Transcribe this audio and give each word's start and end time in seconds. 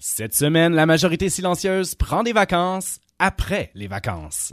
Cette 0.00 0.34
semaine, 0.34 0.74
la 0.74 0.86
majorité 0.86 1.28
silencieuse 1.30 1.94
prend 1.94 2.22
des 2.22 2.32
vacances 2.32 3.00
après 3.18 3.70
les 3.74 3.86
vacances. 3.86 4.52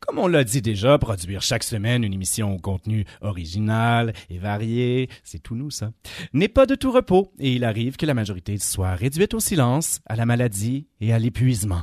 Comme 0.00 0.18
on 0.18 0.26
l'a 0.26 0.44
dit 0.44 0.62
déjà, 0.62 0.96
produire 0.98 1.42
chaque 1.42 1.62
semaine 1.62 2.04
une 2.04 2.14
émission 2.14 2.54
au 2.54 2.58
contenu 2.58 3.04
original 3.20 4.14
et 4.30 4.38
varié, 4.38 5.10
c'est 5.24 5.42
tout 5.42 5.56
nous 5.56 5.70
ça, 5.70 5.90
n'est 6.32 6.48
pas 6.48 6.64
de 6.64 6.74
tout 6.74 6.90
repos 6.90 7.32
et 7.38 7.52
il 7.52 7.64
arrive 7.64 7.96
que 7.96 8.06
la 8.06 8.14
majorité 8.14 8.56
soit 8.58 8.94
réduite 8.94 9.34
au 9.34 9.40
silence, 9.40 10.00
à 10.06 10.16
la 10.16 10.24
maladie 10.24 10.86
et 11.00 11.12
à 11.12 11.18
l'épuisement. 11.18 11.82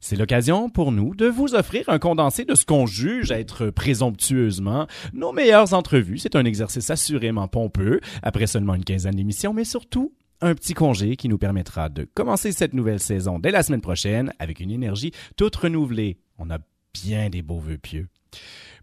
C'est 0.00 0.16
l'occasion 0.16 0.68
pour 0.68 0.92
nous 0.92 1.14
de 1.14 1.26
vous 1.26 1.54
offrir 1.54 1.88
un 1.88 1.98
condensé 1.98 2.44
de 2.44 2.54
ce 2.54 2.66
qu'on 2.66 2.86
juge 2.86 3.30
être 3.30 3.70
présomptueusement 3.70 4.86
nos 5.14 5.32
meilleures 5.32 5.72
entrevues. 5.72 6.18
C'est 6.18 6.36
un 6.36 6.44
exercice 6.44 6.90
assurément 6.90 7.48
pompeux 7.48 8.00
après 8.22 8.46
seulement 8.46 8.74
une 8.74 8.84
quinzaine 8.84 9.14
d'émissions, 9.14 9.54
mais 9.54 9.64
surtout 9.64 10.12
un 10.44 10.54
petit 10.54 10.74
congé 10.74 11.16
qui 11.16 11.28
nous 11.28 11.38
permettra 11.38 11.88
de 11.88 12.06
commencer 12.14 12.52
cette 12.52 12.74
nouvelle 12.74 13.00
saison 13.00 13.38
dès 13.38 13.50
la 13.50 13.62
semaine 13.62 13.80
prochaine 13.80 14.32
avec 14.38 14.60
une 14.60 14.70
énergie 14.70 15.12
toute 15.36 15.56
renouvelée. 15.56 16.18
On 16.38 16.50
a 16.50 16.58
bien 16.92 17.30
des 17.30 17.42
beaux 17.42 17.58
vœux 17.58 17.78
pieux. 17.78 18.08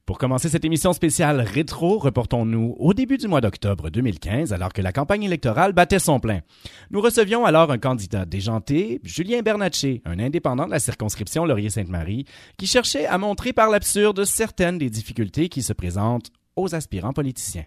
Pour 0.06 0.18
commencer 0.18 0.50
cette 0.50 0.66
émission 0.66 0.94
spéciale 0.94 1.42
rétro, 1.42 2.00
reportons-nous 2.00 2.76
au 2.80 2.94
début 2.94 3.18
du 3.18 3.28
mois 3.28 3.40
d'octobre 3.40 3.90
2015, 3.90 4.52
alors 4.52 4.74
que 4.74 4.82
la 4.82 4.92
campagne 4.92 5.24
électorale 5.24 5.74
battait 5.74 6.00
son 6.00 6.20
plein. 6.20 6.42
Nous 6.90 7.02
recevions 7.02 7.46
alors 7.46 7.72
un 7.72 7.78
candidat 7.78 8.26
déjanté, 8.26 9.00
Julien 9.04 9.42
Bernatchez, 9.42 10.02
un 10.06 10.20
indépendant 10.20 10.66
de 10.66 10.72
la 10.72 10.80
circonscription 10.80 11.46
Laurier-Sainte-Marie, 11.46 12.26
qui 12.58 12.66
cherchait 12.66 13.06
à 13.06 13.18
montrer 13.20 13.54
par 13.54 13.70
l'absurde 13.70 14.26
certaines 14.26 14.80
des 14.80 14.90
difficultés 14.90 15.50
qui 15.50 15.62
se 15.62 15.74
présentent 15.74 16.32
aux 16.56 16.74
aspirants 16.74 17.14
politiciens. 17.14 17.66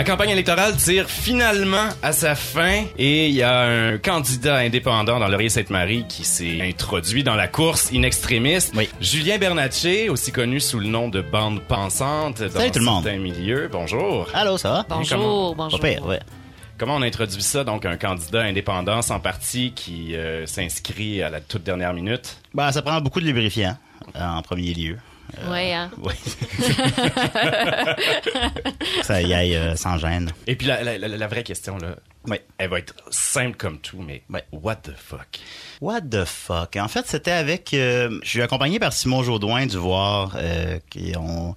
La 0.00 0.04
campagne 0.04 0.30
électorale 0.30 0.74
tire 0.76 1.10
finalement 1.10 1.90
à 2.02 2.12
sa 2.12 2.34
fin 2.34 2.84
et 2.96 3.28
il 3.28 3.34
y 3.34 3.42
a 3.42 3.60
un 3.64 3.98
candidat 3.98 4.56
indépendant 4.56 5.20
dans 5.20 5.28
Laurier-Sainte-Marie 5.28 6.06
qui 6.08 6.24
s'est 6.24 6.62
introduit 6.62 7.22
dans 7.22 7.34
la 7.34 7.48
course 7.48 7.90
in 7.92 8.02
extremis. 8.02 8.70
Oui. 8.74 8.88
Julien 9.02 9.36
Bernatchez, 9.36 10.08
aussi 10.08 10.32
connu 10.32 10.58
sous 10.58 10.78
le 10.78 10.86
nom 10.86 11.10
de 11.10 11.20
Bande 11.20 11.60
Pensante 11.60 12.42
dans 12.42 12.48
Salut 12.60 12.70
tout 12.70 12.78
le 12.78 12.84
monde. 12.86 13.04
certains 13.04 13.18
milieux. 13.18 13.68
Bonjour. 13.70 14.26
Allô, 14.32 14.56
ça 14.56 14.70
va? 14.70 14.86
Bonjour, 14.88 15.54
Pas 15.54 15.64
bonjour. 15.64 15.80
pire, 15.80 16.06
ouais. 16.06 16.20
Comment 16.78 16.96
on 16.96 17.02
introduit 17.02 17.42
ça, 17.42 17.62
donc 17.64 17.84
un 17.84 17.98
candidat 17.98 18.40
indépendant 18.40 19.02
sans 19.02 19.20
parti 19.20 19.72
qui 19.76 20.16
euh, 20.16 20.46
s'inscrit 20.46 21.22
à 21.22 21.28
la 21.28 21.42
toute 21.42 21.62
dernière 21.62 21.92
minute? 21.92 22.38
Ben, 22.54 22.72
ça 22.72 22.80
prend 22.80 22.98
beaucoup 23.02 23.20
de 23.20 23.26
lubrifiant, 23.26 23.76
euh, 24.16 24.18
en 24.18 24.40
premier 24.40 24.72
lieu. 24.72 24.96
Ouais, 25.50 25.72
hein. 25.72 25.90
Oui. 26.02 26.12
ça 29.02 29.22
y 29.22 29.32
aille 29.34 29.56
euh, 29.56 29.76
sans 29.76 29.98
gêne. 29.98 30.30
Et 30.46 30.56
puis 30.56 30.66
la, 30.66 30.82
la- 30.82 30.98
la- 30.98 31.08
la 31.08 31.26
vraie 31.26 31.42
question, 31.42 31.78
là, 31.78 31.96
elle 32.58 32.68
va 32.68 32.78
être 32.78 32.94
simple 33.10 33.56
comme 33.56 33.78
tout, 33.78 34.02
mais 34.06 34.22
Ouais. 34.30 34.44
what 34.52 34.76
the 34.76 34.92
fuck? 34.96 35.38
What 35.80 36.02
the 36.02 36.24
fuck? 36.24 36.76
En 36.76 36.88
fait, 36.88 37.06
c'était 37.06 37.30
avec... 37.30 37.72
euh, 37.74 38.18
je 38.22 38.28
suis 38.28 38.42
accompagné 38.42 38.78
par 38.78 38.92
Simon 38.92 39.22
Jaudoin 39.22 39.66
du 39.66 39.76
Voir, 39.78 40.32
euh, 40.36 40.78
qui 40.90 41.12
on, 41.18 41.54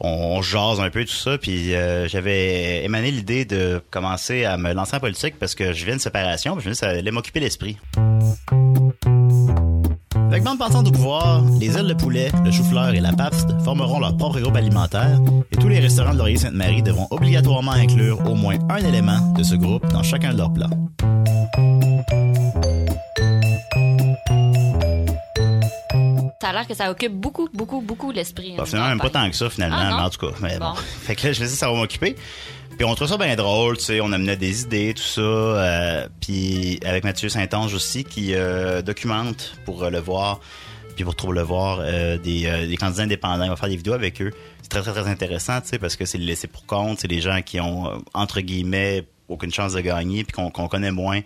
on, 0.00 0.42
jase 0.42 0.80
un 0.80 0.90
peu 0.90 1.04
tout 1.04 1.12
ça, 1.12 1.38
puis 1.38 1.74
euh, 1.74 2.06
j'avais 2.08 2.84
émané 2.84 3.10
l'idée 3.10 3.44
de 3.44 3.82
commencer 3.90 4.44
à 4.44 4.56
me 4.56 4.72
lancer 4.72 4.96
en 4.96 5.00
politique 5.00 5.38
parce 5.38 5.54
que 5.54 5.72
je 5.72 5.84
viens 5.84 5.96
de 5.96 6.00
séparation, 6.00 6.54
puis 6.54 6.64
je 6.64 6.68
me 6.68 6.74
dis 6.74 6.78
ça 6.78 6.88
allait 6.90 7.10
m'occuper 7.10 7.40
l'esprit. 7.40 7.76
Bande 10.42 10.58
pensante 10.58 10.86
au 10.86 10.92
pouvoir, 10.92 11.42
les 11.58 11.76
ailes 11.76 11.88
de 11.88 11.94
poulet, 11.94 12.30
le 12.44 12.52
chou-fleur 12.52 12.90
et 12.94 13.00
la 13.00 13.12
Pabst 13.12 13.48
formeront 13.64 13.98
leur 13.98 14.16
propre 14.16 14.38
groupe 14.38 14.54
alimentaire 14.54 15.18
et 15.50 15.56
tous 15.56 15.66
les 15.68 15.80
restaurants 15.80 16.12
de 16.12 16.18
Laurier-Sainte-Marie 16.18 16.82
devront 16.82 17.08
obligatoirement 17.10 17.72
inclure 17.72 18.20
au 18.30 18.34
moins 18.36 18.56
un 18.68 18.76
élément 18.76 19.32
de 19.36 19.42
ce 19.42 19.56
groupe 19.56 19.86
dans 19.92 20.04
chacun 20.04 20.32
de 20.32 20.38
leurs 20.38 20.52
plats. 20.52 20.70
Ça 26.40 26.50
a 26.50 26.52
l'air 26.52 26.66
que 26.68 26.74
ça 26.74 26.90
occupe 26.90 27.12
beaucoup, 27.12 27.48
beaucoup, 27.52 27.80
beaucoup 27.80 28.12
l'esprit. 28.12 28.52
hein, 28.52 28.56
Bah, 28.58 28.64
finalement, 28.66 28.88
même 28.90 29.00
pas 29.00 29.10
tant 29.10 29.28
que 29.28 29.34
ça, 29.34 29.50
finalement, 29.50 29.76
Ah, 29.80 29.94
mais 29.96 30.02
en 30.02 30.10
tout 30.10 30.18
cas. 30.26 30.32
Mais 30.40 30.58
bon. 30.58 30.66
Bon. 30.70 30.74
Fait 31.02 31.16
que 31.16 31.26
là, 31.26 31.32
je 31.32 31.42
me 31.42 31.48
dis, 31.48 31.54
ça 31.56 31.68
va 31.70 31.76
m'occuper. 31.76 32.14
Puis 32.76 32.84
on 32.84 32.94
trouve 32.94 33.08
ça 33.08 33.16
bien 33.16 33.34
drôle, 33.36 33.78
tu 33.78 33.84
sais, 33.84 34.00
on 34.02 34.12
amenait 34.12 34.36
des 34.36 34.62
idées, 34.62 34.92
tout 34.94 35.02
ça. 35.02 35.20
euh, 35.22 36.08
puis 36.20 36.78
avec 36.84 37.04
Mathieu 37.04 37.30
Saint-Ange 37.30 37.72
aussi, 37.72 38.04
qui 38.04 38.34
euh, 38.34 38.82
documente 38.82 39.56
pour 39.64 39.82
euh, 39.82 39.88
le 39.90 39.98
voir, 39.98 40.40
puis 40.94 41.02
pour 41.04 41.16
trouver 41.16 41.36
le 41.36 41.42
voir, 41.42 41.82
des, 42.22 42.66
des 42.66 42.76
candidats 42.76 43.02
indépendants. 43.02 43.44
Il 43.44 43.50
va 43.50 43.56
faire 43.56 43.68
des 43.68 43.76
vidéos 43.76 43.94
avec 43.94 44.20
eux. 44.20 44.30
C'est 44.62 44.68
très, 44.68 44.82
très, 44.82 44.92
très 44.92 45.08
intéressant, 45.08 45.60
tu 45.60 45.68
sais, 45.68 45.78
parce 45.78 45.96
que 45.96 46.04
c'est 46.04 46.18
le 46.18 46.24
laissé 46.24 46.48
pour 46.48 46.64
compte. 46.66 47.00
C'est 47.00 47.08
des 47.08 47.20
gens 47.20 47.40
qui 47.42 47.60
ont, 47.60 48.02
entre 48.14 48.40
guillemets, 48.40 49.04
aucune 49.28 49.52
chance 49.52 49.72
de 49.74 49.80
gagner, 49.80 50.24
puis 50.24 50.32
qu'on 50.32 50.68
connaît 50.68 50.90
moins. 50.92 51.18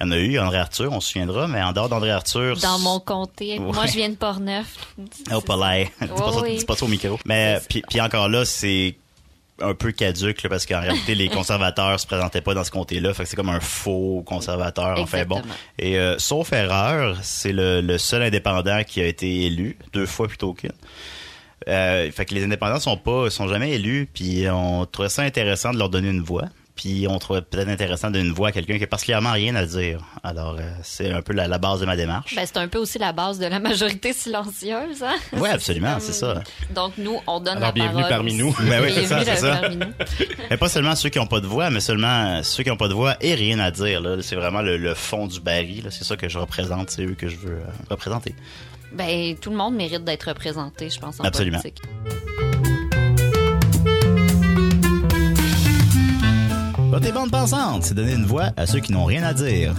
Il 0.00 0.06
y 0.06 0.08
en 0.08 0.12
a 0.12 0.16
eu, 0.16 0.38
André 0.38 0.56
Arthur, 0.56 0.90
on 0.90 1.00
se 1.00 1.12
souviendra, 1.12 1.48
mais 1.48 1.62
en 1.62 1.72
dehors 1.72 1.90
d'André 1.90 2.10
Arthur... 2.10 2.56
Dans 2.60 2.78
mon 2.78 2.98
comté. 3.00 3.58
Ouais. 3.58 3.72
Moi, 3.72 3.84
je 3.84 3.92
viens 3.92 4.08
de 4.08 4.14
Portneuf. 4.14 4.94
Oh, 5.30 5.42
pas 5.42 5.56
l'air. 5.56 5.88
dis, 6.00 6.08
pas 6.08 6.32
ça, 6.32 6.40
oui. 6.40 6.56
dis 6.56 6.64
pas 6.64 6.76
ça 6.76 6.84
au 6.86 6.88
micro. 6.88 7.18
Mais 7.26 7.60
puis, 7.68 7.82
puis 7.86 8.00
encore 8.00 8.30
là, 8.30 8.46
c'est 8.46 8.96
un 9.60 9.74
peu 9.74 9.92
caduque 9.92 10.42
là, 10.42 10.48
parce 10.48 10.66
qu'en 10.66 10.80
réalité, 10.80 11.14
les 11.14 11.28
conservateurs 11.30 11.98
se 11.98 12.06
présentaient 12.06 12.40
pas 12.40 12.54
dans 12.54 12.64
ce 12.64 12.70
comté-là. 12.70 13.14
Fait 13.14 13.24
que 13.24 13.28
c'est 13.28 13.36
comme 13.36 13.48
un 13.48 13.60
faux 13.60 14.22
conservateur. 14.26 14.98
Enfin 14.98 15.24
bon. 15.24 15.42
Et 15.78 15.98
euh, 15.98 16.18
sauf 16.18 16.52
erreur, 16.52 17.18
c'est 17.22 17.52
le, 17.52 17.80
le 17.80 17.98
seul 17.98 18.22
indépendant 18.22 18.82
qui 18.84 19.00
a 19.00 19.06
été 19.06 19.46
élu 19.46 19.76
deux 19.92 20.06
fois 20.06 20.28
plutôt 20.28 20.54
qu'une. 20.54 20.72
Euh, 21.68 22.10
fait 22.10 22.24
que 22.24 22.34
les 22.34 22.44
indépendants 22.44 22.80
sont 22.80 22.96
pas 22.96 23.28
sont 23.28 23.46
jamais 23.46 23.72
élus 23.72 24.08
puis 24.12 24.46
on 24.50 24.86
trouvait 24.86 25.10
ça 25.10 25.22
intéressant 25.22 25.74
de 25.74 25.78
leur 25.78 25.90
donner 25.90 26.08
une 26.08 26.22
voix 26.22 26.46
puis 26.80 27.06
on 27.10 27.18
trouvait 27.18 27.42
peut-être 27.42 27.68
intéressant 27.68 28.08
de 28.08 28.14
donner 28.14 28.28
une 28.28 28.32
voix 28.34 28.48
à 28.48 28.52
quelqu'un 28.52 28.78
qui 28.78 28.84
a 28.84 28.86
particulièrement 28.86 29.32
rien 29.32 29.54
à 29.54 29.66
dire 29.66 30.00
alors 30.22 30.56
euh, 30.58 30.62
c'est 30.82 31.10
un 31.12 31.20
peu 31.20 31.34
la, 31.34 31.46
la 31.46 31.58
base 31.58 31.80
de 31.80 31.84
ma 31.84 31.94
démarche 31.94 32.34
Ben, 32.34 32.46
c'est 32.46 32.56
un 32.56 32.68
peu 32.68 32.78
aussi 32.78 32.98
la 32.98 33.12
base 33.12 33.38
de 33.38 33.44
la 33.46 33.58
majorité 33.60 34.14
silencieuse, 34.14 35.02
hein? 35.02 35.16
Ouais, 35.36 35.50
absolument, 35.50 35.96
c'est 36.00 36.14
ça. 36.14 36.42
Donc, 36.74 36.94
nous, 36.96 37.18
on 37.26 37.38
donne 37.40 37.58
Alors, 37.58 37.68
la 37.68 37.72
bienvenue 37.72 38.02
parole. 38.02 38.08
parmi 38.08 38.34
nous. 38.34 38.56
Ben 38.62 38.82
oui, 38.82 38.92
c'est 38.94 39.04
ça, 39.06 39.16
Bienvenue 39.22 39.36
c'est 39.36 39.40
ça. 39.42 39.56
parmi 39.56 39.76
nous. 39.76 39.92
Mais 40.50 40.56
pas 40.56 40.68
seulement 40.70 40.96
ceux 40.96 41.10
qui 41.10 41.18
n'ont 41.18 41.26
pas 41.26 41.40
de 41.40 41.46
voix, 41.46 41.68
mais 41.68 41.80
seulement 41.80 42.42
ceux 42.42 42.62
qui 42.62 42.70
n'ont 42.70 42.76
pas 42.78 42.88
de 42.88 42.94
voix 42.94 43.16
et 43.20 43.34
rien 43.34 43.58
à 43.58 43.70
dire. 43.70 44.00
Là. 44.00 44.16
C'est 44.22 44.36
vraiment 44.36 44.62
le, 44.62 44.78
le 44.78 44.94
fond 44.94 45.26
du 45.26 45.40
baril. 45.40 45.84
là. 45.84 45.90
C'est 45.90 46.04
ça 46.04 46.16
que 46.16 46.28
je 46.28 46.38
représente. 46.38 46.90
C'est 46.90 47.04
eux 47.04 47.14
que 47.14 47.28
je 47.28 47.36
veux 47.36 47.56
euh, 47.58 47.64
représenter. 47.90 48.34
Ben, 48.92 49.36
tout 49.36 49.50
le 49.50 49.56
monde 49.56 49.74
mérite 49.74 50.02
d'être 50.04 50.24
représenté, 50.28 50.88
je 50.90 50.98
pense, 50.98 51.20
en 51.20 51.24
Absolument. 51.24 51.60
politique. 51.60 51.82
Voter 56.90 57.12
bande 57.12 57.30
pensante, 57.30 57.84
c'est 57.84 57.94
donner 57.94 58.14
une 58.14 58.26
voix 58.26 58.50
à 58.56 58.66
ceux 58.66 58.80
qui 58.80 58.92
n'ont 58.92 59.04
rien 59.04 59.22
à 59.22 59.32
dire. 59.32 59.74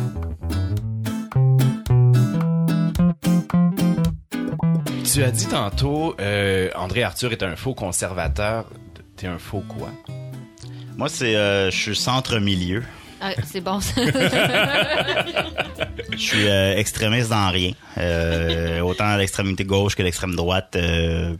Tu 5.13 5.23
as 5.23 5.31
dit 5.31 5.47
tantôt, 5.47 6.15
euh, 6.21 6.69
André 6.75 7.03
Arthur 7.03 7.31
est 7.33 7.43
un 7.43 7.55
faux 7.57 7.73
conservateur. 7.73 8.65
T'es 9.17 9.27
un 9.27 9.37
faux 9.39 9.63
quoi? 9.67 9.89
Moi, 10.95 11.09
c'est, 11.09 11.35
euh, 11.35 11.69
je 11.69 11.75
suis 11.75 11.95
centre-milieu. 11.95 12.83
Ah, 13.19 13.31
c'est 13.45 13.61
bon, 13.61 13.79
ça. 13.81 14.01
Je 16.11 16.17
suis 16.17 16.47
euh, 16.47 16.75
extrémiste 16.77 17.29
dans 17.29 17.49
rien. 17.51 17.71
Euh, 17.97 18.79
autant 18.79 19.05
à 19.05 19.17
l'extrémité 19.17 19.63
gauche 19.65 19.95
que 19.95 20.01
l'extrême 20.03 20.35
droite. 20.35 20.75
euh, 20.75 21.35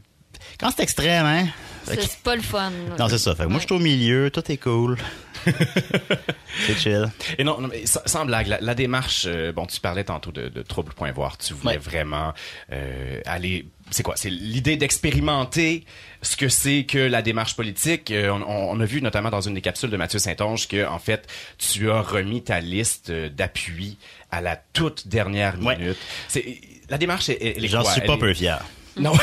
Quand 0.59 0.69
c'est 0.75 0.83
extrême, 0.83 1.25
hein? 1.25 1.45
Que- 1.87 1.99
c'est 2.01 2.19
pas 2.21 2.35
le 2.35 2.41
fun. 2.43 2.71
Non, 2.99 3.07
c'est 3.09 3.17
ça. 3.17 3.33
Fait 3.35 3.43
que 3.45 3.49
moi, 3.49 3.59
je 3.59 3.65
suis 3.65 3.73
au 3.75 3.79
milieu, 3.79 4.29
tout 4.29 4.43
est 4.51 4.57
cool. 4.57 4.97
c'est 6.67 6.75
chill. 6.77 7.09
Et 7.37 7.43
non, 7.43 7.59
non, 7.61 7.67
mais 7.69 7.83
sans, 7.85 8.25
blague, 8.25 8.47
la, 8.47 8.59
la 8.61 8.75
démarche, 8.75 9.23
euh, 9.27 9.51
bon, 9.51 9.65
tu 9.65 9.79
parlais 9.79 10.03
tantôt 10.03 10.31
de, 10.31 10.49
de 10.49 10.61
trouble 10.61 10.93
point 10.93 11.11
voir. 11.11 11.37
Tu 11.37 11.53
voulais 11.53 11.73
Ouais. 11.73 11.77
vraiment 11.77 12.33
euh, 12.71 13.21
aller. 13.25 13.65
C'est 13.89 14.03
quoi? 14.03 14.15
C'est 14.15 14.29
l'idée 14.29 14.77
d'expérimenter 14.77 15.83
ce 16.21 16.35
que 16.37 16.47
c'est 16.49 16.85
que 16.85 16.97
la 16.99 17.21
démarche 17.21 17.55
politique. 17.55 18.11
Euh, 18.11 18.29
on, 18.31 18.79
a 18.79 18.85
vu 18.85 19.01
notamment 19.01 19.29
dans 19.29 19.41
une 19.41 19.53
des 19.55 19.61
capsules 19.61 19.89
de 19.89 19.97
Mathieu 19.97 20.19
Saint-Onge 20.19 20.67
que, 20.67 20.85
en 20.87 20.99
fait, 20.99 21.27
tu 21.57 21.89
as 21.91 22.01
remis 22.01 22.43
ta 22.43 22.59
liste 22.61 23.11
d'appui 23.11 23.97
à 24.31 24.41
la 24.41 24.55
toute 24.55 25.07
dernière 25.07 25.59
Ouais. 25.61 25.77
minute. 25.77 25.97
C'est 26.27 26.59
la 26.89 26.97
démarche, 26.97 27.29
elle, 27.29 27.37
elle 27.41 27.65
est 27.65 27.67
J'en 27.67 27.83
suis 27.83 27.99
Elle 28.01 28.07
pas 28.07 28.13
est- 28.13 28.19
peu 28.19 28.33
fier. 28.33 28.63
Non, 28.97 29.13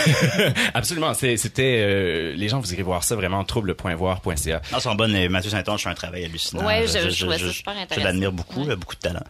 absolument. 0.75 1.13
C'était 1.15 1.81
euh, 1.83 2.35
les 2.37 2.49
gens, 2.49 2.61
vous 2.61 2.73
irez 2.73 2.83
voir 2.83 3.05
ça 3.05 3.17
vraiment 3.17 3.45
trouble.voir.ca. 3.45 4.63
Non, 4.73 4.81
son 4.81 4.95
bonne. 4.95 5.29
Mathieu 5.29 5.51
Saint-Onge 5.51 5.83
fait 5.83 5.89
un 5.91 5.95
travail 5.95 6.25
hallucinant. 6.25 6.65
Ouais, 6.67 6.87
je- 6.87 7.11
je 7.11 7.21
trouvais 7.25 7.39
ça 7.39 7.53
super 7.53 7.75
Je 7.95 8.01
l'admire 8.01 8.33
beaucoup, 8.33 8.61
Ouais. 8.61 8.67
il 8.67 8.73
a 8.73 8.77
beaucoup 8.77 8.95
de 8.95 9.01
talent. 9.01 9.25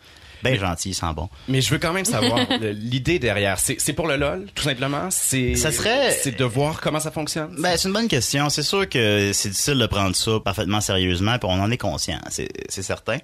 bien 0.45 0.55
gentil, 0.55 0.91
il 0.91 0.95
sent 0.95 1.07
bon. 1.17 1.29
Mais 1.49 1.61
je 1.61 1.69
veux 1.71 1.79
quand 1.79 1.93
même 1.93 2.05
savoir 2.05 2.39
l'idée 2.61 3.19
derrière. 3.19 3.59
C'est 3.59 3.93
pour 3.93 4.07
le 4.07 4.17
LOL, 4.17 4.47
tout 4.55 4.63
simplement? 4.63 5.09
C'est 5.11 5.57
Ça 5.57 5.73
serait- 5.73 6.13
c'est 6.13 6.37
de 6.39 6.45
voir 6.45 6.81
comment 6.81 7.01
ça 7.01 7.11
fonctionne? 7.11 7.57
Ben, 7.59 7.77
c'est 7.77 7.89
une 7.89 7.95
bonne 7.95 8.07
question. 8.09 8.49
C'est 8.49 8.63
sûr 8.63 8.89
que 8.89 9.33
c'est 9.33 9.49
difficile 9.49 9.79
de 9.79 9.87
prendre 9.87 10.15
ça 10.15 10.39
parfaitement 10.45 10.81
sérieusement, 10.81 11.39
puis 11.39 11.49
on 11.51 11.61
en 11.61 11.71
est 11.73 11.77
conscient, 11.79 12.21
c'est 12.31 12.49
c'est 12.69 12.83
certain. 12.83 13.19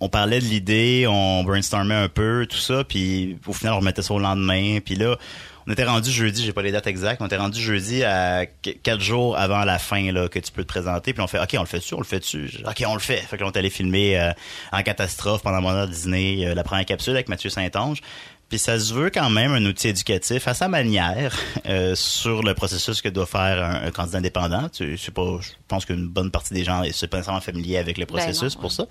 On 0.00 0.08
parlait 0.10 0.40
de 0.40 0.44
l'idée, 0.44 1.06
on 1.08 1.42
brainstormait 1.44 1.94
un 1.94 2.08
peu, 2.08 2.46
tout 2.48 2.58
ça, 2.58 2.84
puis 2.84 3.38
au 3.46 3.52
final, 3.54 3.74
on 3.74 3.78
remettait 3.78 4.02
ça 4.02 4.12
au 4.12 4.18
lendemain. 4.18 4.78
Puis 4.84 4.94
là, 4.94 5.16
on 5.66 5.72
était 5.72 5.84
rendu 5.84 6.10
jeudi, 6.10 6.44
j'ai 6.44 6.52
pas 6.52 6.62
les 6.62 6.72
dates 6.72 6.86
exactes, 6.86 7.20
on 7.20 7.26
était 7.26 7.36
rendu 7.36 7.60
jeudi 7.60 8.04
à 8.04 8.46
qu- 8.46 8.78
quatre 8.82 9.00
jours 9.00 9.36
avant 9.36 9.64
la 9.64 9.78
fin 9.78 10.12
là, 10.12 10.28
que 10.28 10.38
tu 10.38 10.52
peux 10.52 10.62
te 10.62 10.68
présenter. 10.68 11.12
Puis 11.12 11.22
on 11.22 11.26
fait, 11.26 11.40
OK, 11.40 11.54
on 11.56 11.60
le 11.60 11.66
fait 11.66 11.78
dessus, 11.78 11.94
on 11.94 11.98
le 12.00 12.04
fait 12.04 12.20
dessus. 12.20 12.50
OK, 12.66 12.84
on 12.86 12.94
le 12.94 13.00
fait. 13.00 13.16
Fait 13.16 13.36
que 13.36 13.42
là, 13.42 13.48
on 13.48 13.52
est 13.52 13.58
allé 13.58 13.70
filmer 13.70 14.18
euh, 14.18 14.30
en 14.72 14.82
catastrophe 14.82 15.42
pendant 15.42 15.60
mon 15.60 15.70
heure 15.70 15.88
de 15.88 15.92
dîner 15.92 16.46
euh, 16.46 16.54
la 16.54 16.62
première 16.62 16.84
capsule 16.86 17.14
avec 17.14 17.28
Mathieu 17.28 17.50
Saint-Onge. 17.50 18.00
Puis 18.48 18.60
ça 18.60 18.78
se 18.78 18.94
veut 18.94 19.10
quand 19.10 19.28
même 19.28 19.50
un 19.50 19.64
outil 19.66 19.88
éducatif 19.88 20.46
à 20.46 20.54
sa 20.54 20.68
manière 20.68 21.36
euh, 21.68 21.96
sur 21.96 22.44
le 22.44 22.54
processus 22.54 23.02
que 23.02 23.08
doit 23.08 23.26
faire 23.26 23.64
un, 23.64 23.86
un 23.86 23.90
candidat 23.90 24.18
indépendant. 24.18 24.68
Tu, 24.68 24.96
c'est 24.96 25.12
pas, 25.12 25.38
je 25.40 25.48
pense 25.66 25.84
qu'une 25.84 26.06
bonne 26.06 26.30
partie 26.30 26.54
des 26.54 26.62
gens 26.62 26.84
sont 26.92 27.06
pas 27.08 27.16
nécessairement 27.16 27.40
familiers 27.40 27.78
avec 27.78 27.98
le 27.98 28.06
processus 28.06 28.54
non, 28.54 28.60
pour 28.60 28.70
ouais. 28.70 28.76
ça. 28.76 28.86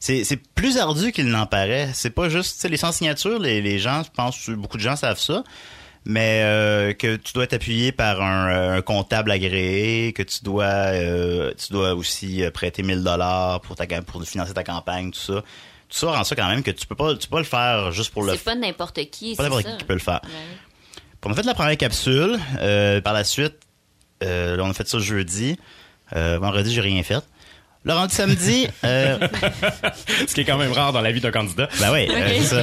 C'est, 0.00 0.24
c'est 0.24 0.36
plus 0.36 0.78
ardu 0.78 1.12
qu'il 1.12 1.28
n'en 1.28 1.46
paraît. 1.46 1.90
C'est 1.94 2.10
pas 2.10 2.28
juste, 2.28 2.56
tu 2.56 2.62
sais, 2.62 2.68
les 2.68 2.76
sans 2.76 2.90
signatures, 2.90 3.38
les, 3.38 3.62
les 3.62 3.78
gens, 3.78 4.02
je 4.02 4.10
pense, 4.10 4.50
beaucoup 4.50 4.78
de 4.78 4.82
gens 4.82 4.96
savent 4.96 5.20
ça. 5.20 5.44
Mais 6.10 6.40
euh, 6.42 6.94
que 6.94 7.16
tu 7.16 7.34
dois 7.34 7.44
être 7.44 7.52
appuyé 7.52 7.92
par 7.92 8.22
un, 8.22 8.50
euh, 8.50 8.76
un 8.78 8.82
comptable 8.82 9.30
agréé, 9.30 10.14
que 10.14 10.22
tu 10.22 10.42
dois 10.42 10.64
euh, 10.64 11.52
tu 11.58 11.70
dois 11.70 11.92
aussi 11.94 12.42
euh, 12.42 12.50
prêter 12.50 12.82
1000 12.82 13.04
dollars 13.04 13.60
pour 13.60 13.76
ta 13.76 13.86
pour 14.00 14.24
financer 14.24 14.54
ta 14.54 14.64
campagne, 14.64 15.10
tout 15.10 15.20
ça. 15.20 15.42
Tout 15.42 15.96
ça 15.98 16.06
rend 16.10 16.24
ça 16.24 16.34
quand 16.34 16.48
même 16.48 16.62
que 16.62 16.70
tu 16.70 16.86
peux 16.86 16.94
pas 16.94 17.14
tu 17.14 17.28
peux 17.28 17.36
pas 17.36 17.40
le 17.40 17.44
faire 17.44 17.92
juste 17.92 18.10
pour 18.14 18.22
le 18.22 18.32
C'est 18.32 18.42
pas 18.44 18.54
n'importe 18.54 18.98
qui, 19.10 19.36
pas 19.36 19.42
c'est 19.42 19.48
n'importe 19.50 19.64
ça. 19.64 19.70
qui 19.72 19.76
qui 19.76 19.84
peut 19.84 19.92
le 19.92 19.98
faire. 19.98 20.20
Ouais. 20.24 20.30
Puis 21.20 21.30
on 21.30 21.30
a 21.30 21.34
fait 21.34 21.42
la 21.42 21.54
première 21.54 21.76
capsule. 21.76 22.38
Euh, 22.58 23.02
par 23.02 23.12
la 23.12 23.24
suite, 23.24 23.56
on 24.22 24.70
a 24.70 24.72
fait 24.72 24.88
ça 24.88 24.98
jeudi. 24.98 25.58
Vendredi, 26.12 26.72
j'ai 26.72 26.80
rien 26.80 27.02
fait. 27.02 27.22
Le 27.88 27.94
rendu 27.94 28.14
samedi, 28.14 28.68
euh, 28.84 29.18
Ce 30.28 30.34
qui 30.34 30.42
est 30.42 30.44
quand 30.44 30.58
même 30.58 30.72
rare 30.72 30.92
dans 30.92 31.00
la 31.00 31.10
vie 31.10 31.22
d'un 31.22 31.30
candidat. 31.30 31.70
ben 31.80 31.90
oui, 31.90 32.06
euh, 32.10 32.28
c'est 32.38 32.44
ça. 32.44 32.62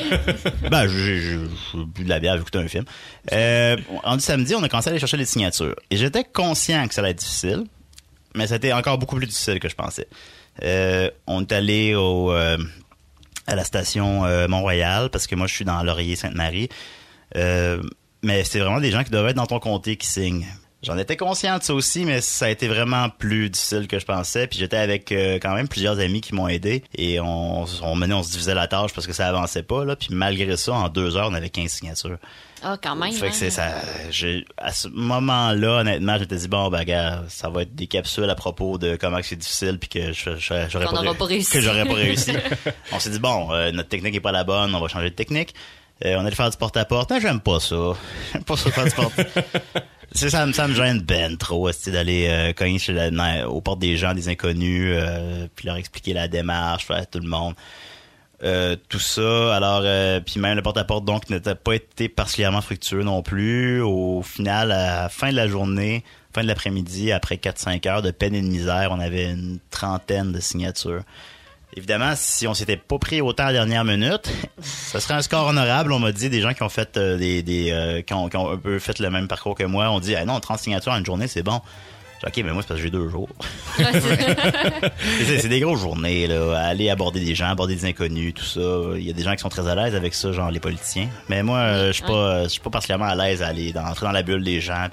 Ben, 0.69 0.87
j'ai 0.87 1.37
bu 1.73 2.03
de 2.03 2.09
la 2.09 2.19
bière, 2.19 2.35
j'ai 2.35 2.41
écouté 2.41 2.59
un 2.59 2.67
film. 2.67 2.85
Euh, 3.31 3.75
rendu 4.03 4.23
samedi, 4.23 4.53
on 4.53 4.61
a 4.61 4.69
commencé 4.69 4.89
à 4.89 4.91
aller 4.91 4.99
chercher 4.99 5.17
les 5.17 5.25
signatures. 5.25 5.75
Et 5.89 5.97
j'étais 5.97 6.23
conscient 6.23 6.87
que 6.87 6.93
ça 6.93 7.01
allait 7.01 7.09
être 7.09 7.17
difficile, 7.17 7.63
mais 8.35 8.45
ça 8.45 8.53
a 8.53 8.57
été 8.57 8.71
encore 8.71 8.99
beaucoup 8.99 9.15
plus 9.15 9.25
difficile 9.25 9.59
que 9.59 9.67
je 9.67 9.73
pensais. 9.73 10.07
Euh, 10.61 11.09
on 11.25 11.41
est 11.41 11.51
allé 11.51 11.95
au, 11.95 12.31
euh, 12.31 12.59
à 13.47 13.55
la 13.55 13.63
station 13.63 14.25
euh, 14.25 14.47
Mont-Royal, 14.47 15.09
parce 15.09 15.25
que 15.25 15.33
moi, 15.33 15.47
je 15.47 15.55
suis 15.55 15.65
dans 15.65 15.81
Laurier-Sainte-Marie. 15.81 16.69
Euh, 17.35 17.81
mais 18.21 18.43
c'est 18.43 18.59
vraiment 18.59 18.79
des 18.79 18.91
gens 18.91 19.03
qui 19.03 19.09
doivent 19.09 19.27
être 19.29 19.35
dans 19.37 19.47
ton 19.47 19.57
comté 19.57 19.97
qui 19.97 20.05
signent. 20.07 20.45
J'en 20.83 20.97
étais 20.97 21.17
conscient 21.17 21.57
de 21.57 21.63
ça 21.63 21.73
aussi, 21.73 22.05
mais 22.05 22.21
ça 22.21 22.45
a 22.45 22.49
été 22.49 22.67
vraiment 22.67 23.09
plus 23.09 23.49
difficile 23.49 23.87
que 23.87 23.97
je 23.97 24.05
pensais. 24.05 24.45
Puis 24.45 24.59
j'étais 24.59 24.77
avec 24.77 25.11
euh, 25.11 25.39
quand 25.41 25.55
même 25.55 25.67
plusieurs 25.67 25.99
amis 25.99 26.21
qui 26.21 26.35
m'ont 26.35 26.47
aidé. 26.47 26.83
Et 26.95 27.19
on, 27.19 27.65
on 27.81 27.95
menait, 27.95 28.13
on 28.13 28.21
se 28.21 28.31
divisait 28.31 28.53
la 28.53 28.67
tâche 28.67 28.93
parce 28.93 29.07
que 29.07 29.13
ça 29.13 29.27
avançait 29.27 29.63
pas. 29.63 29.83
Là. 29.83 29.95
Puis 29.95 30.09
malgré 30.11 30.55
ça, 30.57 30.73
en 30.73 30.89
deux 30.89 31.17
heures, 31.17 31.29
on 31.31 31.33
avait 31.33 31.49
15 31.49 31.71
signatures. 31.71 32.17
Ah, 32.61 32.77
quand 32.81 32.95
même. 32.95 33.11
Fait 33.11 33.27
hein. 33.27 33.29
que 33.29 33.35
c'est 33.35 33.49
ça. 33.49 33.75
À 34.57 34.71
ce 34.71 34.87
moment-là, 34.87 35.81
honnêtement, 35.81 36.17
j'étais 36.17 36.35
dit 36.35 36.47
bon, 36.47 36.69
ben 36.69 36.83
gars, 36.83 37.23
ça 37.29 37.49
va 37.49 37.63
être 37.63 37.75
des 37.75 37.87
capsules 37.87 38.29
à 38.29 38.35
propos 38.35 38.77
de 38.77 38.95
comment 38.95 39.19
c'est 39.21 39.35
difficile 39.35 39.77
puis 39.79 39.89
que 39.89 40.13
j'aurais 40.13 41.15
pas, 41.15 41.25
réussi. 41.25 41.51
que 41.51 41.61
j'aurais 41.61 41.85
pas 41.85 41.93
réussi. 41.93 42.33
on 42.91 42.99
s'est 42.99 43.11
dit 43.11 43.19
bon, 43.19 43.51
euh, 43.51 43.71
notre 43.71 43.89
technique 43.89 44.15
est 44.15 44.19
pas 44.19 44.31
la 44.31 44.43
bonne, 44.43 44.73
on 44.73 44.79
va 44.79 44.87
changer 44.87 45.09
de 45.09 45.15
technique. 45.15 45.53
Euh, 46.03 46.15
on 46.17 46.25
allait 46.25 46.35
faire 46.35 46.49
du 46.49 46.57
porte-à-porte. 46.57 47.09
Non, 47.11 47.19
j'aime 47.19 47.39
pas 47.39 47.59
ça. 47.59 47.75
J'aime 48.33 48.43
pas 48.43 48.57
ça 48.57 48.71
faire 48.71 48.85
du 48.85 48.91
porte 48.91 49.13
C'est 50.15 50.29
ça, 50.29 50.45
me- 50.45 50.53
ça 50.53 50.67
me 50.67 50.73
gêne 50.73 51.01
ben 51.01 51.35
trop, 51.37 51.69
d'aller 51.87 52.27
euh, 52.29 52.53
cogner 52.53 52.79
chez 52.79 52.93
la, 52.93 53.11
dans- 53.11 53.45
aux 53.47 53.59
portes 53.61 53.79
des 53.79 53.97
gens, 53.97 54.13
des 54.13 54.29
inconnus, 54.29 54.87
euh, 54.95 55.47
puis 55.55 55.67
leur 55.67 55.75
expliquer 55.75 56.13
la 56.13 56.27
démarche, 56.29 56.85
faire 56.85 57.05
tout 57.09 57.19
le 57.19 57.27
monde. 57.27 57.53
Euh, 58.43 58.75
tout 58.89 58.99
ça, 58.99 59.55
alors 59.55 59.81
euh, 59.85 60.19
puis 60.19 60.39
même 60.39 60.55
le 60.57 60.61
porte-à-porte 60.61 61.05
donc 61.05 61.29
n'était 61.29 61.55
pas 61.55 61.73
été 61.73 62.09
particulièrement 62.09 62.61
fructueux 62.61 63.03
non 63.03 63.23
plus. 63.23 63.81
Au 63.81 64.21
final, 64.21 64.71
à 64.71 65.01
la 65.03 65.09
fin 65.09 65.31
de 65.31 65.35
la 65.35 65.47
journée, 65.47 66.03
fin 66.33 66.43
de 66.43 66.47
l'après-midi, 66.47 67.11
après 67.11 67.35
4-5 67.37 67.85
heures 67.87 68.01
de 68.01 68.11
peine 68.11 68.35
et 68.35 68.41
de 68.41 68.47
misère, 68.47 68.89
on 68.91 68.99
avait 68.99 69.31
une 69.31 69.59
trentaine 69.71 70.31
de 70.33 70.39
signatures. 70.39 71.03
Évidemment, 71.77 72.13
si 72.15 72.47
on 72.47 72.53
s'était 72.53 72.77
pas 72.77 72.97
pris 72.97 73.19
autant 73.21 73.43
à 73.43 73.47
la 73.47 73.53
dernière 73.53 73.83
minute, 73.83 74.31
ça 74.61 74.99
serait 75.01 75.15
un 75.15 75.21
score 75.21 75.47
honorable. 75.47 75.91
On 75.91 75.99
m'a 75.99 76.11
dit 76.13 76.29
des 76.29 76.39
gens 76.41 76.53
qui 76.53 76.63
ont 76.63 76.69
fait 76.69 76.95
euh, 76.97 77.17
des, 77.17 77.43
des 77.43 77.71
euh, 77.71 78.01
qui, 78.01 78.13
ont, 78.13 78.29
qui 78.29 78.37
ont 78.37 78.49
un 78.51 78.57
peu 78.57 78.79
fait 78.79 78.97
le 78.99 79.09
même 79.09 79.27
parcours 79.27 79.55
que 79.55 79.65
moi. 79.65 79.89
On 79.89 79.99
dit 79.99 80.15
ah 80.15 80.23
non, 80.25 80.39
30 80.39 80.59
signatures 80.59 80.93
en 80.93 80.97
une 80.99 81.05
journée, 81.05 81.27
c'est 81.27 81.43
bon. 81.43 81.59
J'ai 82.23 82.31
dit, 82.31 82.39
OK, 82.39 82.45
mais 82.45 82.53
moi, 82.53 82.61
c'est 82.61 82.69
parce 82.69 82.79
que 82.79 82.83
j'ai 82.85 82.91
deux 82.91 83.09
jours. 83.09 83.27
C'est- 83.77 85.47
des 85.49 85.59
grosses 85.59 85.81
journées, 85.81 86.27
là. 86.27 86.57
Aller 86.59 86.89
aborder 86.89 87.19
des 87.19 87.35
gens, 87.35 87.47
aborder 87.49 87.75
des 87.75 87.85
inconnus, 87.85 88.33
tout 88.33 88.45
ça. 88.45 88.61
Il 88.95 89.03
y 89.05 89.09
a 89.09 89.13
des 89.13 89.21
gens 89.23 89.33
qui 89.35 89.39
sont 89.41 89.49
très 89.49 89.67
à 89.67 89.75
l'aise 89.75 89.95
avec 89.95 90.13
ça, 90.13 90.31
genre 90.31 90.49
les 90.49 90.61
politiciens. 90.61 91.09
Mais 91.27 91.43
moi, 91.43 91.57
euh, 91.59 91.87
je 91.87 91.91
suis 91.93 92.03
pas, 92.03 92.43
je 92.43 92.47
suis 92.49 92.61
pas 92.61 92.69
particulièrement 92.69 93.05
à 93.05 93.15
l'aise 93.15 93.41
à 93.43 93.47
aller 93.47 93.73
dans, 93.73 93.83
entrer 93.85 94.05
dans 94.05 94.13
la 94.13 94.23
bulle 94.23 94.45
des 94.45 94.61
gens. 94.61 94.87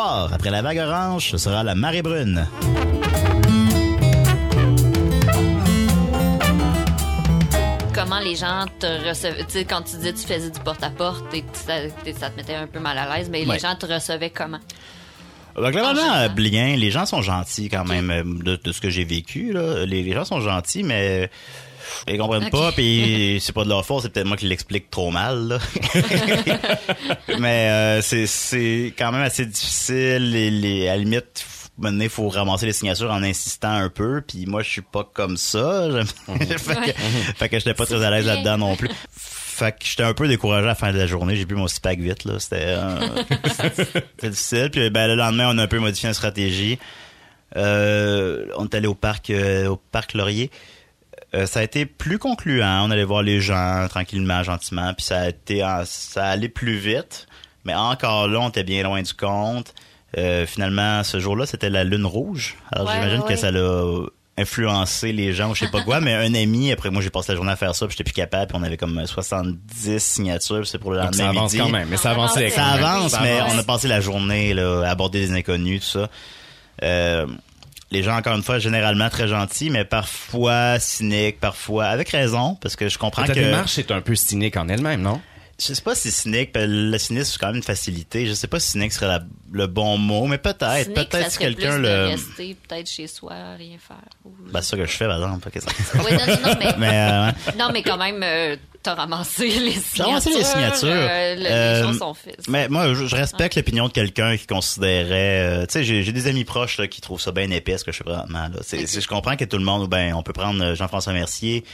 Après 0.00 0.50
la 0.50 0.62
vague 0.62 0.78
orange, 0.78 1.30
ce 1.30 1.38
sera 1.38 1.62
la 1.64 1.74
marée 1.74 2.02
brune. 2.02 2.46
Comment 7.94 8.18
les 8.20 8.36
gens 8.36 8.66
te 8.78 9.08
recevaient? 9.08 9.44
Tu 9.46 9.52
sais, 9.52 9.64
quand 9.64 9.82
tu 9.82 9.96
disais 9.96 10.12
que 10.12 10.18
tu 10.18 10.26
faisais 10.26 10.50
du 10.50 10.60
porte-à-porte 10.60 11.32
et 11.34 11.40
que 11.40 11.46
ça, 11.56 11.74
ça 12.18 12.30
te 12.30 12.36
mettait 12.36 12.54
un 12.54 12.66
peu 12.66 12.78
mal 12.78 12.98
à 12.98 13.16
l'aise, 13.16 13.28
mais 13.30 13.44
Ouais. 13.46 13.54
les 13.54 13.58
gens 13.58 13.74
te 13.74 13.86
recevaient 13.86 14.30
comment? 14.30 14.60
Donc, 15.56 15.70
globalement, 15.72 16.28
bien, 16.34 16.76
les 16.76 16.90
gens 16.90 17.06
sont 17.06 17.22
gentils 17.22 17.70
quand 17.70 17.84
même, 17.86 18.10
euh, 18.10 18.22
de, 18.22 18.56
de 18.62 18.72
ce 18.72 18.80
que 18.82 18.90
j'ai 18.90 19.04
vécu. 19.04 19.52
Là. 19.54 19.86
Les, 19.86 20.02
les 20.02 20.12
gens 20.12 20.26
sont 20.26 20.40
gentils, 20.40 20.82
mais 20.82 21.30
ils 22.08 22.18
comprennent 22.18 22.50
pas, 22.50 22.72
puis 22.72 23.38
c'est 23.42 23.52
pas 23.52 23.64
de 23.64 23.68
leur 23.68 23.84
faute, 23.84 24.02
c'est 24.02 24.12
peut-être 24.12 24.26
moi 24.26 24.36
qui 24.36 24.46
l'explique 24.46 24.90
trop 24.90 25.10
mal. 25.10 25.48
là. 25.48 25.58
mais 27.38 27.68
euh, 27.70 28.02
c'est 28.02 28.26
c'est 28.26 28.94
quand 28.98 29.12
même 29.12 29.22
assez 29.22 29.46
difficile. 29.46 30.30
Les, 30.30 30.88
à 30.88 30.92
la 30.92 30.98
limite, 30.98 31.46
maintenant, 31.78 32.04
il 32.04 32.10
faut 32.10 32.28
ramasser 32.28 32.66
les 32.66 32.72
signatures 32.72 33.10
en 33.10 33.22
insistant 33.22 33.72
un 33.72 33.88
peu, 33.88 34.22
puis 34.26 34.46
moi, 34.46 34.62
je 34.62 34.70
suis 34.70 34.82
pas 34.82 35.08
comme 35.12 35.36
ça. 35.36 35.88
J'aime- 36.26 36.46
fait, 36.58 36.74
que, 36.74 36.92
fait 37.36 37.48
que 37.48 37.58
j'étais 37.58 37.74
pas 37.74 37.86
très 37.86 38.04
à 38.04 38.10
l'aise 38.10 38.26
là-dedans 38.26 38.58
non 38.58 38.76
plus. 38.76 38.90
Fait 39.10 39.72
que 39.72 39.86
j'étais 39.86 40.02
un 40.02 40.12
peu 40.12 40.28
découragé 40.28 40.64
à 40.64 40.68
la 40.68 40.74
fin 40.74 40.92
de 40.92 40.98
la 40.98 41.06
journée. 41.06 41.34
J'ai 41.34 41.46
bu 41.46 41.54
mon 41.54 41.66
six-pack 41.66 41.98
vite, 41.98 42.24
là. 42.26 42.38
C'était 42.38 42.64
euh, 42.66 42.98
difficile. 44.22 44.70
Puis 44.70 44.90
ben, 44.90 45.06
le 45.06 45.14
lendemain, 45.14 45.50
on 45.50 45.56
a 45.58 45.62
un 45.62 45.66
peu 45.66 45.78
modifié 45.78 46.08
notre 46.08 46.18
stratégie. 46.18 46.78
Euh, 47.56 48.46
on 48.58 48.64
est 48.64 48.74
allé 48.74 48.86
au 48.86 48.94
parc, 48.94 49.30
euh, 49.30 49.68
au 49.68 49.76
parc 49.76 50.12
Laurier. 50.12 50.50
Euh, 51.36 51.46
ça 51.46 51.60
a 51.60 51.62
été 51.62 51.86
plus 51.86 52.18
concluant. 52.18 52.84
On 52.86 52.90
allait 52.90 53.04
voir 53.04 53.22
les 53.22 53.40
gens 53.40 53.86
tranquillement, 53.88 54.42
gentiment. 54.42 54.94
Puis 54.94 55.04
ça 55.06 55.20
a 55.20 55.28
été, 55.28 55.62
ça 55.84 56.24
allait 56.26 56.48
plus 56.48 56.76
vite. 56.76 57.26
Mais 57.64 57.74
encore 57.74 58.28
là, 58.28 58.40
on 58.40 58.48
était 58.48 58.64
bien 58.64 58.82
loin 58.82 59.02
du 59.02 59.12
compte. 59.12 59.74
Euh, 60.16 60.46
finalement, 60.46 61.02
ce 61.04 61.18
jour-là, 61.20 61.46
c'était 61.46 61.68
la 61.68 61.84
lune 61.84 62.06
rouge. 62.06 62.56
Alors 62.72 62.86
Ouais, 62.88 62.94
j'imagine 62.94 63.20
ouais, 63.20 63.28
que 63.28 63.36
ça 63.36 63.50
l'a 63.50 63.84
influencé 64.38 65.12
les 65.12 65.32
gens 65.32 65.50
ou 65.50 65.54
je 65.54 65.60
sais 65.64 65.70
pas 65.70 65.82
quoi. 65.82 66.00
mais 66.02 66.14
un 66.14 66.32
ami, 66.34 66.70
après 66.72 66.90
moi, 66.90 67.02
j'ai 67.02 67.10
passé 67.10 67.32
la 67.32 67.36
journée 67.36 67.52
à 67.52 67.56
faire 67.56 67.74
ça, 67.74 67.86
puis 67.86 67.94
j'étais 67.98 68.04
plus 68.10 68.14
capable. 68.14 68.46
Puis 68.52 68.58
on 68.58 68.62
avait 68.64 68.76
comme 68.76 69.04
70 69.04 69.98
signatures. 69.98 70.60
puis 70.60 70.68
C'est 70.68 70.78
pour 70.78 70.92
le 70.92 71.00
Donc, 71.02 71.14
ça 71.14 71.28
avance 71.28 71.52
midi. 71.52 71.62
quand 71.62 71.70
même, 71.70 71.88
mais 71.88 71.96
ça 71.96 72.02
Ça 72.04 72.10
avance. 72.12 72.36
avance. 72.36 72.52
Ça 72.54 72.64
avance, 72.66 73.16
mais 73.20 73.38
avance. 73.40 73.52
on 73.54 73.58
a 73.58 73.62
passé 73.64 73.88
la 73.88 74.00
journée 74.00 74.54
là, 74.54 74.82
à 74.86 74.90
aborder 74.90 75.26
des 75.26 75.32
inconnus, 75.34 75.80
tout 75.92 75.98
ça. 75.98 76.08
Euh, 76.82 77.26
les 77.90 78.02
gens, 78.02 78.16
encore 78.16 78.34
une 78.36 78.42
fois, 78.42 78.58
généralement 78.58 79.08
très 79.10 79.28
gentils, 79.28 79.70
mais 79.70 79.84
parfois 79.84 80.78
cyniques, 80.80 81.38
parfois 81.40 81.86
avec 81.86 82.08
raison, 82.10 82.56
parce 82.60 82.76
que 82.76 82.88
je 82.88 82.98
comprends 82.98 83.24
Ta 83.24 83.34
que... 83.34 83.38
démarche 83.40 83.78
est 83.78 83.90
un 83.90 84.00
peu 84.00 84.14
cynique 84.14 84.56
en 84.56 84.68
elle-même, 84.68 85.02
non? 85.02 85.20
Je 85.58 85.72
sais 85.72 85.80
pas 85.82 85.94
si 85.94 86.10
cynique, 86.10 86.50
le 86.54 86.98
cynisme, 86.98 87.30
c'est 87.32 87.38
quand 87.38 87.46
même 87.46 87.56
une 87.56 87.62
facilité. 87.62 88.26
Je 88.26 88.34
sais 88.34 88.46
pas 88.46 88.60
si 88.60 88.72
cynique 88.72 88.92
serait 88.92 89.06
la- 89.06 89.22
le 89.52 89.66
bon 89.66 89.96
mot, 89.96 90.26
mais 90.26 90.36
peut-être. 90.36 90.92
Peut-être 90.92 91.30
si 91.30 91.38
quelqu'un 91.38 91.70
plus 91.70 91.82
de 91.82 91.88
le... 91.88 92.06
rester 92.08 92.56
peut-être 92.68 92.90
chez 92.90 93.06
soi, 93.06 93.32
rien 93.56 93.78
faire. 93.78 93.96
ou- 94.26 94.34
Ben, 94.52 94.60
c'est 94.60 94.70
ça 94.72 94.76
que 94.76 94.84
je 94.84 94.90
fais, 94.92 95.06
par 95.06 95.16
exemple. 95.16 95.48
Fait 95.50 95.58
que 95.58 95.64
ça- 95.64 96.02
Ouais, 96.02 96.12
non, 96.12 96.26
non, 96.26 96.42
non, 96.50 96.56
mais, 96.58 96.74
mais, 96.78 97.10
euh, 97.10 97.32
non, 97.58 97.70
mais 97.72 97.82
quand 97.82 97.96
même, 97.96 98.20
euh, 98.22 98.56
t'as 98.86 98.94
ramassé 98.94 99.48
les 99.48 99.72
signatures. 99.72 100.30
Les 100.38 100.44
signatures. 100.44 100.88
euh, 100.88 101.34
le- 101.36 101.46
Euh, 101.46 101.80
les 101.82 101.86
choses 101.88 101.98
sont 101.98 102.14
faites. 102.14 102.48
Mais 102.48 102.68
moi, 102.68 102.94
je, 102.94 103.06
je 103.06 103.14
respecte 103.16 103.54
l'opinion 103.56 103.88
de 103.88 103.92
quelqu'un 103.92 104.36
qui 104.36 104.46
considérait... 104.46 105.62
euh, 105.62 105.66
tu 105.66 105.72
sais, 105.74 105.84
j'ai 105.84 106.02
j'ai 106.02 106.12
des 106.12 106.26
amis 106.26 106.44
proches 106.44 106.78
là, 106.78 106.86
qui 106.86 107.00
trouvent 107.00 107.20
ça 107.20 107.32
bien 107.32 107.50
épais, 107.50 107.76
ce 107.78 107.84
que 107.84 107.92
je 107.92 107.98
fais 107.98 108.04
présentement. 108.04 108.48
Là. 108.48 108.60
C'est- 108.62 108.78
Ok. 108.80 108.84
c'est- 108.88 109.00
Je 109.00 109.08
comprends 109.08 109.36
que 109.36 109.44
tout 109.44 109.58
le 109.58 109.64
monde... 109.64 109.88
Ben, 109.88 110.14
on 110.14 110.22
peut 110.22 110.32
prendre 110.32 110.62
euh, 110.62 110.74
Jean-François 110.74 111.12
Mercier, 111.12 111.64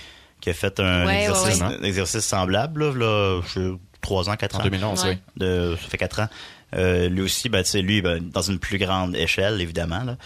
qui 0.41 0.51
a 0.51 0.55
fait 0.55 0.81
un 0.81 1.07
Ouais, 1.07 1.21
exercice, 1.21 1.61
ouais, 1.61 1.67
ouais. 1.69 1.77
un 1.81 1.85
exercice 1.85 2.25
semblable, 2.25 2.85
là, 2.89 2.95
là 2.95 3.41
je- 3.55 3.77
trois 4.01 4.29
ans, 4.29 4.37
quatre 4.37 4.57
En 4.57 4.61
ans. 4.61 4.65
2011, 4.65 5.05
Ouais. 5.05 5.11
oui. 5.11 5.19
de 5.37 5.77
ça 5.81 5.89
fait 5.89 5.99
quatre 5.99 6.21
ans. 6.21 6.29
Euh, 6.75 7.09
lui 7.09 7.21
aussi, 7.23 7.49
ben, 7.51 7.63
tu 7.63 7.71
sais, 7.71 7.83
lui, 7.83 8.01
ben, 8.03 8.19
dans 8.31 8.41
une 8.43 8.59
plus 8.59 8.79
grande 8.79 9.15
échelle, 9.15 9.61
évidemment. 9.61 10.03
Là. 10.05 10.17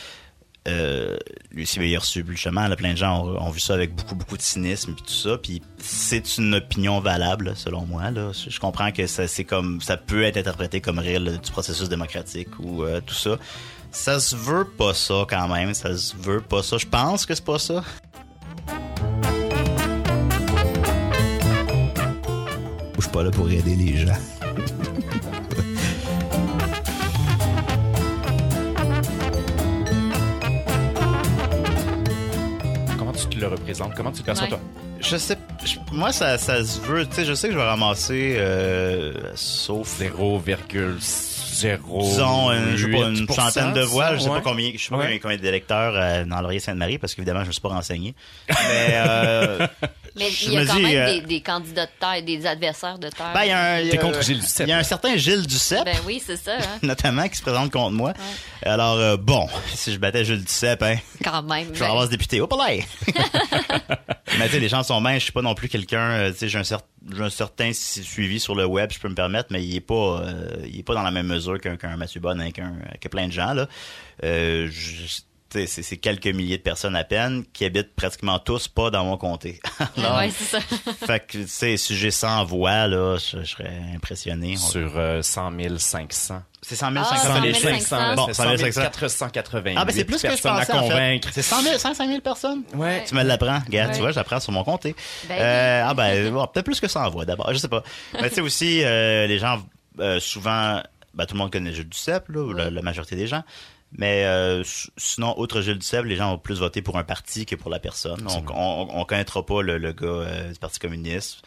Euh, 0.66 1.16
il 1.54 1.96
a 1.96 1.98
reçu 1.98 2.24
justement, 2.28 2.66
là, 2.66 2.76
plein 2.76 2.92
de 2.92 2.96
gens 2.96 3.24
ont, 3.24 3.50
vu 3.50 3.60
ça 3.60 3.74
avec 3.74 3.94
beaucoup, 3.94 4.14
beaucoup 4.14 4.36
de 4.36 4.42
cynisme 4.42 4.94
puis 4.94 5.04
tout 5.04 5.12
ça. 5.12 5.38
Puis 5.38 5.62
c'est 5.78 6.38
une 6.38 6.54
opinion 6.54 7.00
valable, 7.00 7.52
selon 7.56 7.86
moi. 7.86 8.10
Là. 8.10 8.32
Je 8.32 8.50
je 8.50 8.60
comprends 8.60 8.90
que 8.90 9.06
ça, 9.06 9.28
c'est 9.28 9.44
comme, 9.44 9.80
ça 9.80 9.96
peut 9.96 10.22
être 10.24 10.38
interprété 10.38 10.80
comme 10.80 10.98
rire 10.98 11.20
là, 11.20 11.32
du 11.32 11.50
processus 11.50 11.88
démocratique 11.88 12.48
ou 12.58 12.84
euh, 12.84 13.00
tout 13.04 13.14
ça. 13.14 13.38
Ça 13.92 14.18
se 14.18 14.34
veut 14.34 14.64
pas 14.64 14.92
ça 14.94 15.24
quand 15.28 15.48
même. 15.48 15.72
Ça 15.74 15.96
se 15.96 16.16
veut 16.16 16.40
pas 16.40 16.62
ça. 16.62 16.78
Je 16.78 16.86
pense 16.86 17.26
que 17.26 17.34
c'est 17.34 17.44
pas 17.44 17.58
ça. 17.58 17.84
Je 22.96 23.02
suis 23.02 23.10
pas 23.10 23.22
là 23.22 23.30
pour 23.30 23.48
aider 23.50 23.76
les 23.76 23.98
gens. 23.98 24.35
Tu 33.36 33.40
le 33.40 33.48
représentes? 33.48 33.94
Comment 33.94 34.12
tu 34.12 34.18
le 34.20 34.24
perçois, 34.24 34.44
Ouais. 34.44 34.50
toi? 34.50 34.60
Je 35.00 35.16
sais, 35.16 35.36
je- 35.64 35.76
moi 35.92 36.10
ça, 36.12 36.38
ça 36.38 36.64
se 36.64 36.80
veut. 36.80 37.06
Tu 37.06 37.14
sais, 37.16 37.24
je 37.26 37.34
sais 37.34 37.48
que 37.48 37.52
je 37.54 37.58
vais 37.58 37.64
ramasser, 37.64 38.36
euh, 38.38 39.12
sauf 39.34 39.98
0,0. 41.56 42.02
disons 42.02 42.52
une, 42.52 42.76
je 42.76 42.84
sais 42.86 42.92
pas, 42.92 43.08
une 43.08 43.28
centaine 43.28 43.72
de 43.72 43.80
voix. 43.82 44.14
Je 44.14 44.20
sais 44.20 44.28
ouais. 44.28 44.36
pas 44.36 44.50
combien, 44.50 44.72
je 44.74 44.82
sais 44.82 44.90
pas 44.90 44.96
Ouais. 44.98 45.18
combien, 45.20 45.36
d'électeurs 45.36 45.92
euh, 45.96 46.24
dans 46.24 46.40
Laurier 46.40 46.60
Sainte-Marie 46.60 46.98
parce 46.98 47.14
qu'évidemment 47.14 47.42
je 47.42 47.48
me 47.48 47.52
suis 47.52 47.60
pas 47.60 47.68
renseigné. 47.70 48.14
Mais 48.48 48.54
euh, 48.92 49.66
Mais 50.18 50.30
il 50.44 50.52
y 50.54 50.56
a 50.56 50.64
quand 50.64 50.76
dis, 50.76 50.82
même 50.82 50.96
euh, 50.96 51.12
des, 51.12 51.20
des 51.26 51.40
candidats 51.42 51.84
de 51.84 51.90
terre, 52.00 52.22
des 52.22 52.46
adversaires 52.46 52.98
de 52.98 53.08
terre. 53.10 53.32
ben 53.34 53.42
il 53.44 53.48
y 53.48 53.50
a 53.50 53.60
un, 53.74 53.80
il 53.80 53.86
y 53.88 53.90
T'es 53.90 53.98
a- 53.98 54.00
contre 54.00 54.22
Gilles 54.22 54.40
Duceppe, 54.40 54.66
Il 54.66 54.70
y 54.70 54.72
a 54.72 54.78
un 54.78 54.82
certain 54.82 55.14
Gilles 55.16 55.46
Duceppe. 55.46 55.84
Ben 55.84 55.96
oui, 56.06 56.22
c'est 56.24 56.38
ça, 56.38 56.52
hein, 56.56 56.78
Notamment 56.82 57.28
qui 57.28 57.36
se 57.36 57.42
présente 57.42 57.70
contre 57.70 57.90
moi. 57.92 58.14
Alors 58.62 58.94
euh, 58.96 59.16
bon, 59.18 59.46
si 59.74 59.92
je 59.92 59.98
battais 59.98 60.24
Gilles 60.24 60.42
Duceppe, 60.44 60.82
hein, 60.82 60.96
quand 61.22 61.42
même. 61.42 61.68
je 61.74 61.78
vais 61.80 61.84
avoir 61.86 62.04
ce 62.06 62.10
député. 62.10 62.40
Hop 62.40 62.54
là! 62.56 62.76
Mais 64.38 64.46
tu 64.46 64.52
sais, 64.52 64.60
les 64.60 64.68
gens 64.68 64.82
sont 64.82 65.00
minces. 65.00 65.18
Je 65.18 65.24
suis 65.24 65.32
pas 65.32 65.42
non 65.42 65.54
plus 65.54 65.68
quelqu'un. 65.68 66.10
euh, 66.10 66.30
Tu 66.32 66.38
sais, 66.38 66.48
j'ai 66.48 66.58
un, 66.58 66.62
cer- 66.62 66.80
j'ai 67.14 67.22
un 67.22 67.30
certain 67.30 67.70
suivi 67.72 68.40
sur 68.40 68.54
le 68.54 68.66
web, 68.66 68.90
je 68.92 68.98
peux 68.98 69.08
me 69.08 69.14
permettre, 69.14 69.48
mais 69.50 69.62
il 69.64 69.74
est 69.76 69.80
pas, 69.80 69.94
euh, 70.22 70.48
il 70.66 70.80
est 70.80 70.82
pas 70.82 70.94
dans 70.94 71.02
la 71.02 71.10
même 71.10 71.26
mesure 71.26 71.45
qu'un 71.58 71.96
Mathieu 71.96 72.20
Bonne, 72.20 72.52
qu'un 72.52 72.74
que 73.00 73.08
plein 73.08 73.26
de 73.28 73.32
gens 73.32 73.54
là. 73.54 73.66
Euh, 74.24 74.68
c'est 75.66 75.96
quelques 75.96 76.26
milliers 76.26 76.58
de 76.58 76.62
personnes 76.62 76.96
à 76.96 77.04
peine 77.04 77.44
qui 77.54 77.64
habitent 77.64 77.94
pratiquement 77.94 78.38
tous 78.38 78.68
pas 78.68 78.90
dans 78.90 79.04
mon 79.04 79.16
comté. 79.16 79.58
Alors, 79.96 80.18
Ouais, 80.18 80.30
c'est 80.30 80.44
ça. 80.44 80.60
fait 81.06 81.20
que 81.26 81.38
tu 81.38 81.48
sais, 81.48 81.76
si 81.78 81.96
j'ai 81.96 82.10
100 82.10 82.44
voix 82.44 82.86
là, 82.88 83.16
je, 83.16 83.38
je 83.42 83.44
serais 83.52 83.72
impressionné. 83.94 84.54
On- 84.58 84.60
Sur 84.60 84.92
euh, 84.98 85.22
100 85.22 85.52
500. 85.78 86.42
C'est 86.60 86.74
100 86.74 86.92
000, 86.92 87.04
Ah, 87.08 87.16
500 87.16 87.34
100 87.36 87.42
000. 87.42 87.54
500. 87.54 87.96
là, 87.96 88.14
Bon, 88.16 88.26
c'est 88.26 88.34
100 88.34 88.42
100 88.42 88.56
500. 88.58 88.80
480. 88.82 89.74
Ah 89.76 89.84
ben 89.84 89.92
c'est 89.94 90.04
plus 90.04 90.20
que 90.20 90.28
je 90.36 90.42
pensais 90.42 90.48
à 90.48 90.76
en 90.76 90.82
fait. 90.82 90.88
convaincre. 90.88 91.28
C'est 91.32 91.42
100 91.42 91.62
000, 91.62 91.78
500 91.78 92.06
000 92.06 92.20
personnes? 92.20 92.62
Ouais. 92.74 93.04
Tu 93.06 93.14
me 93.14 93.22
l'apprends, 93.22 93.60
regarde, 93.64 93.90
Ouais. 93.90 93.94
tu 93.96 94.00
vois, 94.02 94.10
j'apprends 94.10 94.40
sur 94.40 94.52
mon 94.52 94.64
comté. 94.64 94.94
Ben 95.28 95.38
Euh, 95.40 95.84
ah 95.86 95.94
ben, 95.94 96.30
bon, 96.32 96.44
peut-être 96.48 96.66
plus 96.66 96.80
que 96.80 96.88
ça 96.88 97.06
en 97.06 97.10
voix 97.10 97.24
d'abord, 97.24 97.50
je 97.52 97.58
sais 97.58 97.68
pas. 97.68 97.82
Mais 98.20 98.28
tu 98.28 98.34
sais 98.34 98.40
aussi, 98.42 98.82
euh, 98.84 99.26
les 99.28 99.38
gens, 99.38 99.62
euh, 100.00 100.18
souvent, 100.20 100.82
ben, 101.16 101.26
tout 101.26 101.34
le 101.34 101.38
monde 101.38 101.50
connaît 101.50 101.72
Gilles 101.72 101.88
Duceppe, 101.88 102.28
là, 102.28 102.52
la, 102.54 102.70
la 102.70 102.82
majorité 102.82 103.16
des 103.16 103.26
gens. 103.26 103.42
Mais 103.92 104.24
euh, 104.24 104.62
sinon, 104.96 105.38
outre 105.38 105.60
Gilles 105.62 105.78
Duceppe, 105.78 106.04
les 106.04 106.16
gens 106.16 106.34
ont 106.34 106.38
plus 106.38 106.58
voté 106.60 106.82
pour 106.82 106.98
un 106.98 107.04
parti 107.04 107.46
que 107.46 107.54
pour 107.56 107.70
la 107.70 107.78
personne. 107.78 108.26
On, 108.28 108.44
on, 108.54 108.88
on 109.00 109.04
connaîtra 109.04 109.44
pas 109.44 109.62
le, 109.62 109.78
le 109.78 109.92
gars 109.92 110.06
euh, 110.06 110.52
du 110.52 110.58
Parti 110.58 110.78
communiste. 110.78 111.42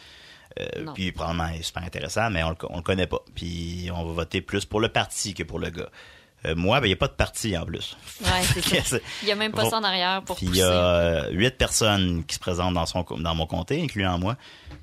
Euh, 0.59 0.85
puis 0.95 1.11
probablement 1.11 1.47
il 1.53 1.59
est 1.59 1.63
super 1.63 1.83
intéressant, 1.83 2.29
mais 2.31 2.43
on 2.43 2.49
le, 2.49 2.55
on 2.69 2.77
le 2.77 2.81
connaît 2.83 3.07
pas. 3.07 3.19
Puis 3.35 3.89
on 3.93 4.03
va 4.05 4.13
voter 4.13 4.41
plus 4.41 4.65
pour 4.65 4.79
le 4.79 4.89
parti 4.89 5.33
que 5.33 5.43
pour 5.43 5.59
le 5.59 5.69
gars. 5.69 5.89
Euh, 6.45 6.55
moi, 6.55 6.79
ben 6.79 6.87
il 6.87 6.91
y 6.91 6.93
a 6.93 6.95
pas 6.95 7.07
de 7.09 7.13
parti 7.13 7.55
en 7.57 7.65
plus. 7.65 7.97
Ouais, 8.21 8.61
ça. 8.83 8.97
Il 9.21 9.27
y 9.27 9.31
a 9.31 9.35
même 9.35 9.51
pas 9.51 9.63
Bon. 9.63 9.69
ça 9.69 9.77
en 9.77 9.83
arrière 9.83 10.23
pour 10.23 10.37
il 10.41 10.55
y 10.55 10.61
a 10.61 10.71
euh, 10.71 11.31
huit 11.31 11.57
personnes 11.57 12.23
qui 12.25 12.35
se 12.35 12.39
présentent 12.39 12.73
dans 12.73 12.85
son 12.85 13.05
dans 13.19 13.35
mon 13.35 13.45
comté, 13.45 13.81
incluant 13.83 14.17
moi. 14.17 14.37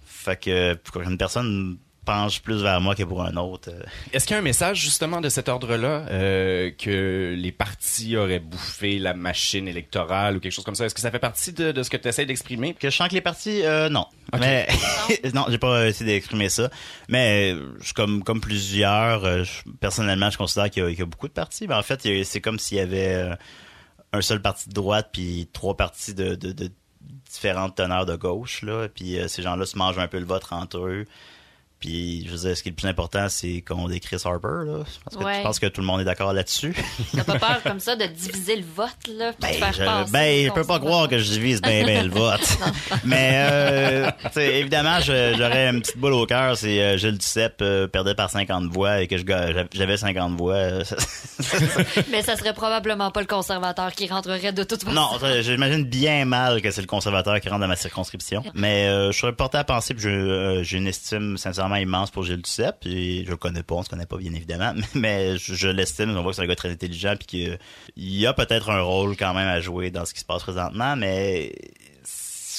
Fait 0.05 0.37
que 0.41 0.75
pour 0.75 1.01
une 1.01 1.17
personne 1.17 1.79
penche 2.07 2.41
plus 2.41 2.63
vers 2.63 2.81
moi 2.81 2.95
que 2.95 3.03
pour 3.03 3.23
un 3.23 3.37
autre. 3.37 3.69
euh, 3.71 3.83
Est-ce 4.15 4.25
qu'il 4.27 4.33
y 4.33 4.37
a 4.37 4.41
un 4.41 4.43
message 4.43 4.81
justement 4.81 5.21
de 5.21 5.29
cet 5.29 5.51
ordre-là 5.51 6.07
euh, 6.11 6.71
que 6.71 7.35
les 7.37 7.53
partis 7.53 8.17
auraient 8.17 8.39
bouffé 8.39 8.99
la 8.99 9.13
machine 9.13 9.69
électorale 9.69 10.37
ou 10.37 10.41
quelque 10.41 10.53
chose 10.53 10.65
comme 10.65 10.75
ça? 10.75 10.87
Est-ce 10.87 10.95
que 10.95 11.01
ça 11.03 11.11
fait 11.11 11.19
partie 11.19 11.53
de, 11.53 11.73
de 11.73 11.83
ce 11.83 11.91
que 11.91 11.99
tu 11.99 12.09
essaies 12.09 12.25
d'exprimer? 12.25 12.73
Que 12.75 12.89
je 12.89 12.97
sens 12.97 13.09
que 13.09 13.15
les 13.15 13.21
partis, 13.21 13.63
euh, 13.65 13.89
non. 13.91 14.07
Mais 14.41 14.67
non, 15.35 15.45
j'ai 15.51 15.59
pas 15.59 15.87
essayé 15.89 16.13
d'exprimer 16.13 16.49
ça. 16.49 16.71
Mais 17.09 17.55
je- 17.81 17.93
comme 17.93 18.23
comme 18.25 18.41
plusieurs, 18.41 19.45
je- 19.45 19.63
personnellement, 19.81 20.31
je 20.31 20.39
considère 20.39 20.71
qu'il 20.71 20.83
y, 20.83 20.87
a- 20.87 20.89
qu'il 20.91 20.99
y 21.01 21.03
a 21.03 21.07
beaucoup 21.07 21.29
de 21.29 21.33
partis. 21.35 21.67
Mais 21.69 21.75
en 21.75 21.83
fait, 21.83 22.09
c'est 22.25 22.41
comme 22.41 22.59
s'il 22.59 22.79
y 22.79 22.81
avait 22.81 23.31
un 24.13 24.21
seul 24.23 24.41
parti 24.41 24.69
de 24.69 24.75
droite 24.75 25.11
puis 25.13 25.49
trois 25.53 25.77
partis 25.77 26.15
de, 26.15 26.35
de, 26.37 26.53
de 26.53 26.71
différentes 27.31 27.75
teneurs 27.77 28.07
de 28.07 28.17
gauche 28.17 28.63
là. 28.63 28.89
Puis 28.89 29.19
ces 29.29 29.43
gens-là 29.43 29.67
se 29.67 29.77
mangent 29.77 29.99
un 29.99 30.09
peu 30.09 30.19
le 30.19 30.25
vote 30.25 30.45
entre 30.53 30.79
eux. 30.79 31.05
Puis 31.81 32.25
je 32.27 32.31
veux 32.33 32.39
dire, 32.49 32.57
ce 32.57 32.63
qui 32.63 32.69
est 32.69 32.73
le 32.73 32.77
plus 32.77 32.89
important, 32.89 33.29
c'est 33.29 33.61
qu'on 33.61 33.87
Chris 34.01 34.17
Harper 34.25 34.65
là. 34.67 34.79
Je 34.87 34.99
pense 35.05 35.17
que, 35.19 35.25
Ouais. 35.25 35.37
je 35.39 35.43
pense 35.43 35.59
que 35.59 35.67
tout 35.67 35.81
le 35.83 35.87
monde 35.87 36.01
est 36.01 36.05
d'accord 36.05 36.33
là-dessus. 36.33 36.75
T'as 37.15 37.25
pas 37.25 37.39
peur 37.39 37.63
comme 37.65 37.81
ça 37.81 37.97
de 37.97 38.07
diviser 38.07 38.57
le 38.57 38.65
vote, 38.75 38.89
là, 39.15 39.33
puis 39.33 39.41
Ben, 39.51 39.53
faire 39.55 39.73
je, 39.73 39.85
passer 39.85 40.13
ben, 40.13 40.47
je 40.47 40.53
peux 40.53 40.65
pas 40.65 40.79
croire 40.79 41.09
que 41.09 41.19
je 41.19 41.31
divise 41.31 41.61
bien 41.61 41.85
bien 41.85 42.03
le 42.03 42.11
vote. 42.11 42.41
Mais 43.05 43.47
euh, 43.51 44.11
tu 44.25 44.33
sais, 44.33 44.55
évidemment, 44.61 45.01
j'aurais 45.01 45.69
une 45.69 45.83
petite 45.83 45.99
boule 45.99 46.15
au 46.15 46.25
cœur 46.27 46.57
si 46.57 46.81
euh, 46.81 46.97
Gilles 46.97 47.19
Duceppe 47.19 47.59
euh, 47.61 47.87
perdait 47.87 48.15
par 48.15 48.31
50 48.31 48.65
voix 48.73 49.01
et 49.03 49.07
que 49.07 49.17
j'avais 49.19 49.97
50 49.97 50.37
voix. 50.37 50.55
euh, 50.55 50.85
Mais 52.11 52.23
ça 52.23 52.37
serait 52.37 52.55
probablement 52.55 53.11
pas 53.11 53.21
le 53.21 53.27
conservateur 53.27 53.93
qui 53.93 54.07
rentrerait 54.09 54.53
de 54.53 54.65
toute 54.65 54.83
façon. 54.83 54.95
non, 54.95 55.09
j'imagine 55.43 55.85
bien 55.85 56.25
mal 56.25 56.63
que 56.63 56.71
c'est 56.71 56.81
le 56.81 56.87
conservateur 56.87 57.39
qui 57.41 57.49
rentre 57.49 57.61
dans 57.61 57.69
ma 57.69 57.77
circonscription. 57.77 58.43
Mais 58.55 58.87
euh, 58.89 59.13
je 59.13 59.19
serais 59.19 59.33
porté 59.35 59.59
à 59.59 59.65
penser 59.65 59.95
que 59.95 60.01
j'ai 60.01 60.09
euh, 60.09 60.63
j'ai 60.63 60.79
une 60.79 60.87
estime 60.87 61.37
sincèrement 61.37 61.66
immense 61.75 62.11
pour 62.11 62.23
Gilles 62.23 62.43
Duceppe. 62.43 62.87
Et 62.87 63.25
je 63.25 63.31
le 63.31 63.37
connais 63.37 63.63
pas, 63.63 63.75
on 63.75 63.83
se 63.83 63.89
connaît 63.89 64.07
pas 64.07 64.17
bien 64.17 64.33
évidemment, 64.33 64.73
mais 64.95 65.37
je, 65.39 65.55
je 65.55 65.69
l'estime. 65.69 66.17
On 66.17 66.23
voit 66.23 66.31
que 66.31 66.37
c'est 66.37 66.43
un 66.43 66.47
gars 66.47 66.57
très 66.57 66.71
intelligent 66.71 67.15
puis 67.17 67.27
qu'il 67.27 67.59
y 67.97 68.27
a 68.27 68.33
peut-être 68.33 68.71
un 68.71 68.81
rôle 68.81 69.17
quand 69.17 69.35
même 69.35 69.49
à 69.49 69.61
jouer 69.61 69.91
dans 69.91 70.05
ce 70.05 70.15
qui 70.15 70.21
se 70.21 70.25
passe 70.25 70.43
présentement, 70.43 70.97
mais 70.97 71.53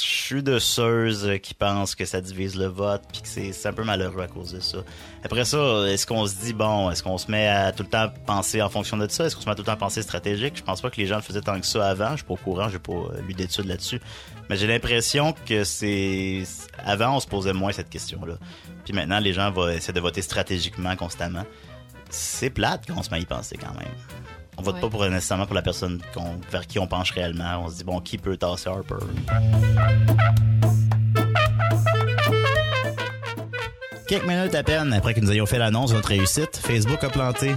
je 0.02 0.34
suis 0.34 0.44
de 0.44 0.60
ceux 0.60 1.38
qui 1.38 1.54
pensent 1.54 1.96
que 1.96 2.06
ça 2.06 2.22
divise 2.22 2.56
le 2.56 2.68
vote 2.68 3.02
puis 3.12 3.22
que 3.22 3.28
c'est 3.28 3.68
un 3.68 3.74
peu 3.74 3.84
malheureux 3.84 4.22
à 4.22 4.28
cause 4.28 4.52
de 4.52 4.60
ça. 4.60 4.80
Après 5.24 5.46
ça, 5.46 5.58
est-ce 5.88 6.06
qu'on 6.06 6.26
se 6.28 6.36
dit 6.36 6.54
bon, 6.54 6.92
est-ce 6.92 7.04
qu'on 7.04 7.18
se 7.18 7.32
met 7.32 7.48
à 7.48 7.72
tout 7.72 7.84
le 7.84 7.90
temps 7.90 8.10
penser 8.26 8.62
en 8.62 8.70
fonction 8.70 8.98
de 8.98 9.08
ça, 9.10 9.26
est-ce 9.26 9.36
qu'on 9.36 9.42
se 9.42 9.48
met 9.48 9.54
à 9.54 9.56
tout 9.56 9.62
le 9.62 9.68
temps 9.68 9.78
penser 9.78 10.02
stratégique? 10.02 10.56
Je 10.58 10.64
pense 10.64 10.82
pas 10.82 10.90
que 10.90 10.98
les 10.98 11.08
gens 11.08 11.16
le 11.16 11.22
faisaient 11.22 11.42
tant 11.42 11.60
que 11.60 11.66
ça 11.66 11.88
avant. 11.88 12.12
Je 12.12 12.18
suis 12.18 12.26
pas 12.26 12.34
au 12.34 12.38
courant, 12.38 12.70
j'ai 12.70 12.80
pas 12.80 12.94
lu 13.26 13.34
d'études 13.34 13.66
là-dessus, 13.66 14.02
mais 14.50 14.58
j'ai 14.58 14.68
l'impression 14.68 15.34
que 15.46 15.64
c'est 15.64 16.44
avant 16.84 17.16
on 17.16 17.20
se 17.20 17.28
posait 17.28 17.54
moins 17.54 17.72
cette 17.72 17.90
question-là. 17.90 18.36
Puis 18.88 18.96
maintenant 18.96 19.20
les 19.20 19.34
gens 19.34 19.52
vont 19.52 19.68
essayer 19.68 19.92
de 19.94 20.00
voter 20.00 20.22
stratégiquement 20.22 20.96
constamment. 20.96 21.44
C'est 22.10 22.50
plate 22.50 22.90
qu'on 22.90 23.04
se 23.04 23.10
met 23.10 23.18
à 23.18 23.20
y 23.20 23.26
penser 23.26 23.58
quand 23.58 23.74
même. 23.78 23.92
On 24.58 24.62
vote 24.62 24.76
Ouais. 24.76 24.80
pas 24.82 24.90
pour 24.90 25.06
nécessairement 25.10 25.46
pour 25.46 25.56
la 25.56 25.62
personne 25.62 26.00
vers 26.50 26.66
qui 26.66 26.80
on 26.80 26.88
penche 26.88 27.12
réellement. 27.12 27.66
On 27.66 27.70
se 27.70 27.76
dit 27.76 27.84
bon, 27.84 28.00
qui 28.00 28.18
peut 28.18 28.38
tasser 28.38 28.70
Harper? 28.70 28.96
Quelques 34.08 34.26
minutes 34.26 34.56
à 34.56 34.64
peine 34.64 34.94
après 34.94 35.14
que 35.14 35.20
nous 35.20 35.32
ayons 35.34 35.46
fait 35.46 35.60
l'annonce 35.60 35.90
de 35.90 35.96
notre 35.98 36.08
réussite, 36.08 36.56
Facebook 36.56 37.04
a 37.04 37.10
planté. 37.10 37.56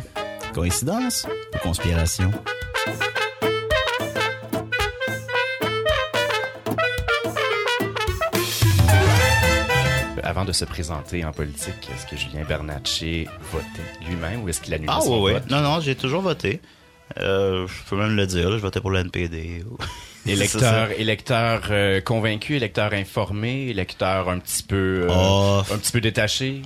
Coïncidence 0.52 1.28
ou 1.54 1.58
conspiration? 1.58 2.32
Avant 10.40 10.48
de 10.48 10.52
se 10.54 10.64
présenter 10.64 11.22
en 11.22 11.32
politique, 11.32 11.90
est-ce 11.94 12.06
que 12.06 12.16
Julien 12.16 12.44
Bernatchez 12.48 13.28
votait 13.52 13.66
lui-même 14.08 14.42
ou 14.42 14.48
est-ce 14.48 14.62
qu'il 14.62 14.72
annulait 14.72 14.90
Ah 14.90 15.02
son 15.02 15.22
oui, 15.22 15.32
oui. 15.34 15.40
Non, 15.50 15.60
non, 15.60 15.80
j'ai 15.82 15.94
toujours 15.94 16.22
voté. 16.22 16.62
Euh, 17.18 17.66
je 17.66 17.90
peux 17.90 17.96
même 17.96 18.16
le 18.16 18.26
dire, 18.26 18.48
là, 18.48 18.56
je 18.56 18.62
votais 18.62 18.80
pour 18.80 18.88
le 18.90 19.00
NPD. 19.00 19.62
ou- 19.70 19.76
Électeur, 20.26 20.92
électeur 20.98 21.64
euh, 21.70 22.00
convaincu, 22.00 22.56
électeur 22.56 22.94
informé, 22.94 23.66
électeur 23.68 24.30
un 24.30 24.38
petit 24.38 24.62
peu, 24.62 25.06
euh, 25.10 25.12
Oh. 25.14 25.60
un 25.70 25.76
petit 25.76 25.92
peu 25.92 26.00
détaché? 26.00 26.62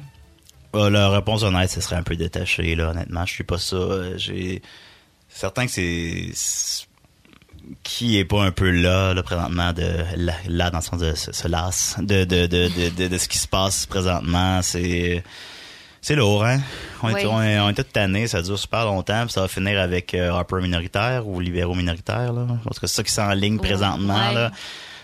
La 0.73 1.09
réponse 1.11 1.43
honnête, 1.43 1.69
ce 1.71 1.81
serait 1.81 1.97
un 1.97 2.05
peu 2.05 2.15
détaché, 2.15 2.77
là, 2.77 2.91
honnêtement. 2.91 3.27
Je 3.27 3.33
suis 3.33 3.43
pas 3.45 3.59
ça. 3.59 4.17
J'ai. 4.17 4.63
C'est 5.29 5.41
certain 5.41 5.67
que 5.67 5.73
c'est. 5.73 6.29
Qui 7.83 8.19
est 8.19 8.25
pas 8.25 8.43
un 8.43 8.51
peu 8.51 8.71
là, 8.71 9.15
là, 9.15 9.23
présentement, 9.23 9.73
de. 9.73 9.87
Là, 10.17 10.35
là, 10.49 10.71
dans 10.71 10.79
le 10.79 10.85
sens 10.85 11.01
de 11.01 11.15
se, 11.15 11.33
se 11.33 11.49
lasse 11.49 11.97
de, 11.99 12.25
de, 12.25 12.47
de, 12.47 12.69
de, 12.97 13.09
de, 13.09 13.19
ce 13.19 13.29
qui 13.29 13.39
se 13.39 13.49
passe 13.49 13.87
présentement. 13.87 14.61
C'est. 14.63 15.23
C'est 16.01 16.17
lourd, 16.17 16.45
hein? 16.45 16.61
On, 17.03 17.09
est, 17.09 17.15
Oui. 17.15 17.27
on, 17.27 17.43
est, 17.43 17.59
on 17.61 17.71
est 17.71 17.75
tous 17.75 17.85
tannés, 17.85 18.27
ça 18.27 18.43
dure 18.43 18.59
super 18.59 18.85
longtemps, 18.85 19.23
puis 19.25 19.33
ça 19.33 19.41
va 19.41 19.49
finir 19.49 19.81
avec 19.81 20.13
euh, 20.13 20.33
Harper 20.33 20.57
minoritaire 20.61 21.27
ou 21.27 21.41
libéraux 21.41 21.75
minoritaires, 21.75 22.31
là. 22.35 22.47
Parce 22.65 22.79
que 22.79 22.87
c'est 22.87 22.97
ça 22.97 23.03
qui 23.03 23.11
s'enligne 23.13 23.59
présentement, 23.59 24.29
Ouais. 24.29 24.35
là. 24.35 24.51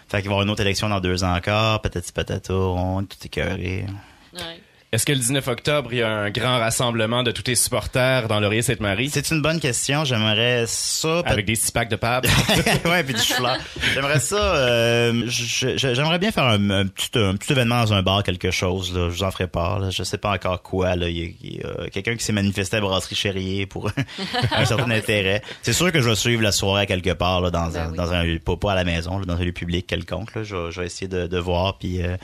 Fait 0.09 0.21
qu'il 0.21 0.29
va 0.29 0.33
y 0.33 0.35
avoir 0.35 0.43
une 0.43 0.51
autre 0.51 0.61
élection 0.61 0.91
dans 0.91 1.01
deux 1.01 1.25
ans 1.25 1.35
encore, 1.35 1.81
peut-être 1.81 2.13
patata, 2.13 2.53
on 2.53 3.01
est 3.01 3.05
tout 3.07 3.17
écœuré. 3.25 3.87
Ouais. 4.35 4.61
Est-ce 4.93 5.07
que 5.07 5.13
le 5.13 5.19
19 5.19 5.47
octobre, 5.47 5.91
il 5.93 5.99
y 5.99 6.03
a 6.03 6.09
un 6.11 6.31
grand 6.31 6.59
rassemblement 6.59 7.23
de 7.23 7.31
tous 7.31 7.43
tes 7.43 7.55
supporters 7.55 8.27
dans 8.27 8.41
Laurier-Sainte-Marie? 8.41 9.09
C'est 9.09 9.31
une 9.31 9.41
bonne 9.41 9.61
question. 9.61 10.05
J'aimerais 10.05 10.65
ça. 10.67 11.21
Avec 11.27 11.47
des 11.47 11.55
six 11.55 11.71
packs 11.71 11.89
de 11.89 11.95
pape. 11.95 12.27
ouais, 12.85 13.05
puis 13.05 13.15
du 13.15 13.21
chou 13.21 13.35
J'aimerais 13.95 14.19
ça. 14.19 14.57
Euh, 14.57 15.23
j'aimerais 15.29 16.19
bien 16.19 16.33
faire 16.33 16.43
un, 16.43 16.71
un 16.71 16.87
petit, 16.89 17.09
un 17.15 17.37
petit 17.37 17.53
événement 17.53 17.85
dans 17.85 17.93
un 17.93 18.03
bar, 18.03 18.25
quelque 18.25 18.51
chose. 18.51 18.93
Là. 18.93 19.11
Je 19.11 19.15
vous 19.15 19.23
en 19.23 19.31
ferai 19.31 19.47
part. 19.47 19.79
Là. 19.79 19.91
Je 19.91 20.03
sais 20.03 20.19
pas 20.19 20.33
encore 20.33 20.61
quoi. 20.61 20.97
Là. 20.97 21.09
Il 21.09 21.17
y 21.19 21.23
a, 21.23 21.31
il 21.41 21.55
y 21.59 21.63
a 21.87 21.89
quelqu'un 21.91 22.17
qui 22.17 22.25
s'est 22.25 22.33
manifesté 22.33 22.79
à 22.79 22.81
Brasserie 22.81 23.15
Chérier 23.15 23.67
pour 23.67 23.93
un 24.51 24.65
certain 24.65 24.91
intérêt. 24.91 25.41
C'est 25.63 25.73
sûr 25.73 25.93
que 25.93 26.01
je 26.01 26.09
vais 26.09 26.17
suivre 26.17 26.43
la 26.43 26.51
soirée 26.51 26.87
quelque 26.89 27.13
part 27.13 27.41
là, 27.43 27.53
dans, 27.53 27.69
Ben 27.71 27.81
un, 27.83 27.91
oui. 27.93 27.97
dans 27.97 28.13
un 28.13 28.25
lieu, 28.25 28.39
pas, 28.41 28.57
pas 28.57 28.73
à 28.73 28.75
la 28.75 28.83
maison, 28.83 29.21
là, 29.21 29.25
dans 29.25 29.37
un 29.37 29.45
lieu 29.45 29.53
public 29.53 29.87
quelconque. 29.87 30.35
Là. 30.35 30.43
Je, 30.43 30.57
vais- 30.57 30.73
je 30.73 30.81
vais 30.81 30.87
essayer 30.87 31.07
de, 31.07 31.29
de 31.29 31.39
voir. 31.39 31.79
Puis 31.79 32.03
euh, 32.03 32.17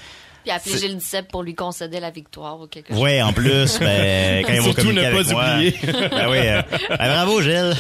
Puis 0.47 0.55
appeler 0.55 0.75
C'est- 0.77 0.79
Gilles 0.87 0.97
Duceppe 0.99 1.29
pour 1.33 1.43
lui 1.43 1.57
concéder 1.57 1.99
la 1.99 2.11
victoire 2.13 2.61
ou 2.61 2.69
quelque 2.69 2.91
chose. 2.95 3.03
Ouais, 3.03 3.21
en 3.21 3.33
plus, 3.33 3.81
ben, 3.81 4.45
quand 4.47 4.53
ils 4.53 4.59
vont 4.61 4.65
Surtout 4.67 4.81
communiquer 4.83 5.07
ne 5.07 5.13
pas 5.13 5.19
avec 5.19 5.33
moi. 5.33 5.55
oublier. 5.55 5.75
ben 6.09 6.31
oui, 6.31 6.39
euh, 6.39 6.63
ben, 6.91 6.97
bravo 7.09 7.43
Gilles. 7.43 7.75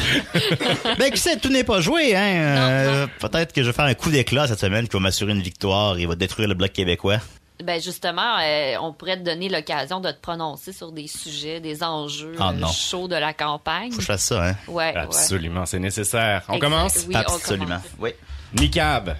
ben 0.98 1.10
qui 1.12 1.18
sait, 1.20 1.36
tout 1.36 1.48
n'est 1.48 1.62
pas 1.62 1.80
joué, 1.80 2.16
hein. 2.16 2.22
Euh, 2.22 3.06
Peut-être 3.20 3.52
que 3.52 3.62
je 3.62 3.68
vais 3.68 3.72
faire 3.72 3.84
un 3.84 3.94
coup 3.94 4.10
d'éclat 4.10 4.48
cette 4.48 4.58
semaine 4.58 4.88
qui 4.88 4.94
va 4.94 5.00
m'assurer 5.00 5.30
une 5.32 5.42
victoire 5.42 5.96
et 5.98 6.06
va 6.06 6.16
détruire 6.16 6.48
le 6.48 6.54
bloc 6.54 6.72
québécois. 6.72 7.18
Ben 7.62 7.80
justement, 7.80 8.36
euh, 8.42 8.74
on 8.82 8.92
pourrait 8.92 9.16
te 9.16 9.22
donner 9.22 9.48
l'occasion 9.48 10.00
de 10.00 10.10
te 10.10 10.20
prononcer 10.20 10.72
sur 10.72 10.92
des 10.92 11.06
sujets, 11.06 11.58
des 11.60 11.82
enjeux 11.82 12.34
Ah, 12.38 12.52
euh, 12.52 12.66
chauds 12.66 13.08
de 13.08 13.14
la 13.14 13.32
campagne. 13.32 13.90
Faut 13.92 13.96
que 13.98 14.02
je 14.02 14.06
fasse 14.08 14.24
ça, 14.24 14.44
hein. 14.44 14.56
Ouais, 14.68 14.92
ouais. 14.92 14.96
Absolument, 14.96 15.64
c'est 15.66 15.78
nécessaire. 15.78 16.42
On 16.48 16.54
Exact. 16.56 16.66
commence? 16.68 16.96
Oui, 17.08 17.14
on 17.14 17.18
Absolument. 17.20 17.64
commence. 17.66 17.82
Oui. 18.00 18.10
Nicab. 18.58 19.16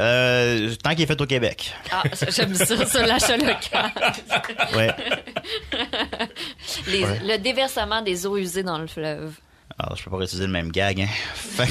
Euh, 0.00 0.74
tant 0.82 0.90
qu'il 0.90 1.02
est 1.02 1.06
fait 1.06 1.20
au 1.20 1.26
Québec. 1.26 1.72
Ah, 1.90 2.02
j'aime 2.30 2.54
ça, 2.54 2.86
ça, 2.86 3.06
l'achat 3.06 3.36
local. 3.36 3.92
Ouais. 4.74 4.90
Les- 6.88 7.04
Ouais. 7.04 7.20
Le 7.24 7.38
déversement 7.38 8.02
des 8.02 8.26
eaux 8.26 8.36
usées 8.36 8.62
dans 8.62 8.78
le 8.78 8.86
fleuve. 8.86 9.32
Alors, 9.78 9.96
je 9.96 10.04
peux 10.04 10.10
pas 10.10 10.18
réutiliser 10.18 10.46
le 10.46 10.52
même 10.52 10.70
gag, 10.70 11.00
hein. 11.00 11.08
Que- 11.58 11.64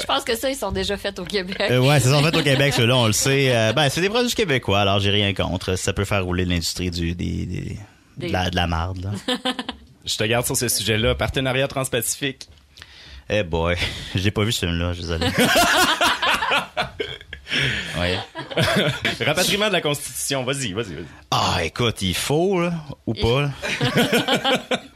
Je 0.00 0.04
pense 0.06 0.24
que 0.24 0.36
ça, 0.36 0.50
ils 0.50 0.56
sont 0.56 0.70
déjà 0.72 0.96
faits 0.96 1.18
au 1.18 1.24
Québec. 1.24 1.56
Euh, 1.70 1.78
ouais, 1.80 1.98
c'est 2.00 2.08
ça. 2.10 2.18
En 2.18 2.22
fait, 2.22 2.36
au 2.36 2.42
Québec, 2.42 2.74
ceux-là, 2.74 2.96
on 2.96 3.06
le 3.06 3.12
sait. 3.12 3.54
Euh, 3.54 3.72
ben, 3.72 3.88
c'est 3.88 4.00
des 4.00 4.08
produits 4.10 4.34
québécois, 4.34 4.80
alors 4.80 5.00
j'ai 5.00 5.10
rien 5.10 5.32
contre. 5.34 5.76
Ça 5.76 5.92
peut 5.92 6.04
faire 6.04 6.24
rouler 6.24 6.44
l'industrie 6.44 6.90
du, 6.90 7.14
des, 7.14 7.46
des- 7.46 7.78
Des- 8.18 8.28
de, 8.28 8.32
la, 8.32 8.50
de 8.50 8.56
la 8.56 8.66
marde, 8.66 9.04
là. 9.04 9.10
Je 10.04 10.16
te 10.16 10.24
garde 10.24 10.46
sur 10.46 10.56
ce 10.56 10.68
sujet-là. 10.68 11.16
Partenariat 11.16 11.66
transpacifique. 11.66 12.46
Eh 13.28 13.42
boy, 13.42 13.76
j'ai 14.14 14.30
pas 14.30 14.44
vu 14.44 14.52
ce 14.52 14.60
film-là, 14.66 14.92
je 14.92 15.00
suis 15.00 15.08
désolé. 15.08 15.26
ouais. 17.98 18.18
Rapatriement 19.24 19.68
de 19.68 19.72
la 19.72 19.80
Constitution. 19.80 20.44
Vas-y, 20.44 20.72
vas-y, 20.72 20.94
vas-y. 20.94 21.06
Ah, 21.30 21.64
écoute, 21.64 22.02
il 22.02 22.14
faut, 22.14 22.60
là, 22.60 22.72
ou 23.06 23.14
pas, 23.14 23.42
là. 23.42 23.50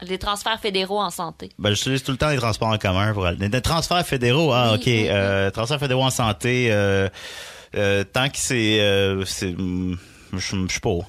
Les 0.01 0.17
transferts 0.17 0.59
fédéraux 0.59 0.99
en 1.01 1.09
santé. 1.09 1.49
Ben, 1.59 1.73
j'utilise 1.73 2.03
tout 2.03 2.11
le 2.11 2.17
temps 2.17 2.29
les 2.29 2.37
transports 2.37 2.69
en 2.69 2.77
commun 2.77 3.13
pour 3.13 3.25
aller. 3.25 3.37
Des, 3.37 3.49
des 3.49 3.61
transferts 3.61 4.05
fédéraux, 4.05 4.53
ah, 4.53 4.73
ok. 4.75 4.87
Euh, 4.87 5.51
transferts 5.51 5.79
fédéraux 5.79 6.03
en 6.03 6.09
santé, 6.09 6.67
euh, 6.71 7.09
euh, 7.75 8.03
tant 8.05 8.29
que 8.29 8.37
c'est, 8.37 8.77
c'est, 9.25 9.55
je 9.57 9.95
je 10.37 10.67
suis 10.71 10.79
pas. 10.79 10.99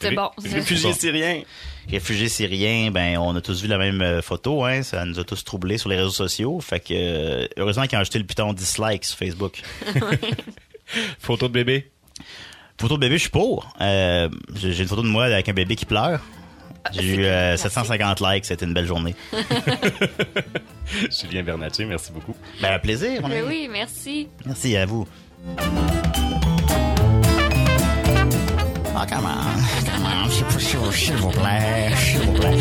C'est 0.00 0.12
bon. 0.14 0.30
Réfugiés 0.42 0.90
Bon. 0.90 0.96
syriens. 0.98 1.42
Réfugiés 1.90 2.28
syriens, 2.28 2.90
ben, 2.90 3.18
on 3.18 3.34
a 3.36 3.40
tous 3.40 3.62
vu 3.62 3.68
la 3.68 3.78
même 3.78 4.00
euh, 4.02 4.22
photo, 4.22 4.64
hein. 4.64 4.82
Ça 4.82 5.04
nous 5.04 5.18
a 5.18 5.24
tous 5.24 5.44
troublés 5.44 5.78
sur 5.78 5.88
les 5.88 5.96
réseaux 5.96 6.10
sociaux. 6.10 6.58
Fait 6.60 6.80
que, 6.80 6.92
euh, 6.94 7.46
heureusement 7.56 7.86
qu'ils 7.86 7.98
ont 7.98 8.00
acheté 8.00 8.18
le 8.18 8.24
piton 8.24 8.52
dislike 8.52 9.04
sur 9.04 9.18
Facebook. 9.18 9.60
Photo 11.18 11.48
de 11.48 11.52
bébé? 11.52 11.90
Photo 12.80 12.96
de 12.96 13.00
bébé, 13.00 13.16
je 13.16 13.22
suis 13.22 13.30
pour. 13.30 13.68
Euh, 13.80 14.28
j'ai 14.56 14.82
une 14.82 14.88
photo 14.88 15.02
de 15.02 15.08
moi 15.08 15.24
avec 15.26 15.48
un 15.48 15.52
bébé 15.52 15.76
qui 15.76 15.84
pleure. 15.86 16.20
J'ai 16.92 17.14
eu 17.14 17.24
euh, 17.24 17.56
750 17.56 18.20
likes, 18.20 18.44
c'était 18.44 18.66
une 18.66 18.74
belle 18.74 18.86
journée. 18.86 19.14
Julien 21.10 21.42
Bernatchez, 21.42 21.84
merci 21.86 22.12
beaucoup. 22.12 22.36
Ben, 22.60 22.74
un 22.74 22.78
plaisir. 22.78 23.26
Mais 23.26 23.38
ami. 23.38 23.46
oui, 23.48 23.68
merci. 23.70 24.28
Merci 24.44 24.76
à 24.76 24.84
vous. 24.84 25.06
Come 28.94 29.26
on. 29.26 29.84
Come 29.84 30.06
on, 30.06 30.30
s'il 30.30 30.44
vous- 30.44 30.60
s'il 30.60 30.78
vous- 30.78 30.92
s'il 30.92 31.14
vous 31.16 31.30
plaît. 31.30 31.92
S'il 31.96 32.18
vous 32.20 32.32
plaît. 32.32 32.58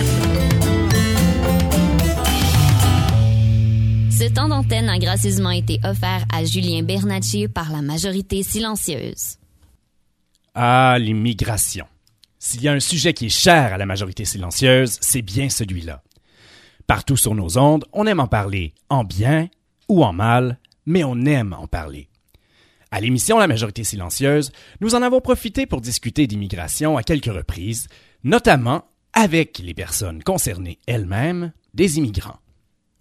Ce 4.12 4.32
temps 4.34 4.48
d'antenne 4.50 4.90
a 4.90 5.00
gracieusement 5.00 5.52
été 5.52 5.80
offert 5.84 6.26
à 6.34 6.44
Julien 6.46 6.84
Bernacci 6.84 7.48
par 7.48 7.72
la 7.72 7.82
majorité 7.82 8.44
silencieuse. 8.44 9.38
Ah, 10.56 10.98
l'immigration. 11.00 11.86
S'il 12.40 12.62
y 12.62 12.68
a 12.68 12.74
un 12.74 12.80
sujet 12.80 13.14
qui 13.14 13.28
est 13.28 13.30
cher 13.30 13.74
à 13.74 13.78
la 13.78 13.86
majorité 13.86 14.26
silencieuse, 14.26 14.98
c'est 15.02 15.22
bien 15.22 15.50
celui-là. 15.50 16.02
Partout 16.88 17.16
sur 17.18 17.34
nos 17.36 17.58
ondes, 17.58 17.86
on 17.94 18.06
aime 18.06 18.20
en 18.20 18.28
parler, 18.28 18.74
en 18.90 19.04
bien 19.04 19.48
ou 19.88 20.04
en 20.04 20.14
mal, 20.14 20.60
mais 20.86 21.04
on 21.04 21.26
aime 21.26 21.54
en 21.54 21.68
parler. 21.68 22.10
À 22.94 23.02
l'émission 23.02 23.40
La 23.40 23.48
majorité 23.48 23.84
silencieuse, 23.84 24.52
nous 24.80 24.94
en 24.94 25.02
avons 25.02 25.20
profité 25.20 25.66
pour 25.66 25.82
discuter 25.82 26.28
d'immigration 26.28 26.96
à 26.96 27.02
quelques 27.02 27.26
reprises, 27.26 27.88
notamment 28.24 28.84
avec 29.14 29.58
les 29.58 29.74
personnes 29.74 30.22
concernées 30.22 30.78
elles-mêmes, 30.86 31.54
des 31.74 31.98
immigrants. 31.98 32.38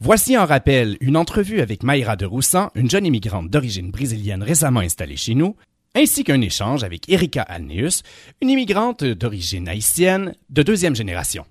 Voici 0.00 0.38
en 0.38 0.46
rappel 0.46 0.96
une 1.02 1.18
entrevue 1.18 1.60
avec 1.60 1.82
Mayra 1.82 2.16
de 2.16 2.24
Roussan, 2.24 2.70
une 2.74 2.88
jeune 2.88 3.04
immigrante 3.04 3.50
d'origine 3.50 3.90
brésilienne 3.90 4.42
récemment 4.42 4.80
installée 4.80 5.18
chez 5.18 5.34
nous, 5.34 5.56
ainsi 5.94 6.24
qu'un 6.24 6.40
échange 6.40 6.84
avec 6.84 7.10
Erika 7.10 7.42
Alneus, 7.42 8.00
une 8.40 8.48
immigrante 8.48 9.04
d'origine 9.04 9.68
haïtienne 9.68 10.34
de 10.48 10.62
deuxième 10.62 10.96
génération. 10.96 11.44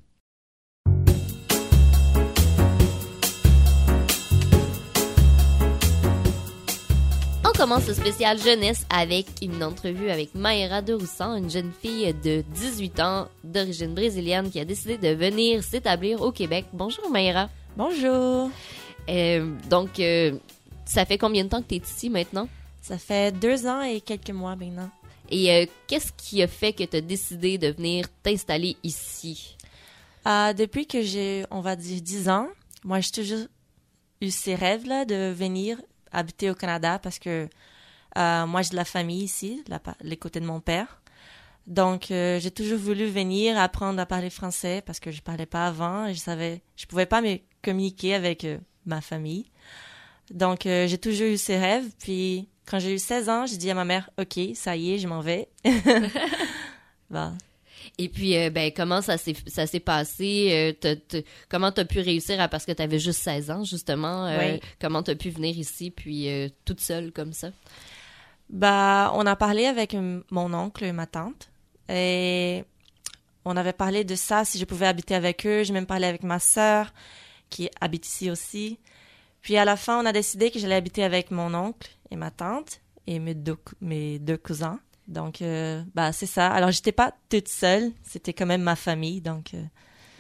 Commence 7.62 7.86
ce 7.86 7.94
spécial 7.94 8.40
jeunesse 8.40 8.88
avec 8.90 9.28
une 9.40 9.64
entrevue 9.64 10.10
avec 10.10 10.34
Mayra 10.34 10.82
de 10.82 10.96
Roussan, 10.96 11.36
une 11.36 11.52
jeune 11.52 11.72
fille 11.72 12.12
de 12.12 12.44
18 12.56 13.00
ans 13.00 13.28
d'origine 13.44 13.94
brésilienne 13.94 14.50
qui 14.50 14.60
a 14.60 14.66
décidé 14.66 14.98
de 14.98 15.10
venir 15.10 15.64
s'établir 15.64 16.24
au 16.24 16.32
Québec. 16.32 16.66
Bonjour 16.74 17.08
Mayra. 17.12 17.52
Bonjour. 17.78 18.50
Euh, 19.08 19.56
donc, 19.70 20.00
euh, 20.00 20.40
ça 20.86 21.06
fait 21.06 21.20
combien 21.20 21.44
de 21.44 21.50
temps 21.50 21.62
que 21.62 21.68
tu 21.68 21.76
es 21.76 21.82
ici 21.88 22.10
maintenant? 22.10 22.50
Ça 22.82 22.98
fait 22.98 23.32
deux 23.32 23.68
ans 23.68 23.84
et 23.84 24.02
quelques 24.02 24.32
mois 24.32 24.56
maintenant. 24.56 24.90
Et 25.30 25.52
euh, 25.54 25.68
qu'est-ce 25.86 26.14
qui 26.14 26.42
a 26.42 26.48
fait 26.48 26.74
que 26.74 26.84
tu 26.84 26.98
as 26.98 27.02
décidé 27.02 27.60
de 27.60 27.68
venir 27.68 28.08
t'installer 28.24 28.76
ici? 28.82 29.56
Euh, 30.28 30.54
depuis 30.54 30.88
que 30.88 31.04
j'ai, 31.04 31.46
on 31.52 31.62
va 31.62 31.76
dire, 31.76 32.02
10 32.02 32.28
ans, 32.28 32.48
moi, 32.84 33.02
j'ai 33.02 33.12
toujours 33.12 33.46
eu 34.20 34.32
ces 34.32 34.56
rêves-là 34.56 35.06
de 35.06 35.32
venir 35.32 35.78
habiter 36.12 36.50
au 36.50 36.56
Canada 36.56 37.00
parce 37.00 37.20
que 37.20 37.48
euh, 38.18 38.46
moi, 38.46 38.62
j'ai 38.62 38.72
de 38.72 38.76
la 38.76 38.86
famille 38.86 39.24
ici, 39.24 39.64
les 40.02 40.18
côtés 40.18 40.40
de 40.40 40.46
mon 40.46 40.60
père. 40.60 41.02
Donc, 41.68 42.12
euh, 42.12 42.40
j'ai 42.40 42.52
toujours 42.52 42.80
voulu 42.80 43.06
venir 43.06 43.58
apprendre 43.58 44.00
à 44.00 44.06
parler 44.06 44.30
français 44.30 44.82
parce 44.86 45.00
que 45.00 45.12
je 45.12 45.22
parlais 45.22 45.46
pas 45.46 45.68
avant 45.68 46.08
et 46.08 46.14
je 46.14 46.20
savais, 46.20 46.62
je 46.76 46.86
pouvais 46.86 47.06
pas 47.06 47.22
me 47.22 47.38
communiquer 47.64 48.16
avec 48.16 48.44
euh, 48.46 48.58
ma 48.86 49.02
famille. 49.02 49.46
Donc, 50.32 50.62
j'ai 50.64 50.98
toujours 50.98 51.28
eu 51.28 51.38
ces 51.38 51.58
rêves. 51.58 51.90
Puis, 52.00 52.48
quand 52.66 52.80
j'ai 52.80 52.94
eu 52.94 53.00
16 53.00 53.30
ans, 53.30 53.46
j'ai 53.46 53.58
dit 53.58 53.70
à 53.70 53.74
ma 53.74 53.84
mère, 53.84 54.10
OK, 54.18 54.40
ça 54.56 54.78
y 54.78 54.94
est, 54.94 54.98
je 54.98 55.08
m'en 55.08 55.20
vais. 55.20 55.50
Bah, 57.10 57.34
Et 57.98 58.10
puis, 58.10 58.38
euh, 58.38 58.50
ben, 58.50 58.72
comment 58.76 59.02
ça 59.02 59.18
s'est, 59.18 59.36
ça 59.48 59.68
s'est 59.68 59.80
passé? 59.80 60.50
Euh, 60.52 60.74
t'as- 60.80 60.96
t'as- 60.96 61.22
comment 61.50 61.72
tu 61.72 61.82
as 61.82 61.86
pu 61.86 62.00
réussir 62.00 62.40
à, 62.42 62.48
parce 62.48 62.66
que 62.66 62.72
tu 62.72 62.82
avais 62.82 63.00
juste 63.00 63.22
16 63.22 63.50
ans, 63.52 63.64
justement, 63.64 64.26
euh, 64.28 64.54
Oui. 64.56 64.60
comment 64.80 65.04
tu 65.04 65.12
as 65.12 65.16
pu 65.16 65.30
venir 65.30 65.58
ici, 65.58 65.92
puis 65.92 66.30
euh, 66.30 66.50
toute 66.66 66.80
seule 66.82 67.12
comme 67.12 67.34
ça? 67.34 67.50
Bah, 68.50 69.12
on 69.16 69.26
a 69.26 69.36
parlé 69.36 69.66
avec 69.66 69.96
mon 70.30 70.54
oncle 70.54 70.84
et 70.84 70.92
ma 70.92 71.08
tante. 71.08 71.50
Et 71.90 72.64
on 73.46 73.56
avait 73.58 73.74
parlé 73.74 74.04
de 74.04 74.16
ça, 74.16 74.44
si 74.46 74.58
je 74.60 74.66
pouvais 74.66 74.88
habiter 74.88 75.16
avec 75.16 75.46
eux. 75.46 75.64
J'ai 75.64 75.74
même 75.74 75.86
parlé 75.86 76.06
avec 76.08 76.24
ma 76.24 76.40
sœur, 76.40 76.94
qui 77.50 77.70
habite 77.80 78.06
ici 78.08 78.30
aussi. 78.30 78.78
Puis 79.42 79.58
à 79.58 79.66
la 79.66 79.76
fin, 79.78 80.02
on 80.02 80.06
a 80.06 80.12
décidé 80.12 80.52
que 80.52 80.60
j'allais 80.60 80.76
habiter 80.76 81.04
avec 81.04 81.32
mon 81.32 81.54
oncle 81.54 81.90
et 82.12 82.16
ma 82.16 82.30
tante 82.30 82.80
et 83.08 83.20
mes 83.20 83.34
deux, 83.34 83.56
cou- 83.56 83.76
mes 83.82 84.20
deux 84.20 84.38
cousins. 84.38 84.80
Donc, 85.08 85.42
euh, 85.42 85.82
bah, 85.96 86.12
c'est 86.12 86.26
ça. 86.26 86.48
Alors, 86.52 86.72
j'étais 86.72 86.92
pas 86.92 87.14
toute 87.30 87.48
seule. 87.48 87.92
C'était 88.04 88.34
quand 88.34 88.46
même 88.46 88.62
ma 88.62 88.76
famille. 88.76 89.20
Donc, 89.22 89.54
euh, 89.54 89.62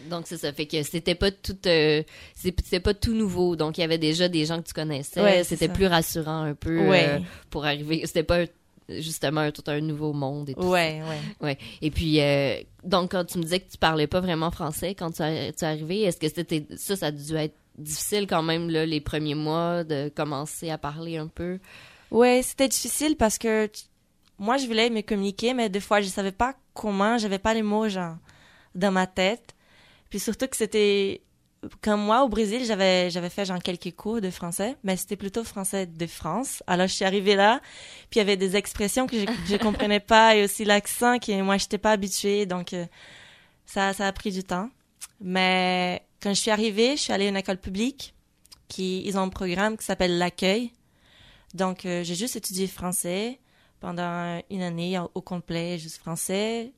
Donc, 0.10 0.26
c'est 0.28 0.38
ça. 0.38 0.52
Fait 0.52 0.65
que 0.65 0.82
c'était 0.84 1.15
pas 1.15 1.32
tout, 1.32 1.56
euh, 1.67 2.04
c'était 2.36 2.80
pas 2.80 2.94
tout 2.94 3.13
nouveau. 3.13 3.56
Donc, 3.56 3.78
il 3.78 3.82
y 3.82 3.84
avait 3.84 3.98
déjà 4.00 4.28
des 4.28 4.46
gens 4.46 4.62
que 4.62 4.67
tu 4.67 4.74
connaissais. 4.74 5.22
Ouais, 5.22 5.44
c'était 5.44 5.70
plus 5.70 5.86
rassurant 5.88 6.41
un 6.44 6.56
peu 6.56 6.88
Ouais. 6.89 7.06
euh, 7.08 7.20
pour 7.50 7.65
arriver. 7.65 8.02
C'était 8.06 8.24
pas 8.24 8.46
justement 8.89 9.41
un- 9.41 9.52
tout 9.52 9.63
un 9.67 9.80
nouveau 9.80 10.12
monde 10.12 10.50
et 10.50 10.54
tout. 10.56 10.62
ouais, 10.62 11.02
ouais. 11.08 11.20
Ouais. 11.39 11.58
Et 11.82 11.91
puis, 11.91 12.20
euh, 12.20 12.56
donc, 12.84 13.12
quand 13.12 13.24
tu 13.24 13.38
me 13.38 13.44
disais 13.44 13.60
que 13.62 13.72
tu 13.72 13.78
parlais 13.78 14.08
pas 14.08 14.20
vraiment 14.20 14.52
français 14.52 14.96
quand 14.96 15.12
tu, 15.12 15.22
es- 15.24 15.54
tu 15.54 15.63
es 15.63 15.67
arrivé, 15.67 16.02
est-ce 16.02 16.17
que 16.17 16.28
c'était 16.28 16.65
ça, 16.76 16.96
ça 16.98 17.06
a 17.08 17.12
dû 17.12 17.36
être 17.36 17.56
difficile 17.78 18.28
quand 18.28 18.44
même, 18.44 18.70
là, 18.70 18.86
les 18.86 19.00
premiers 19.00 19.36
mois, 19.36 19.84
de 19.86 20.10
commencer 20.13 20.70
à 20.70 20.78
parler 20.78 21.15
un 21.17 21.28
peu? 21.28 21.60
Ouais, 22.10 22.41
c'était 22.44 22.67
difficile 22.67 23.15
parce 23.15 23.38
que 23.38 23.67
tu- 23.67 23.84
moi, 24.41 24.58
je 24.58 24.65
voulais 24.65 24.89
me 24.89 25.01
communiquer, 25.01 25.54
mais 25.54 25.69
des 25.69 25.80
fois, 25.80 26.01
je 26.01 26.08
savais 26.08 26.32
pas 26.32 26.56
comment, 26.73 27.19
j'avais 27.19 27.38
pas 27.38 27.54
les 27.54 27.62
mots, 27.62 27.88
genre, 27.88 28.15
dans 28.73 28.91
ma 28.91 29.06
tête. 29.06 29.54
Puis 30.10 30.19
surtout 30.19 30.47
que 30.47 30.58
c'était, 30.58 31.21
comme 31.82 32.01
moi, 32.01 32.23
au 32.23 32.27
Brésil, 32.27 32.65
j'avais, 32.65 33.12
j'avais 33.12 33.30
fait, 33.30 33.45
genre, 33.45 33.62
quelques 33.62 33.95
cours 33.95 34.19
de 34.19 34.32
français, 34.32 34.77
mais 34.84 34.97
c'était 34.97 35.15
plutôt 35.15 35.43
français 35.43 35.86
de 35.86 36.08
France. 36.08 36.63
Alors, 36.65 36.88
je 36.88 36.93
suis 36.93 37.06
arrivée 37.06 37.36
là, 37.36 37.62
puis 38.10 38.15
il 38.15 38.17
y 38.17 38.21
avait 38.21 38.36
des 38.36 38.56
expressions 38.56 39.06
que 39.06 39.15
je, 39.19 39.25
je 39.47 39.56
comprenais 39.62 39.99
pas, 39.99 40.36
et 40.36 40.43
aussi 40.43 40.65
l'accent 40.65 41.19
qui, 41.19 41.39
moi, 41.43 41.58
j'étais 41.58 41.77
pas 41.77 41.91
habituée, 41.91 42.47
donc, 42.47 42.73
euh, 42.73 42.88
ça, 43.67 43.93
ça 43.93 44.08
a 44.08 44.12
pris 44.12 44.32
du 44.32 44.43
temps. 44.43 44.71
Mais 45.19 46.01
quand 46.19 46.34
je 46.34 46.41
suis 46.41 46.49
arrivée, 46.49 46.97
je 46.97 47.01
suis 47.04 47.13
allée 47.13 47.27
à 47.27 47.30
une 47.30 47.38
école 47.38 47.60
publique, 47.60 48.15
qui, 48.69 49.04
ils 49.06 49.19
ont 49.19 49.21
un 49.21 49.30
programme 49.30 49.77
qui 49.77 49.86
s'appelle 49.86 50.17
l'accueil. 50.17 50.71
Donc, 51.54 51.86
euh, 51.86 52.04
j'ai 52.04 52.15
juste 52.15 52.36
étudié 52.38 52.65
français 52.65 53.38
pendant 53.82 54.41
une 54.50 54.62
année 54.62 54.98
au, 55.13 55.22
complet, 55.22 55.78
juste 55.78 55.98
français. 55.98 56.72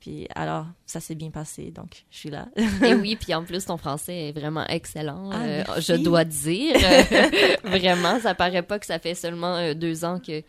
Puis 0.00 0.26
alors, 0.34 0.66
ça 0.86 0.98
s'est 0.98 1.14
bien 1.14 1.30
passé, 1.30 1.70
donc 1.70 2.04
je 2.10 2.18
suis 2.18 2.30
là. 2.30 2.48
Et 2.84 2.94
oui, 2.94 3.16
puis 3.16 3.34
en 3.34 3.44
plus, 3.44 3.66
ton 3.66 3.76
français 3.76 4.28
est 4.28 4.32
vraiment 4.32 4.66
excellent, 4.66 5.30
Ah, 5.30 5.42
euh, 5.42 5.64
je 5.78 5.92
dois 5.92 6.24
dire. 6.24 6.74
Vraiment, 7.64 8.18
ça 8.18 8.34
paraît 8.34 8.62
pas 8.62 8.78
que 8.78 8.86
ça 8.86 8.98
fait 8.98 9.14
seulement 9.14 9.56
euh, 9.56 9.74
deux 9.74 10.06
ans 10.06 10.18
que, 10.18 10.40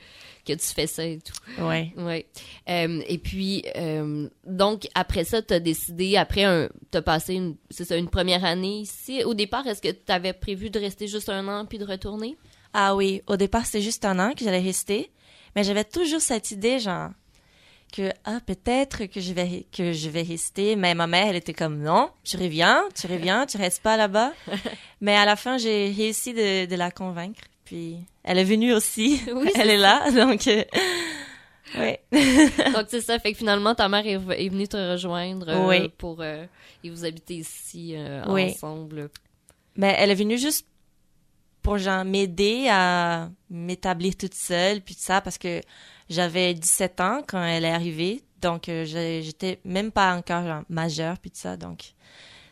que 0.46 0.54
tu 0.54 0.66
fais 0.74 0.88
ça 0.88 1.04
et 1.04 1.20
tout. 1.20 1.64
ouais. 1.66 1.94
Oui. 1.98 2.26
Euh, 2.70 3.02
et 3.06 3.18
puis, 3.18 3.66
euh, 3.76 4.30
donc, 4.48 4.88
après 4.96 5.26
ça, 5.26 5.42
tu 5.42 5.54
as 5.54 5.60
décidé, 5.60 6.16
après, 6.16 6.46
un, 6.46 6.70
t'as 6.90 7.02
passé 7.02 7.34
une, 7.34 7.58
ça, 7.70 7.98
une 7.98 8.10
première 8.10 8.46
année 8.46 8.80
ici. 8.80 9.22
Au 9.26 9.34
départ, 9.34 9.68
est-ce 9.68 9.82
que 9.82 9.92
tu 9.92 10.12
avais 10.14 10.34
prévu 10.34 10.70
de 10.70 10.80
rester 10.80 11.08
juste 11.08 11.28
un 11.28 11.46
an 11.50 11.66
puis 11.66 11.78
de 11.78 11.86
retourner? 11.86 12.38
Ah 12.74 12.96
oui, 12.96 13.22
au 13.28 13.36
départ, 13.36 13.66
c'était 13.66 13.82
juste 13.82 14.06
un 14.06 14.18
an 14.20 14.32
que 14.32 14.46
j'allais 14.46 14.62
rester, 14.62 15.12
mais 15.56 15.64
j'avais 15.64 15.84
toujours 15.84 16.22
cette 16.22 16.52
idée, 16.52 16.80
genre, 16.80 17.10
que, 17.94 18.12
ah, 18.24 18.40
peut-être 18.46 19.06
que 19.06 19.20
je 19.20 19.34
vais, 19.34 19.66
que 19.76 19.92
je 19.92 20.10
vais 20.10 20.22
rester, 20.22 20.76
mais 20.76 20.96
ma 20.96 21.08
mère, 21.08 21.28
elle 21.28 21.36
était 21.36 21.54
comme, 21.54 21.80
non, 21.80 22.10
tu 22.24 22.38
reviens, 22.38 22.84
tu 23.00 23.08
reviens, 23.08 23.46
tu 23.46 23.58
restes 23.58 23.84
pas 23.84 23.98
là-bas. 23.98 24.32
mais 25.02 25.16
à 25.16 25.26
la 25.26 25.36
fin, 25.36 25.58
j'ai 25.58 25.92
réussi 25.92 26.34
de, 26.34 26.66
de 26.66 26.76
la 26.76 26.90
convaincre, 26.92 27.42
puis 27.66 27.98
elle 28.24 28.38
est 28.38 28.44
venue 28.46 28.74
aussi, 28.74 29.22
Oui, 29.34 29.50
elle 29.56 29.70
est 29.70 29.78
là, 29.78 30.10
donc, 30.12 30.48
euh, 30.48 30.64
ouais. 31.78 32.02
donc, 32.74 32.86
c'est 32.88 33.02
ça. 33.02 33.20
Fait 33.20 33.34
que 33.34 33.38
finalement, 33.38 33.76
ta 33.76 33.90
mère 33.90 34.06
est, 34.08 34.18
venue 34.18 34.68
te 34.68 34.78
rejoindre 34.78 35.50
euh, 35.50 35.68
Oui. 35.68 35.90
pour... 35.98 36.22
euh, 36.22 36.46
et 36.84 36.90
vous 36.90 37.04
habitez 37.06 37.36
ici 37.36 37.94
euh, 37.96 38.24
Oui. 38.30 38.52
ensemble. 38.52 39.10
Mais 39.76 39.96
elle 40.00 40.12
est 40.12 40.16
venue 40.16 40.38
juste 40.38 40.66
pour 41.62 41.78
genre 41.78 42.06
m'aider 42.06 42.68
à 42.70 43.30
m'établir 43.50 44.16
toute 44.16 44.34
seule 44.34 44.82
puis 44.82 44.96
tout 44.96 45.02
ça 45.04 45.22
parce 45.22 45.38
que 45.38 45.62
j'avais 46.10 46.54
17 46.54 47.00
ans 47.02 47.22
quand 47.28 47.44
elle 47.44 47.66
est 47.66 47.72
arrivée. 47.72 48.24
Donc 48.42 48.70
euh, 48.70 48.86
j'étais 48.86 49.60
même 49.64 49.92
pas 49.92 50.16
encore 50.16 50.44
genre, 50.46 50.64
majeure 50.70 51.18
puis 51.20 51.32
tout 51.32 51.40
ça. 51.40 51.58
Donc 51.58 51.94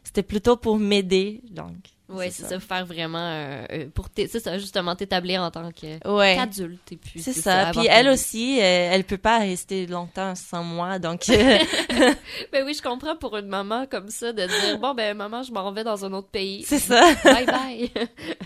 c'était 0.04 0.24
plutôt 0.24 0.58
pour 0.58 0.78
m'aider 0.78 1.42
donc 1.50 1.76
Oui, 2.10 2.26
c'est 2.32 2.44
ça. 2.46 2.60
faire 2.60 2.86
vraiment... 2.86 3.20
euh, 3.20 3.66
euh, 3.72 3.86
pour 3.94 4.08
c'est 4.16 4.40
ça, 4.40 4.58
justement, 4.58 4.96
t'établir 4.96 5.42
en 5.42 5.52
tant 5.52 5.72
que- 5.72 6.08
ouais 6.10 6.36
qu'adulte. 6.36 6.92
et 6.92 6.98
puis 6.98 7.22
c'est 7.22 7.34
ça 7.34 7.68
avoir 7.68 7.84
puis 7.86 7.88
elle 7.94 8.08
aussi 8.10 8.60
euh, 8.60 8.90
elle 8.92 9.04
peut 9.04 9.18
pas 9.18 9.40
rester 9.40 9.86
longtemps 9.88 10.34
sans 10.36 10.64
moi 10.64 10.98
donc 11.00 11.30
euh, 11.30 11.58
Ben 12.52 12.64
oui, 12.66 12.74
je 12.74 12.82
comprends 12.82 13.16
pour 13.16 13.38
une 13.38 13.48
maman 13.48 13.86
comme 13.86 14.10
ça 14.10 14.34
de 14.34 14.46
dire 14.46 14.80
bon 14.80 14.94
ben 14.94 15.16
maman, 15.16 15.44
je 15.44 15.52
m'en 15.52 15.72
vais 15.72 15.84
dans 15.84 16.04
un 16.06 16.14
autre 16.14 16.30
pays. 16.30 16.64
c'est 16.64 16.80
ça 16.80 17.14
Bye 17.24 17.46
bye. 17.46 17.92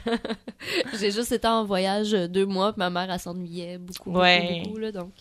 J'ai 1.00 1.12
juste 1.12 1.32
été 1.32 1.48
en 1.48 1.64
voyage 1.66 2.14
euh, 2.14 2.28
deux 2.28 2.46
mois, 2.46 2.72
puis 2.74 2.80
ma 2.80 2.90
mère 2.90 3.12
elle 3.12 3.20
s'ennuyait 3.20 3.78
beaucoup, 3.78 4.12
Ouais. 4.12 4.62
beaucoup, 4.64 4.78
là, 4.78 4.92
donc 4.92 5.12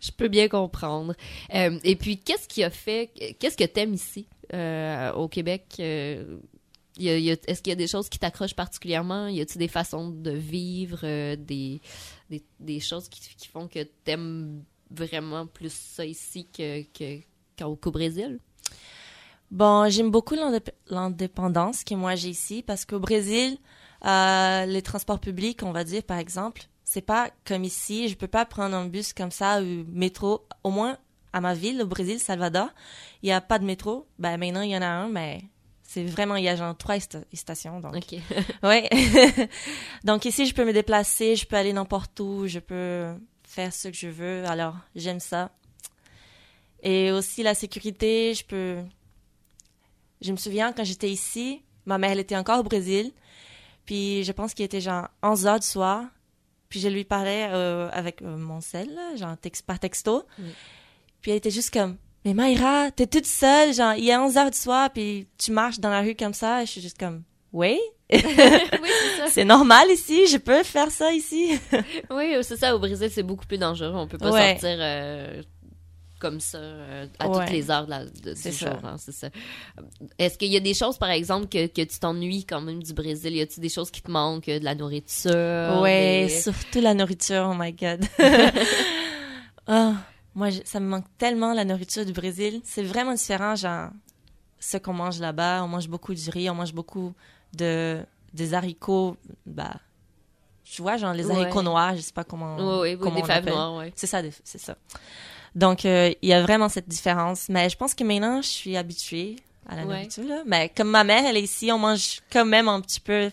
je 0.00 0.10
peux 0.12 0.28
bien 0.28 0.48
comprendre. 0.48 1.14
Euh, 1.54 1.78
et 1.84 1.96
puis 1.96 2.18
qu'est-ce 2.18 2.48
qui 2.48 2.62
a 2.64 2.70
fait, 2.70 3.10
qu'est-ce 3.38 3.56
que 3.56 3.64
t'aimes 3.64 3.94
ici 3.94 4.26
euh, 4.54 5.12
au 5.12 5.28
Québec 5.28 5.64
euh, 5.80 6.24
Est-ce 6.98 7.62
qu'il 7.62 7.70
y 7.70 7.72
a 7.72 7.76
des 7.76 7.86
choses 7.86 8.08
qui 8.08 8.18
t'accrochent 8.18 8.54
particulièrement? 8.54 9.28
Y 9.28 9.40
a-t-il 9.40 9.58
des 9.58 9.68
façons 9.68 10.08
de 10.08 10.30
vivre, 10.30 11.00
euh, 11.04 11.36
des, 11.36 11.80
des 12.30 12.42
des 12.58 12.80
choses 12.80 13.08
qui, 13.08 13.20
font 13.48 13.68
que 13.68 13.82
t'aimes 14.04 14.64
vraiment 14.90 15.46
plus 15.46 15.72
ça 15.72 16.04
ici 16.04 16.46
que 16.46 16.82
que 16.92 17.20
qu'au 17.58 17.76
qu'au 17.76 17.90
Brésil? 17.90 18.38
Bon, 19.50 19.88
j'aime 19.90 20.10
beaucoup 20.10 20.34
l'indép- 20.34 20.74
l'indépendance 20.88 21.84
que 21.84 21.94
moi 21.94 22.14
j'ai 22.14 22.30
ici 22.30 22.62
parce 22.62 22.84
qu'au 22.84 22.98
Brésil, 22.98 23.58
euh, 24.04 24.66
les 24.66 24.82
transports 24.82 25.20
publics, 25.20 25.62
on 25.62 25.72
va 25.72 25.84
dire 25.84 26.02
par 26.02 26.18
exemple, 26.18 26.62
c'est 26.84 27.02
pas 27.02 27.30
comme 27.44 27.64
ici. 27.64 28.08
Je 28.08 28.16
peux 28.16 28.28
pas 28.28 28.44
prendre 28.46 28.74
un 28.74 28.86
bus 28.86 29.12
comme 29.12 29.30
ça 29.30 29.60
ou 29.62 29.84
métro. 29.88 30.46
Au 30.64 30.70
moins 30.70 30.98
à 31.32 31.40
ma 31.40 31.54
ville, 31.54 31.82
au 31.82 31.86
Brésil, 31.86 32.18
Salvador, 32.18 32.68
il 33.22 33.28
y 33.28 33.32
a 33.32 33.40
pas 33.40 33.58
de 33.58 33.64
métro. 33.64 34.06
Ben 34.18 34.36
maintenant 34.38 34.62
il 34.62 34.70
y 34.70 34.76
en 34.76 34.82
a 34.82 34.86
un, 34.86 35.08
mais 35.08 35.42
c'est 35.88 36.04
vraiment 36.04 36.36
il 36.36 36.44
y 36.44 36.48
a 36.48 36.56
genre 36.56 36.76
trois 36.76 36.96
sta- 36.98 37.24
stations. 37.32 37.80
Donc 37.80 37.96
Ok. 37.96 38.18
ouais. 38.62 38.88
donc 40.04 40.24
ici 40.24 40.46
je 40.46 40.54
peux 40.54 40.64
me 40.64 40.72
déplacer, 40.72 41.36
je 41.36 41.46
peux 41.46 41.56
aller 41.56 41.72
n'importe 41.72 42.18
où, 42.20 42.46
je 42.46 42.58
peux 42.58 43.14
faire 43.44 43.72
ce 43.72 43.88
que 43.88 43.94
je 43.96 44.08
veux. 44.08 44.44
Alors 44.46 44.74
j'aime 44.94 45.20
ça. 45.20 45.50
Et 46.82 47.10
aussi 47.10 47.42
la 47.42 47.54
sécurité, 47.54 48.34
je 48.34 48.44
peux 48.44 48.78
je 50.22 50.32
me 50.32 50.36
souviens 50.36 50.72
quand 50.72 50.84
j'étais 50.84 51.10
ici, 51.10 51.62
ma 51.84 51.98
mère 51.98 52.10
elle 52.12 52.20
était 52.20 52.36
encore 52.36 52.60
au 52.60 52.62
Brésil, 52.62 53.12
puis 53.84 54.24
je 54.24 54.32
pense 54.32 54.54
qu'il 54.54 54.64
était 54.64 54.80
genre 54.80 55.08
11 55.22 55.46
heures 55.46 55.60
du 55.60 55.66
soir, 55.66 56.04
puis 56.68 56.80
je 56.80 56.88
lui 56.88 57.04
parlais 57.04 57.48
euh, 57.50 57.88
avec 57.92 58.22
euh, 58.22 58.36
mon 58.36 58.60
sel, 58.60 58.92
là, 58.94 59.14
genre 59.16 59.36
tex- 59.36 59.62
par 59.62 59.78
texto, 59.78 60.24
puis 61.20 61.30
elle 61.32 61.36
était 61.36 61.50
juste 61.50 61.70
comme 61.72 61.96
mais 62.26 62.34
Mayra, 62.34 62.90
t'es 62.90 63.06
toute 63.06 63.24
seule, 63.24 63.72
genre 63.72 63.94
il 63.94 64.06
est 64.08 64.16
11 64.16 64.36
heures 64.36 64.50
du 64.50 64.58
soir, 64.58 64.90
puis 64.92 65.26
tu 65.38 65.52
marches 65.52 65.78
dans 65.78 65.88
la 65.90 66.00
rue 66.02 66.14
comme 66.14 66.34
ça, 66.34 66.62
et 66.62 66.66
je 66.66 66.72
suis 66.72 66.80
juste 66.82 66.98
comme 66.98 67.22
oui, 67.52 67.78
oui, 68.12 68.20
c'est 69.30 69.44
normal 69.44 69.88
ici, 69.90 70.26
je 70.26 70.36
peux 70.36 70.62
faire 70.62 70.90
ça 70.90 71.12
ici. 71.12 71.58
Oui, 72.10 72.34
c'est 72.42 72.56
ça. 72.58 72.74
Au 72.76 72.78
Brésil, 72.78 73.08
c'est 73.10 73.22
beaucoup 73.22 73.46
plus 73.46 73.56
dangereux. 73.58 73.92
On 73.94 74.06
peut 74.06 74.18
pas 74.18 74.30
Ouais. 74.30 74.50
sortir 74.58 74.76
euh, 74.80 75.42
comme 76.20 76.38
ça 76.40 76.58
euh, 76.58 77.06
à 77.18 77.28
Ouais. 77.28 77.44
toutes 77.44 77.52
les 77.52 77.70
heures 77.70 77.84
de 77.86 77.90
la, 77.90 78.04
de, 78.04 78.34
C'est 78.34 78.50
du 78.50 78.56
ça. 78.56 78.70
jour. 78.70 78.78
hein, 78.84 78.96
c'est 78.98 79.12
ça. 79.12 79.28
Est-ce 80.18 80.36
qu'il 80.38 80.52
y 80.52 80.56
a 80.56 80.60
des 80.60 80.74
choses, 80.74 80.98
par 80.98 81.10
exemple, 81.10 81.46
que, 81.48 81.66
que 81.66 81.82
tu 81.82 81.98
t'ennuies 81.98 82.44
quand 82.44 82.60
même 82.60 82.82
du 82.82 82.92
Brésil? 82.92 83.34
Y 83.36 83.40
a-t-il 83.42 83.60
des 83.60 83.68
choses 83.68 83.90
qui 83.90 84.02
te 84.02 84.10
manquent? 84.10 84.46
De 84.46 84.64
la 84.64 84.74
nourriture? 84.74 85.82
Des- 85.84 86.28
surtout 86.28 86.80
la 86.80 86.94
nourriture, 86.94 87.48
oh 87.50 87.54
my 87.58 87.72
god. 87.72 88.04
oh, 89.68 89.92
moi, 90.36 90.50
je- 90.50 90.60
ça 90.64 90.78
me 90.78 90.86
manque 90.86 91.06
tellement 91.18 91.52
la 91.52 91.64
nourriture 91.64 92.04
du 92.06 92.12
Brésil. 92.12 92.60
C'est 92.62 92.84
vraiment 92.84 93.14
différent, 93.14 93.56
genre, 93.56 93.88
ce 94.60 94.76
qu'on 94.76 94.92
mange 94.92 95.18
là-bas. 95.18 95.62
On 95.64 95.68
mange 95.68 95.88
beaucoup 95.88 96.14
du 96.14 96.30
riz, 96.30 96.48
on 96.50 96.54
mange 96.54 96.72
beaucoup 96.72 97.12
de, 97.54 97.98
des 98.34 98.54
haricots, 98.54 99.16
bah, 99.46 99.74
tu 100.64 100.82
vois, 100.82 100.96
genre, 100.96 101.12
les 101.14 101.26
Ouais. 101.26 101.42
haricots 101.42 101.62
noirs, 101.62 101.96
je 101.96 102.00
sais 102.02 102.12
pas 102.12 102.24
comment. 102.24 102.56
Oui, 102.82 102.90
oui, 102.94 102.98
comment 103.00 103.16
des 103.16 103.22
on 103.22 103.30
appelle. 103.30 103.52
noires, 103.54 103.74
ouais. 103.76 103.92
C'est 103.96 104.06
ça, 104.06 104.20
c'est 104.44 104.58
ça. 104.58 104.76
Donc, 105.54 105.84
euh, 105.84 106.12
il 106.22 106.28
y 106.28 106.32
a 106.32 106.42
vraiment 106.42 106.68
cette 106.68 106.88
différence. 106.88 107.48
Mais 107.48 107.68
je 107.70 107.76
pense 107.76 107.94
que 107.94 108.04
maintenant, 108.04 108.42
je 108.42 108.48
suis 108.48 108.76
habituée 108.76 109.36
à 109.68 109.74
la 109.76 109.82
Ouais. 109.82 109.94
nourriture, 109.94 110.24
là. 110.24 110.42
Mais 110.44 110.68
comme 110.76 110.90
ma 110.90 111.02
mère, 111.04 111.24
elle 111.24 111.36
est 111.38 111.42
ici, 111.42 111.72
on 111.72 111.78
mange 111.78 112.20
quand 112.30 112.44
même 112.44 112.68
un 112.68 112.80
petit 112.82 113.00
peu 113.00 113.30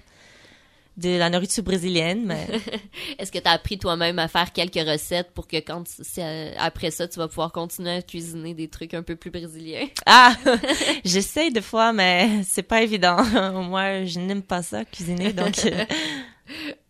de 0.98 1.18
la 1.18 1.30
nourriture 1.30 1.64
brésilienne, 1.64 2.24
mais 2.26 2.48
Est-ce 3.18 3.32
que 3.32 3.40
tu 3.40 3.48
as 3.48 3.52
appris 3.52 3.78
toi-même 3.80 4.20
à 4.20 4.28
faire 4.28 4.52
quelques 4.54 4.76
recettes 4.88 5.32
pour 5.34 5.48
que 5.48 5.58
quand 5.58 5.84
euh, 6.20 6.52
après 6.58 6.92
ça, 6.92 7.08
tu 7.08 7.18
vas 7.20 7.28
pouvoir 7.28 7.52
continuer 7.52 7.92
à 7.92 8.02
cuisiner 8.02 8.54
des 8.54 8.68
trucs 8.68 8.94
un 8.94 9.02
peu 9.04 9.16
plus 9.16 9.32
brésiliens? 9.32 9.88
Ah, 10.06 10.36
j'essaye 11.06 11.52
des 11.52 11.62
fois, 11.62 11.94
mais 11.94 12.44
c'est 12.44 12.64
pas 12.64 12.82
évident. 12.84 13.24
Moi, 13.64 14.06
je 14.06 14.20
n'aime 14.20 14.44
pas 14.44 14.62
ça, 14.62 14.86
cuisiner, 14.86 15.34
donc 15.34 15.66
euh, 15.66 15.86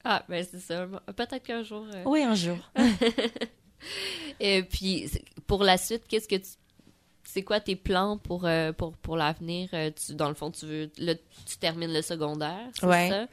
Ah, 0.03 0.23
ben 0.27 0.45
c'est 0.49 0.59
ça. 0.59 0.85
Peut-être 1.15 1.43
qu'un 1.43 1.63
jour... 1.63 1.85
euh, 1.93 2.03
oui, 2.05 2.23
un 2.23 2.35
jour. 2.35 2.57
Et 4.39 4.63
puis, 4.63 5.09
pour 5.47 5.63
la 5.63 5.77
suite, 5.77 6.03
qu'est-ce 6.07 6.27
que 6.27 6.35
tu. 6.35 6.49
C'est 7.25 7.43
quoi 7.43 7.59
tes 7.59 7.75
plans 7.75 8.17
pour, 8.17 8.45
euh, 8.45 8.73
pour, 8.73 8.93
pour 8.97 9.15
l'avenir? 9.17 9.69
Euh, 9.73 9.89
tu, 9.91 10.13
dans 10.13 10.27
le 10.29 10.35
fond, 10.35 10.51
tu 10.51 10.65
veux. 10.65 10.91
Là, 10.97 11.15
tu 11.45 11.57
termines 11.57 11.91
le 11.93 12.01
secondaire, 12.01 12.67
c'est 12.79 12.85
Ouais. 12.85 13.09
ça? 13.09 13.27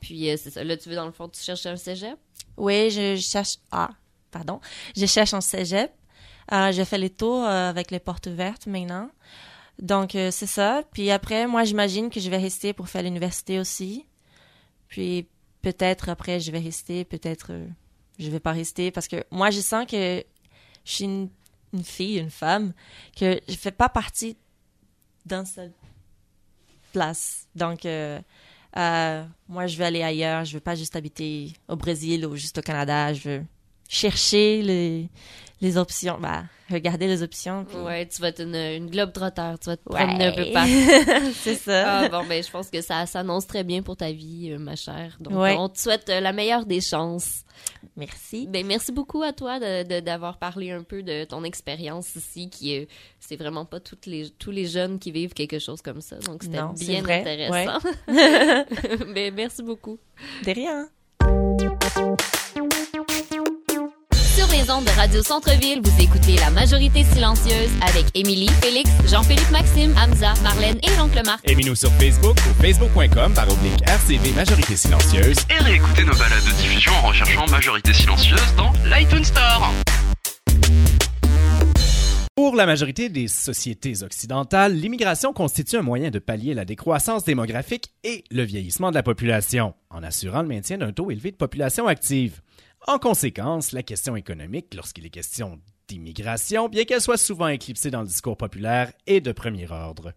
Puis, 0.00 0.28
euh, 0.30 0.36
c'est 0.36 0.50
ça. 0.50 0.64
Là, 0.64 0.76
tu 0.76 0.88
veux, 0.88 0.94
dans 0.96 1.06
le 1.06 1.12
fond, 1.12 1.28
tu 1.28 1.40
cherches 1.40 1.64
un 1.66 1.76
cégep? 1.76 2.16
Oui, 2.56 2.90
je 2.90 3.16
cherche. 3.16 3.56
Ah, 3.70 3.90
pardon. 4.30 4.60
Je 4.96 5.06
cherche 5.06 5.32
en 5.32 5.40
cégep. 5.40 5.90
Euh, 6.52 6.72
je 6.72 6.82
fais 6.84 6.98
les 6.98 7.10
tours 7.10 7.44
avec 7.44 7.90
les 7.90 7.98
portes 8.00 8.26
ouvertes 8.26 8.66
maintenant. 8.66 9.10
Donc, 9.80 10.10
c'est 10.12 10.46
ça. 10.46 10.82
Puis 10.92 11.10
après, 11.10 11.46
moi, 11.46 11.64
j'imagine 11.64 12.08
que 12.10 12.20
je 12.20 12.30
vais 12.30 12.38
rester 12.38 12.72
pour 12.72 12.88
faire 12.88 13.02
l'université 13.02 13.58
aussi. 13.58 14.06
Puis 14.88 15.26
peut-être 15.62 16.08
après, 16.08 16.40
je 16.40 16.50
vais 16.52 16.60
rester, 16.60 17.04
peut-être 17.04 17.52
je 18.18 18.30
vais 18.30 18.40
pas 18.40 18.52
rester 18.52 18.90
parce 18.90 19.08
que 19.08 19.24
moi, 19.30 19.50
je 19.50 19.60
sens 19.60 19.84
que 19.86 20.24
je 20.84 20.92
suis 20.92 21.04
une, 21.04 21.28
une 21.76 21.84
fille, 21.84 22.18
une 22.18 22.30
femme, 22.30 22.72
que 23.18 23.40
je 23.48 23.54
fais 23.54 23.70
pas 23.70 23.88
partie 23.88 24.36
d'un 25.24 25.44
seul 25.44 25.72
place. 26.92 27.46
Donc, 27.54 27.84
euh, 27.84 28.20
euh, 28.76 29.24
moi, 29.48 29.66
je 29.66 29.76
veux 29.76 29.84
aller 29.84 30.02
ailleurs. 30.02 30.44
Je 30.44 30.54
veux 30.54 30.60
pas 30.60 30.74
juste 30.74 30.96
habiter 30.96 31.52
au 31.68 31.76
Brésil 31.76 32.26
ou 32.26 32.36
juste 32.36 32.58
au 32.58 32.62
Canada. 32.62 33.12
Je 33.12 33.28
veux 33.28 33.44
chercher 33.88 34.62
les, 34.62 35.08
les 35.60 35.76
options. 35.76 36.18
Bah, 36.20 36.44
regarder 36.70 37.06
les 37.06 37.22
options. 37.22 37.64
puis- 37.64 37.76
Ouais, 37.78 38.06
tu 38.08 38.20
vas 38.20 38.28
être 38.28 38.40
une, 38.42 38.54
une 38.56 38.90
globe 38.90 39.12
trotteur, 39.12 39.58
tu 39.58 39.66
vas 39.66 39.76
te 39.76 39.82
Ouais. 39.92 40.04
promener 40.04 40.24
un 40.26 40.32
peu 40.32 40.44
partout. 40.52 41.32
c'est 41.34 41.54
ça. 41.54 41.98
Ah, 42.00 42.08
bon, 42.08 42.24
ben, 42.28 42.42
je 42.42 42.50
pense 42.50 42.68
que 42.70 42.80
ça 42.82 43.06
s'annonce 43.06 43.46
très 43.46 43.62
bien 43.64 43.82
pour 43.82 43.96
ta 43.96 44.10
vie, 44.10 44.50
euh, 44.52 44.58
ma 44.58 44.74
chère. 44.76 45.16
Donc, 45.20 45.34
Ouais. 45.34 45.54
on 45.58 45.68
te 45.68 45.78
souhaite 45.78 46.08
euh, 46.10 46.20
la 46.20 46.32
meilleure 46.32 46.66
des 46.66 46.80
chances. 46.80 47.42
Merci. 47.96 48.46
Ben, 48.48 48.66
merci 48.66 48.92
beaucoup 48.92 49.22
à 49.22 49.32
toi 49.32 49.58
de- 49.58 49.84
de- 49.84 50.00
d'avoir 50.00 50.38
parlé 50.38 50.70
un 50.72 50.82
peu 50.82 51.02
de 51.02 51.24
ton 51.24 51.44
expérience 51.44 52.14
ici, 52.16 52.50
qui 52.50 52.74
est, 52.74 52.88
c'est 53.20 53.36
vraiment 53.36 53.64
pas 53.64 53.80
toutes 53.80 54.04
les, 54.06 54.28
tous 54.30 54.50
les 54.50 54.66
jeunes 54.66 54.98
qui 54.98 55.10
vivent 55.12 55.32
quelque 55.32 55.58
chose 55.58 55.80
comme 55.80 56.00
ça. 56.02 56.16
Donc, 56.16 56.42
c'était 56.42 56.58
bien 56.84 57.04
intéressant. 57.04 57.78
ben, 59.14 59.32
merci 59.34 59.62
beaucoup. 59.62 59.98
De 60.44 60.50
rien. 60.50 60.88
Les 64.56 64.70
ondes 64.70 64.84
de 64.86 64.90
Radio 64.90 65.22
Centre-Ville, 65.22 65.82
vous 65.84 66.02
écoutez 66.02 66.36
La 66.36 66.50
Majorité 66.50 67.04
Silencieuse 67.04 67.68
avec 67.82 68.06
Émilie, 68.14 68.48
Félix, 68.62 68.90
Jean-Philippe 69.06 69.50
Maxime, 69.50 69.94
Hamza, 69.98 70.32
Marlène 70.42 70.78
et 70.82 70.96
l'oncle 70.96 71.20
Marc. 71.26 71.40
Aimez-nous 71.44 71.74
sur 71.74 71.90
Facebook 71.92 72.38
ou 72.38 72.62
facebook.com 72.62 73.34
par 73.34 73.52
oblique 73.52 73.82
RCV 73.86 74.32
Majorité 74.32 74.76
Silencieuse. 74.76 75.36
et 75.50 75.62
réécoutez 75.62 76.04
nos 76.04 76.14
balades 76.14 76.42
de 76.42 76.56
diffusion 76.62 76.90
en 76.92 77.08
recherchant 77.08 77.46
Majorité 77.48 77.92
Silencieuse 77.92 78.54
dans 78.56 78.72
l'iTunes 78.86 79.24
Store. 79.24 79.70
Pour 82.34 82.56
la 82.56 82.64
majorité 82.64 83.10
des 83.10 83.28
sociétés 83.28 84.02
occidentales, 84.02 84.74
l'immigration 84.74 85.34
constitue 85.34 85.76
un 85.76 85.82
moyen 85.82 86.10
de 86.10 86.18
pallier 86.18 86.54
la 86.54 86.64
décroissance 86.64 87.24
démographique 87.24 87.92
et 88.04 88.24
le 88.30 88.42
vieillissement 88.42 88.90
de 88.90 88.94
la 88.94 89.02
population, 89.02 89.74
en 89.90 90.02
assurant 90.02 90.42
le 90.42 90.48
maintien 90.48 90.78
d'un 90.78 90.92
taux 90.92 91.10
élevé 91.10 91.30
de 91.30 91.36
population 91.36 91.86
active. 91.88 92.40
En 92.88 93.00
conséquence, 93.00 93.72
la 93.72 93.82
question 93.82 94.14
économique, 94.14 94.72
lorsqu'il 94.72 95.04
est 95.04 95.10
question 95.10 95.58
d'immigration, 95.88 96.68
bien 96.68 96.84
qu'elle 96.84 97.00
soit 97.00 97.16
souvent 97.16 97.48
éclipsée 97.48 97.90
dans 97.90 98.02
le 98.02 98.06
discours 98.06 98.36
populaire, 98.36 98.92
est 99.08 99.20
de 99.20 99.32
premier 99.32 99.68
ordre. 99.72 100.12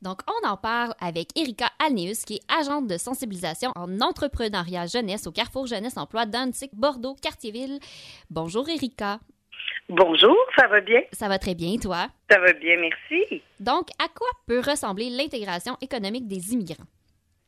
Donc, 0.00 0.20
on 0.28 0.46
en 0.48 0.56
parle 0.56 0.94
avec 1.00 1.36
Erika 1.36 1.66
Alneus, 1.84 2.24
qui 2.24 2.34
est 2.34 2.52
agente 2.52 2.86
de 2.86 2.98
sensibilisation 2.98 3.72
en 3.74 4.00
entrepreneuriat 4.00 4.86
jeunesse 4.86 5.26
au 5.26 5.32
Carrefour 5.32 5.66
Jeunesse 5.66 5.96
Emploi 5.96 6.24
d'Antique, 6.24 6.70
Bordeaux, 6.72 7.16
Cartierville. 7.20 7.80
Bonjour 8.30 8.68
Erika. 8.68 9.18
Bonjour, 9.88 10.36
ça 10.56 10.68
va 10.68 10.80
bien? 10.80 11.00
Ça 11.10 11.28
va 11.28 11.40
très 11.40 11.56
bien, 11.56 11.78
toi? 11.78 12.06
Ça 12.30 12.38
va 12.38 12.52
bien, 12.52 12.76
merci. 12.76 13.42
Donc, 13.58 13.88
à 13.98 14.06
quoi 14.06 14.28
peut 14.46 14.60
ressembler 14.60 15.10
l'intégration 15.10 15.76
économique 15.80 16.28
des 16.28 16.52
immigrants? 16.52 16.86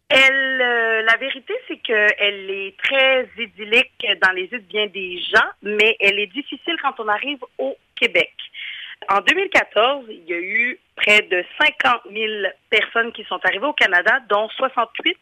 Elle, 0.09 0.61
euh, 0.63 1.03
la 1.03 1.17
vérité, 1.17 1.53
c'est 1.67 1.79
qu'elle 1.79 2.51
est 2.51 2.77
très 2.79 3.29
idyllique 3.39 4.07
dans 4.23 4.33
les 4.33 4.45
yeux 4.45 4.61
de 4.61 4.67
bien 4.67 4.87
des 4.87 5.19
gens, 5.19 5.49
mais 5.63 5.97
elle 5.99 6.21
est 6.21 6.29
difficile 6.29 6.77
quand 6.81 6.95
on 7.01 7.09
arrive 7.09 7.41
au 7.59 7.77
Québec. 7.97 8.33
En 9.09 9.21
2014, 9.21 10.07
il 10.09 10.25
y 10.25 10.33
a 10.33 10.39
eu 10.39 10.79
près 10.97 11.23
de 11.23 11.45
50 11.61 12.03
000 12.11 12.27
personnes 12.71 13.13
qui 13.13 13.25
sont 13.25 13.39
arrivées 13.45 13.67
au 13.67 13.73
Canada, 13.73 14.21
dont 14.29 14.49
68% 14.59 15.15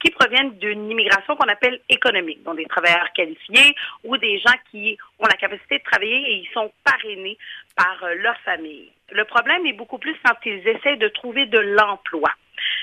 qui 0.00 0.10
proviennent 0.10 0.56
d'une 0.58 0.90
immigration 0.90 1.36
qu'on 1.36 1.48
appelle 1.48 1.80
économique, 1.88 2.42
donc 2.42 2.56
des 2.56 2.64
travailleurs 2.64 3.12
qualifiés 3.12 3.74
ou 4.04 4.16
des 4.16 4.38
gens 4.38 4.54
qui 4.70 4.96
ont 5.18 5.26
la 5.26 5.36
capacité 5.36 5.78
de 5.78 5.84
travailler 5.84 6.32
et 6.32 6.34
ils 6.36 6.48
sont 6.54 6.72
parrainés 6.84 7.36
par 7.76 8.02
euh, 8.04 8.14
leur 8.14 8.36
famille. 8.40 8.90
Le 9.12 9.24
problème 9.24 9.66
est 9.66 9.74
beaucoup 9.74 9.98
plus 9.98 10.16
quand 10.24 10.36
ils 10.46 10.66
essaient 10.66 10.96
de 10.96 11.08
trouver 11.08 11.46
de 11.46 11.58
l'emploi. 11.58 12.30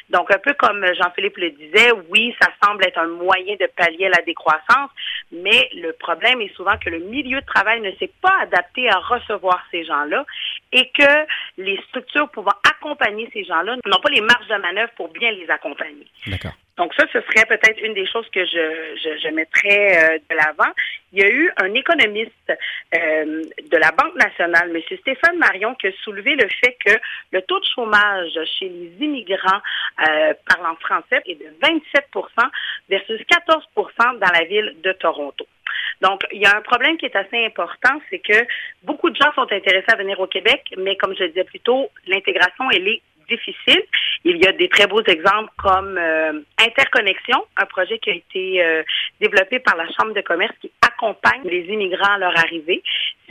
Donc, 0.09 0.33
un 0.33 0.39
peu 0.39 0.53
comme 0.53 0.85
Jean-Philippe 0.85 1.37
le 1.37 1.51
disait, 1.51 1.91
oui, 2.09 2.35
ça 2.41 2.49
semble 2.63 2.85
être 2.85 2.97
un 2.97 3.07
moyen 3.07 3.55
de 3.59 3.67
pallier 3.75 4.09
la 4.09 4.21
décroissance, 4.21 4.89
mais 5.31 5.69
le 5.75 5.93
problème 5.93 6.41
est 6.41 6.53
souvent 6.55 6.77
que 6.77 6.89
le 6.89 6.99
milieu 6.99 7.41
de 7.41 7.45
travail 7.45 7.81
ne 7.81 7.91
s'est 7.93 8.11
pas 8.21 8.35
adapté 8.41 8.89
à 8.89 8.99
recevoir 8.99 9.63
ces 9.71 9.83
gens-là 9.83 10.25
et 10.71 10.89
que 10.91 11.25
les 11.57 11.79
structures 11.89 12.29
pouvant 12.29 12.55
accompagner 12.67 13.29
ces 13.33 13.43
gens-là 13.43 13.75
n'ont 13.85 13.99
pas 13.99 14.09
les 14.09 14.21
marges 14.21 14.47
de 14.47 14.61
manœuvre 14.61 14.91
pour 14.95 15.09
bien 15.09 15.31
les 15.31 15.49
accompagner. 15.49 16.07
D'accord. 16.27 16.53
Donc 16.77 16.93
ça, 16.93 17.05
ce 17.11 17.19
serait 17.21 17.45
peut-être 17.45 17.81
une 17.81 17.95
des 17.95 18.05
choses 18.05 18.27
que 18.29 18.45
je, 18.45 18.95
je, 19.03 19.17
je 19.17 19.27
mettrais 19.29 19.97
euh, 19.97 20.17
de 20.29 20.35
l'avant. 20.35 20.71
Il 21.11 21.19
y 21.19 21.23
a 21.23 21.29
eu 21.29 21.51
un 21.57 21.73
économiste 21.73 22.31
euh, 22.93 23.41
de 23.71 23.77
la 23.77 23.91
Banque 23.91 24.15
nationale, 24.15 24.69
M. 24.75 24.97
Stéphane 24.99 25.37
Marion, 25.37 25.73
qui 25.75 25.87
a 25.87 25.91
soulevé 26.03 26.35
le 26.35 26.47
fait 26.63 26.77
que 26.85 26.93
le 27.31 27.41
taux 27.41 27.59
de 27.59 27.65
chômage 27.65 28.37
chez 28.59 28.69
les 28.69 29.05
immigrants 29.05 29.61
euh, 30.07 30.33
parlant 30.47 30.75
français 30.75 31.21
est 31.25 31.35
de 31.35 31.47
27% 31.63 32.27
versus 32.89 33.21
14% 33.21 34.19
dans 34.19 34.31
la 34.31 34.43
ville 34.45 34.75
de 34.83 34.91
Toronto. 34.93 35.47
Donc, 36.01 36.21
il 36.31 36.41
y 36.41 36.45
a 36.45 36.55
un 36.55 36.61
problème 36.61 36.97
qui 36.97 37.05
est 37.05 37.15
assez 37.15 37.43
important, 37.43 37.99
c'est 38.09 38.19
que 38.19 38.45
beaucoup 38.83 39.09
de 39.09 39.15
gens 39.15 39.33
sont 39.33 39.51
intéressés 39.51 39.91
à 39.91 39.95
venir 39.95 40.19
au 40.19 40.27
Québec, 40.27 40.63
mais 40.77 40.95
comme 40.95 41.15
je 41.15 41.23
le 41.23 41.29
disais 41.29 41.43
plus 41.43 41.59
tôt, 41.59 41.89
l'intégration, 42.05 42.69
elle 42.71 42.87
est 42.87 43.01
difficile. 43.27 43.81
Il 44.23 44.37
y 44.37 44.47
a 44.47 44.51
des 44.51 44.69
très 44.69 44.87
beaux 44.87 45.03
exemples 45.03 45.51
comme 45.57 45.97
euh, 45.97 46.41
Interconnexion, 46.59 47.43
un 47.57 47.65
projet 47.65 47.99
qui 47.99 48.09
a 48.09 48.13
été 48.13 48.63
euh, 48.63 48.83
développé 49.21 49.59
par 49.59 49.75
la 49.75 49.85
Chambre 49.93 50.13
de 50.13 50.21
commerce 50.21 50.53
qui 50.61 50.71
accompagne 50.81 51.43
les 51.43 51.65
immigrants 51.65 52.15
à 52.15 52.17
leur 52.17 52.37
arrivée. 52.37 52.81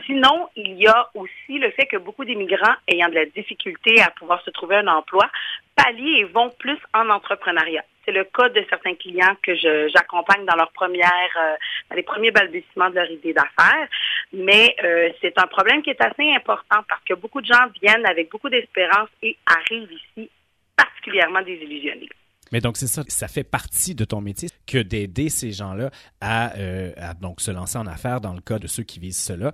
Sinon, 0.05 0.49
il 0.57 0.75
y 0.75 0.87
a 0.87 1.09
aussi 1.15 1.59
le 1.59 1.71
fait 1.73 1.87
que 1.87 1.97
beaucoup 1.97 2.25
d'immigrants 2.25 2.77
ayant 2.89 3.09
de 3.09 3.15
la 3.15 3.27
difficulté 3.27 4.01
à 4.01 4.11
pouvoir 4.11 4.43
se 4.43 4.51
trouver 4.51 4.77
un 4.77 4.87
emploi 4.87 5.29
pallient 5.75 6.21
et 6.21 6.25
vont 6.25 6.51
plus 6.59 6.79
en 6.95 7.09
entrepreneuriat. 7.11 7.85
C'est 8.07 8.13
le 8.13 8.25
cas 8.25 8.49
de 8.49 8.65
certains 8.71 8.95
clients 8.95 9.37
que 9.43 9.55
j'accompagne 9.57 10.47
dans 10.47 10.55
leur 10.55 10.71
première, 10.73 11.11
euh, 11.37 11.57
dans 11.91 11.97
les 11.97 12.05
premiers 12.05 12.31
balbutiements 12.31 12.89
de 12.91 12.95
leur 12.95 13.11
idée 13.11 13.35
d'affaires. 13.35 13.89
Mais 14.33 14.77
euh, 14.85 15.11
c'est 15.21 15.37
un 15.39 15.47
problème 15.49 15.83
qui 15.83 15.91
est 15.91 16.01
assez 16.01 16.31
important 16.35 16.85
parce 16.89 17.03
que 17.05 17.15
beaucoup 17.15 17.41
de 17.41 17.47
gens 17.47 17.67
viennent 17.83 18.07
avec 18.07 18.31
beaucoup 18.31 18.49
d'espérance 18.49 19.09
et 19.23 19.37
arrivent 19.47 19.91
ici 19.93 20.31
particulièrement 20.77 21.43
désillusionnés. 21.43 22.09
Mais 22.53 22.61
donc, 22.61 22.77
c'est 22.77 22.87
ça, 22.87 23.03
ça 23.09 23.29
fait 23.29 23.45
partie 23.45 23.95
de 23.95 24.05
ton 24.05 24.21
métier 24.21 24.49
que 24.67 24.79
d'aider 24.79 25.29
ces 25.29 25.51
gens-là 25.51 25.91
à, 26.21 26.57
euh, 26.59 26.93
donc 27.21 27.41
se 27.41 27.51
lancer 27.51 27.79
en 27.79 27.87
affaires 27.87 28.21
dans 28.21 28.35
le 28.35 28.41
cas 28.41 28.59
de 28.59 28.67
ceux 28.67 28.85
qui 28.85 29.01
visent 29.01 29.21
cela. 29.21 29.53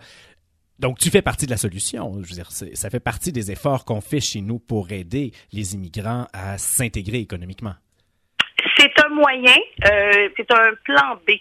Donc, 0.78 0.98
tu 0.98 1.10
fais 1.10 1.22
partie 1.22 1.46
de 1.46 1.50
la 1.50 1.56
solution. 1.56 2.12
Je 2.22 2.28
veux 2.28 2.34
dire, 2.34 2.50
ça 2.50 2.90
fait 2.90 3.00
partie 3.00 3.32
des 3.32 3.50
efforts 3.50 3.84
qu'on 3.84 4.00
fait 4.00 4.20
chez 4.20 4.40
nous 4.40 4.58
pour 4.58 4.90
aider 4.90 5.32
les 5.52 5.74
immigrants 5.74 6.26
à 6.32 6.58
s'intégrer 6.58 7.18
économiquement. 7.18 7.74
Moyen, 9.12 9.56
euh, 9.84 10.28
c'est 10.36 10.50
un 10.50 10.74
plan 10.84 11.16
B. 11.26 11.32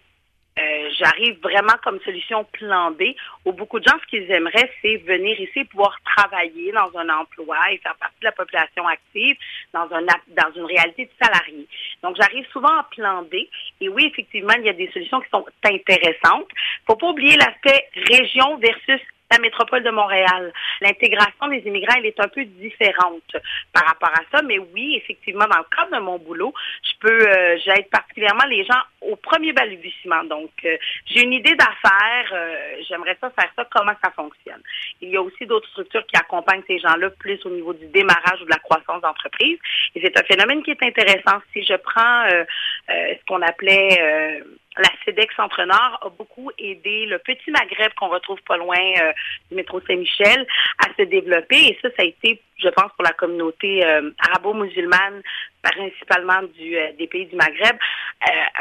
Euh, 0.60 0.90
J'arrive 1.00 1.40
vraiment 1.42 1.78
comme 1.84 2.00
solution 2.02 2.44
plan 2.52 2.92
B. 2.92 3.16
Où 3.46 3.54
beaucoup 3.54 3.80
de 3.80 3.86
gens, 3.86 3.98
ce 4.02 4.08
qu'ils 4.08 4.30
aimeraient, 4.30 4.70
c'est 4.82 4.98
venir 4.98 5.40
ici 5.40 5.64
pouvoir 5.66 5.98
travailler 6.06 6.72
dans 6.74 6.92
un 7.00 7.10
emploi 7.10 7.58
et 7.72 7.78
faire 7.78 7.96
partie 7.96 8.20
de 8.20 8.26
la 8.26 8.32
population 8.34 8.86
active 8.88 9.38
dans, 9.74 9.88
un, 9.92 10.02
dans 10.02 10.52
une 10.56 10.66
réalité 10.66 11.06
de 11.06 11.26
salarié. 11.26 11.68
Donc, 12.04 12.18
j'arrive 12.20 12.46
souvent 12.52 12.80
en 12.80 12.84
plan 12.84 13.24
B. 13.24 13.36
Et 13.80 13.90
oui, 13.90 14.08
effectivement, 14.12 14.54
il 14.58 14.66
y 14.66 14.70
a 14.70 14.74
des 14.74 14.92
solutions 14.92 15.22
qui 15.22 15.30
sont 15.30 15.46
intéressantes. 15.64 16.50
faut 16.86 16.98
pas 16.98 17.08
oublier 17.08 17.38
l'aspect 17.38 17.88
région 17.96 18.58
versus 18.58 19.02
la 19.32 19.40
métropole 19.40 19.84
de 19.84 19.90
Montréal. 19.90 20.54
L'intégration 20.82 21.48
des 21.48 21.60
immigrants, 21.66 21.96
elle 21.98 22.06
est 22.06 22.20
un 22.20 22.28
peu 22.28 22.44
différente 22.46 23.36
par 23.74 23.86
rapport 23.86 24.10
à 24.10 24.22
ça, 24.32 24.42
mais 24.44 24.60
oui, 24.60 24.96
effectivement, 24.98 25.46
dans 25.46 25.60
le 25.60 25.76
cadre 25.76 25.98
de 25.98 26.02
mon 26.02 26.18
boulot, 26.18 26.54
je 26.84 26.92
peux, 27.00 27.28
euh, 27.28 27.58
j'aide 27.66 27.90
particulièrement 27.90 28.46
les 28.50 28.64
gens 28.66 28.82
au 29.02 29.16
premier 29.16 29.54
balbutiement. 29.54 30.24
Donc, 30.26 30.52
euh, 30.66 30.78
j'ai 31.06 31.24
une 31.24 31.34
idée 31.34 31.56
d'affaires, 31.56 32.32
euh, 32.34 32.76
j'aimerais 32.88 33.18
ça 33.20 33.32
faire 33.32 33.52
ça, 33.56 33.68
comment 33.72 33.94
ça 34.04 34.12
fonctionne. 34.12 34.62
Il 35.02 35.10
y 35.10 35.18
a 35.18 35.22
aussi 35.22 35.46
d'autres 35.46 35.70
structures 35.70 36.06
qui 36.06 36.18
accompagnent 36.18 36.64
ces 36.68 36.80
gens-là 36.80 37.10
plus 37.12 37.40
au 37.46 37.50
niveau 37.50 37.74
du 37.74 37.88
démarrage 37.88 38.42
ou 38.42 38.46
de 38.46 38.52
la 38.52 38.60
croissance 38.60 39.02
d'entreprise. 39.02 39.58
Et 39.96 40.02
c'est 40.04 40.18
un 40.18 40.24
phénomène 40.24 40.64
qui 40.64 40.72
est 40.72 40.84
intéressant. 40.84 41.42
Si 41.54 41.64
je 41.64 41.76
prends 41.76 42.24
euh, 42.26 42.44
euh, 42.90 43.14
ce 43.20 43.26
qu'on 43.28 43.42
appelait 43.42 44.42
la 44.78 44.90
CEDEX 45.04 45.36
Centre-Nord 45.36 46.00
a 46.02 46.10
beaucoup 46.10 46.50
aidé 46.58 47.06
le 47.06 47.20
petit 47.20 47.52
Maghreb 47.52 47.94
qu'on 48.00 48.08
retrouve 48.08 48.42
pas 48.44 48.58
loin 48.58 48.78
euh, 48.78 49.12
du 49.50 49.56
métro 49.56 49.82
Saint-Michel 49.82 50.48
à 50.80 50.88
se 50.98 51.04
développer. 51.04 51.68
Et 51.68 51.80
ça, 51.82 51.90
ça 51.90 52.04
a 52.04 52.06
été, 52.06 52.42
je 52.58 52.70
pense, 52.70 52.92
pour 52.94 53.04
la 53.04 53.12
communauté 53.12 53.86
euh, 53.86 54.12
arabo-musulmane, 54.20 55.22
principalement 55.62 56.42
du, 56.58 56.78
euh, 56.78 56.92
des 56.98 57.08
pays 57.08 57.26
du 57.26 57.36
Maghreb, 57.36 57.76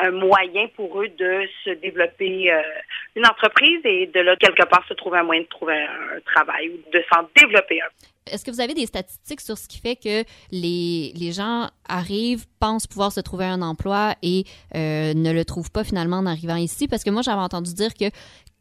un 0.03 0.11
moyen 0.11 0.67
pour 0.69 1.01
eux 1.01 1.09
de 1.09 1.47
se 1.65 1.71
développer 1.71 2.51
une 3.15 3.27
entreprise 3.27 3.81
et 3.85 4.07
de 4.07 4.21
là, 4.21 4.35
quelque 4.37 4.65
part, 4.67 4.83
se 4.89 4.95
trouver 4.95 5.19
un 5.19 5.25
moyen 5.25 5.43
de 5.43 5.47
trouver 5.49 5.75
un, 5.75 6.17
un 6.17 6.21
travail 6.25 6.71
ou 6.71 6.91
de 6.91 7.05
s'en 7.13 7.29
développer 7.37 7.83
un. 7.83 7.89
Est-ce 8.31 8.45
que 8.45 8.51
vous 8.51 8.61
avez 8.61 8.75
des 8.75 8.87
statistiques 8.87 9.41
sur 9.41 9.59
ce 9.59 9.69
qui 9.69 9.79
fait 9.79 9.97
que 9.97 10.25
les, 10.51 11.33
gens 11.33 11.69
arrivent, 11.89 12.47
pensent 12.59 12.87
pouvoir 12.87 13.13
se 13.13 13.21
trouver 13.21 13.45
un 13.45 13.63
emploi 13.63 14.15
et 14.23 14.45
euh, 14.75 15.15
ne 15.15 15.33
le 15.33 15.45
trouvent 15.45 15.71
pas 15.71 15.85
finalement 15.85 16.19
en 16.19 16.27
arrivant 16.27 16.57
ici? 16.57 16.89
Parce 16.89 17.05
que 17.05 17.11
moi, 17.11 17.23
j'avais 17.23 17.43
entendu 17.43 17.75
dire 17.75 17.95
que 17.95 18.11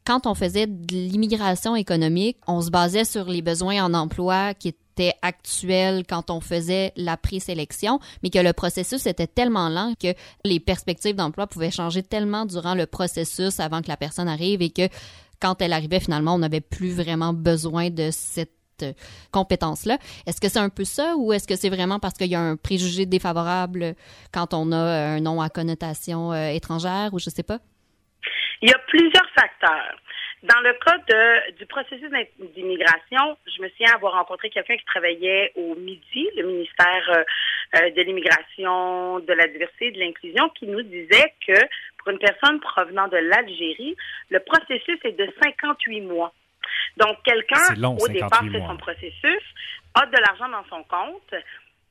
quand 0.04 0.26
on 0.26 0.34
faisait 0.34 0.66
de 0.66 0.94
l'immigration 0.94 1.76
économique, 1.76 2.38
on 2.46 2.60
se 2.60 2.70
basait 2.70 3.04
sur 3.04 3.26
les 3.26 3.42
besoins 3.42 3.84
en 3.84 3.94
emploi 3.94 4.54
qui 4.54 4.68
étaient 4.68 4.80
était 4.90 5.16
actuel 5.22 6.04
quand 6.08 6.30
on 6.30 6.40
faisait 6.40 6.92
la 6.96 7.16
présélection, 7.16 8.00
mais 8.22 8.30
que 8.30 8.38
le 8.38 8.52
processus 8.52 9.06
était 9.06 9.26
tellement 9.26 9.68
lent 9.68 9.94
que 10.00 10.14
les 10.44 10.60
perspectives 10.60 11.16
d'emploi 11.16 11.46
pouvaient 11.46 11.70
changer 11.70 12.02
tellement 12.02 12.44
durant 12.44 12.74
le 12.74 12.86
processus 12.86 13.60
avant 13.60 13.82
que 13.82 13.88
la 13.88 13.96
personne 13.96 14.28
arrive 14.28 14.62
et 14.62 14.70
que 14.70 14.88
quand 15.40 15.62
elle 15.62 15.72
arrivait 15.72 16.00
finalement, 16.00 16.34
on 16.34 16.38
n'avait 16.38 16.60
plus 16.60 16.92
vraiment 16.92 17.32
besoin 17.32 17.90
de 17.90 18.10
cette 18.12 18.59
euh, 18.82 18.92
compétence-là. 19.32 19.98
Est-ce 20.26 20.40
que 20.40 20.48
c'est 20.48 20.58
un 20.58 20.68
peu 20.68 20.84
ça 20.84 21.14
ou 21.16 21.32
est-ce 21.32 21.46
que 21.46 21.56
c'est 21.56 21.70
vraiment 21.70 21.98
parce 21.98 22.14
qu'il 22.14 22.28
y 22.28 22.34
a 22.34 22.40
un 22.40 22.56
préjugé 22.56 23.06
défavorable 23.06 23.94
quand 24.32 24.54
on 24.54 24.72
a 24.72 24.76
un 24.76 25.20
nom 25.20 25.40
à 25.40 25.48
connotation 25.48 26.32
euh, 26.32 26.48
étrangère 26.48 27.10
ou 27.12 27.18
je 27.18 27.30
sais 27.30 27.42
pas? 27.42 27.58
Il 28.62 28.68
y 28.68 28.72
a 28.72 28.78
plusieurs 28.86 29.28
facteurs. 29.34 29.96
Dans 30.42 30.60
le 30.60 30.72
cas 30.72 30.96
de, 30.96 31.52
du 31.58 31.66
processus 31.66 32.10
d'immigration, 32.54 33.36
je 33.46 33.62
me 33.62 33.68
souviens 33.68 33.92
avoir 33.94 34.14
rencontré 34.14 34.48
quelqu'un 34.48 34.76
qui 34.76 34.84
travaillait 34.86 35.52
au 35.54 35.74
MIDI, 35.74 36.30
le 36.34 36.44
ministère 36.44 37.10
euh, 37.10 37.22
euh, 37.76 37.90
de 37.90 38.00
l'immigration, 38.00 39.20
de 39.20 39.32
la 39.34 39.46
diversité 39.48 39.88
et 39.88 39.90
de 39.92 39.98
l'inclusion, 39.98 40.48
qui 40.50 40.66
nous 40.66 40.80
disait 40.80 41.34
que 41.46 41.60
pour 41.98 42.08
une 42.08 42.18
personne 42.18 42.58
provenant 42.60 43.08
de 43.08 43.18
l'Algérie, 43.18 43.96
le 44.30 44.40
processus 44.40 44.98
est 45.04 45.12
de 45.12 45.28
58 45.42 46.00
mois. 46.00 46.32
Donc, 46.96 47.22
quelqu'un, 47.22 47.74
au 47.84 48.08
départ, 48.08 48.42
fait 48.50 48.60
son 48.60 48.76
processus, 48.76 49.42
a 49.94 50.06
de 50.06 50.16
l'argent 50.16 50.48
dans 50.48 50.64
son 50.68 50.82
compte, 50.84 51.34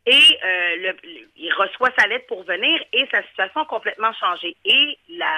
et 0.06 0.40
euh, 0.44 0.76
le, 0.78 0.96
il 1.36 1.54
reçoit 1.54 1.90
sa 1.98 2.08
lettre 2.08 2.26
pour 2.28 2.44
venir 2.44 2.82
et 2.94 3.06
sa 3.12 3.22
situation 3.24 3.62
a 3.62 3.66
complètement 3.66 4.14
changé. 4.14 4.56
Et 4.66 4.98
la, 5.10 5.32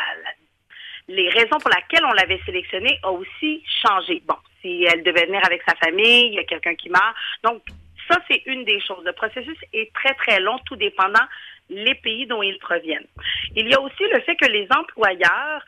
les 1.08 1.30
raisons 1.30 1.58
pour 1.60 1.70
lesquelles 1.70 2.06
on 2.06 2.14
l'avait 2.14 2.40
sélectionnée 2.46 2.98
a 3.04 3.12
aussi 3.12 3.64
changé. 3.84 4.22
Bon, 4.26 4.36
si 4.62 4.84
elle 4.84 5.04
devait 5.04 5.26
venir 5.26 5.42
avec 5.46 5.62
sa 5.68 5.76
famille, 5.76 6.28
il 6.28 6.34
y 6.36 6.40
a 6.40 6.44
quelqu'un 6.44 6.76
qui 6.76 6.90
meurt. 6.90 7.16
Donc, 7.44 7.64
ça, 8.10 8.20
c'est 8.30 8.44
une 8.46 8.64
des 8.66 8.80
choses. 8.82 9.04
Le 9.04 9.14
processus 9.14 9.58
est 9.74 9.92
très, 9.94 10.14
très 10.16 10.40
long, 10.40 10.58
tout 10.66 10.76
dépendant 10.76 11.26
les 11.70 11.96
pays 11.96 12.28
dont 12.28 12.42
ils 12.42 12.60
proviennent. 12.60 13.08
Il 13.56 13.68
y 13.68 13.74
a 13.74 13.82
aussi 13.82 14.04
le 14.14 14.20
fait 14.22 14.36
que 14.36 14.48
les 14.48 14.68
employeurs 14.76 15.66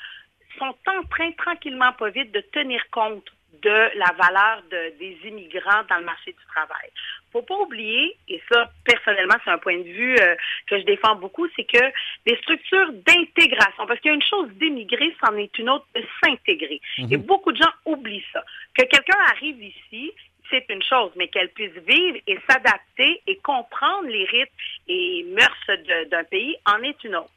sont 0.60 0.76
en 0.88 1.04
train, 1.10 1.32
tranquillement, 1.34 1.94
pas 1.94 2.10
vite, 2.10 2.32
de 2.32 2.42
tenir 2.52 2.82
compte 2.92 3.30
de 3.62 3.98
la 3.98 4.12
valeur 4.18 4.64
des 4.72 5.18
immigrants 5.26 5.84
dans 5.90 5.98
le 5.98 6.06
marché 6.06 6.32
du 6.32 6.46
travail. 6.48 6.90
Faut 7.32 7.42
pas 7.42 7.58
oublier, 7.58 8.16
et 8.28 8.42
ça, 8.52 8.70
personnellement, 8.86 9.36
c'est 9.44 9.52
un 9.52 9.58
point 9.58 9.78
de 9.78 9.84
vue 9.84 10.16
euh, 10.20 10.36
que 10.68 10.80
je 10.80 10.84
défends 10.86 11.16
beaucoup, 11.16 11.48
c'est 11.56 11.64
que 11.64 11.84
les 12.26 12.38
structures 12.38 12.92
d'intégration, 12.92 13.86
parce 13.88 14.00
qu'il 14.00 14.10
y 14.10 14.14
a 14.14 14.16
une 14.16 14.24
chose 14.24 14.50
d'émigrer, 14.56 15.16
c'en 15.24 15.36
est 15.38 15.58
une 15.58 15.70
autre 15.70 15.86
de 15.96 16.04
s'intégrer. 16.24 16.80
Mhm. 17.00 17.14
Et 17.14 17.18
beaucoup 17.18 17.52
de 17.52 17.58
gens 17.58 17.72
oublient 17.86 18.26
ça. 18.32 18.44
Que 18.78 18.84
quelqu'un 18.86 19.18
arrive 19.32 19.62
ici, 19.64 20.12
c'est 20.50 20.66
une 20.70 20.84
chose, 20.84 21.12
mais 21.16 21.28
qu'elle 21.28 21.50
puisse 21.50 21.74
vivre 21.88 22.18
et 22.28 22.38
s'adapter 22.48 23.22
et 23.26 23.38
comprendre 23.38 24.08
les 24.08 24.26
rythmes 24.26 24.56
et 24.88 25.26
mœurs 25.30 26.10
d'un 26.12 26.24
pays 26.26 26.56
en 26.66 26.82
est 26.84 27.04
une 27.04 27.16
autre. 27.16 27.30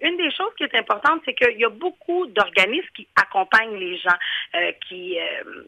Une 0.00 0.16
des 0.16 0.30
choses 0.30 0.52
qui 0.56 0.64
est 0.64 0.74
importante, 0.74 1.22
c'est 1.24 1.34
qu'il 1.34 1.58
y 1.58 1.64
a 1.64 1.70
beaucoup 1.70 2.26
d'organismes 2.26 2.88
qui 2.94 3.08
accompagnent 3.16 3.76
les 3.76 3.96
gens, 3.98 4.18
euh, 4.54 4.72
qui 4.86 5.18
euh, 5.18 5.64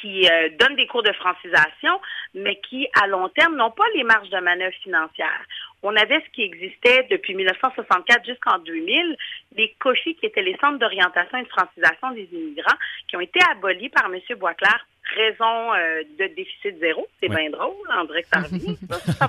qui 0.00 0.28
euh, 0.28 0.48
donnent 0.58 0.74
des 0.74 0.86
cours 0.86 1.02
de 1.02 1.12
francisation, 1.12 2.00
mais 2.34 2.60
qui, 2.68 2.88
à 3.00 3.06
long 3.06 3.28
terme, 3.28 3.56
n'ont 3.56 3.70
pas 3.70 3.84
les 3.94 4.02
marges 4.02 4.30
de 4.30 4.38
manœuvre 4.38 4.74
financières. 4.82 5.44
On 5.82 5.94
avait 5.94 6.20
ce 6.20 6.30
qui 6.32 6.42
existait 6.42 7.06
depuis 7.10 7.34
1964 7.34 8.24
jusqu'en 8.24 8.58
2000, 8.58 9.16
les 9.56 9.74
COFI, 9.78 10.16
qui 10.16 10.26
étaient 10.26 10.42
les 10.42 10.56
centres 10.58 10.78
d'orientation 10.78 11.38
et 11.38 11.44
de 11.44 11.48
francisation 11.48 12.10
des 12.12 12.28
immigrants, 12.32 12.78
qui 13.08 13.16
ont 13.16 13.20
été 13.20 13.38
abolis 13.50 13.90
par 13.90 14.06
M. 14.06 14.18
Boisclair 14.38 14.86
raison 15.14 15.74
euh, 15.74 16.02
de 16.18 16.26
déficit 16.34 16.78
zéro. 16.80 17.06
C'est 17.20 17.28
bien 17.28 17.50
drôle, 17.50 17.74
on 17.96 18.04
dirait 18.04 18.22
que 18.22 18.28
ça 18.28 18.40
revient, 18.40 18.76
ça, 19.18 19.28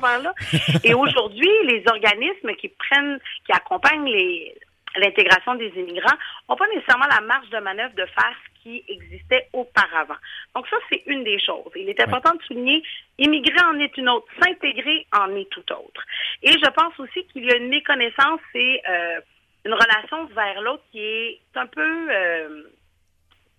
Et 0.83 0.93
aujourd'hui, 0.93 1.49
les 1.65 1.83
organismes 1.87 2.53
qui 2.55 2.69
prennent, 2.69 3.19
qui 3.45 3.51
accompagnent 3.51 4.05
les, 4.05 4.55
l'intégration 4.97 5.55
des 5.55 5.69
immigrants 5.75 6.17
n'ont 6.47 6.55
pas 6.55 6.67
nécessairement 6.67 7.07
la 7.09 7.21
marge 7.21 7.49
de 7.49 7.57
manœuvre 7.59 7.93
de 7.95 8.05
faire 8.05 8.35
ce 8.45 8.61
qui 8.63 8.83
existait 8.87 9.47
auparavant. 9.53 10.15
Donc 10.55 10.67
ça, 10.67 10.77
c'est 10.89 11.03
une 11.07 11.23
des 11.23 11.39
choses. 11.39 11.71
Il 11.75 11.89
est 11.89 11.99
important 11.99 12.33
de 12.35 12.41
souligner, 12.43 12.83
immigrer 13.17 13.63
en 13.65 13.79
est 13.79 13.95
une 13.97 14.09
autre, 14.09 14.27
s'intégrer 14.41 15.05
en 15.13 15.35
est 15.35 15.49
tout 15.49 15.71
autre. 15.71 16.03
Et 16.41 16.51
je 16.51 16.69
pense 16.71 16.97
aussi 16.99 17.25
qu'il 17.27 17.45
y 17.45 17.51
a 17.51 17.57
une 17.57 17.69
méconnaissance 17.69 18.41
et 18.53 18.81
euh, 18.89 19.19
une 19.65 19.73
relation 19.73 20.25
vers 20.27 20.61
l'autre 20.61 20.83
qui 20.91 20.99
est 20.99 21.39
un 21.55 21.67
peu... 21.67 22.07
Euh, 22.11 22.63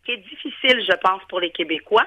qui 0.05 0.13
est 0.13 0.19
difficile, 0.19 0.85
je 0.89 0.97
pense, 0.97 1.23
pour 1.29 1.41
les 1.41 1.51
Québécois. 1.51 2.07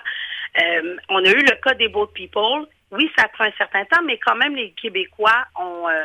Euh, 0.62 0.96
on 1.10 1.24
a 1.24 1.30
eu 1.30 1.42
le 1.42 1.56
cas 1.62 1.74
des 1.74 1.90
Boat 1.90 2.12
People. 2.14 2.68
Oui, 2.92 3.12
ça 3.18 3.28
prend 3.28 3.44
un 3.44 3.52
certain 3.58 3.84
temps, 3.86 4.02
mais 4.06 4.18
quand 4.18 4.36
même, 4.36 4.56
les 4.56 4.72
Québécois 4.72 5.46
ont, 5.60 5.90
euh, 5.90 6.04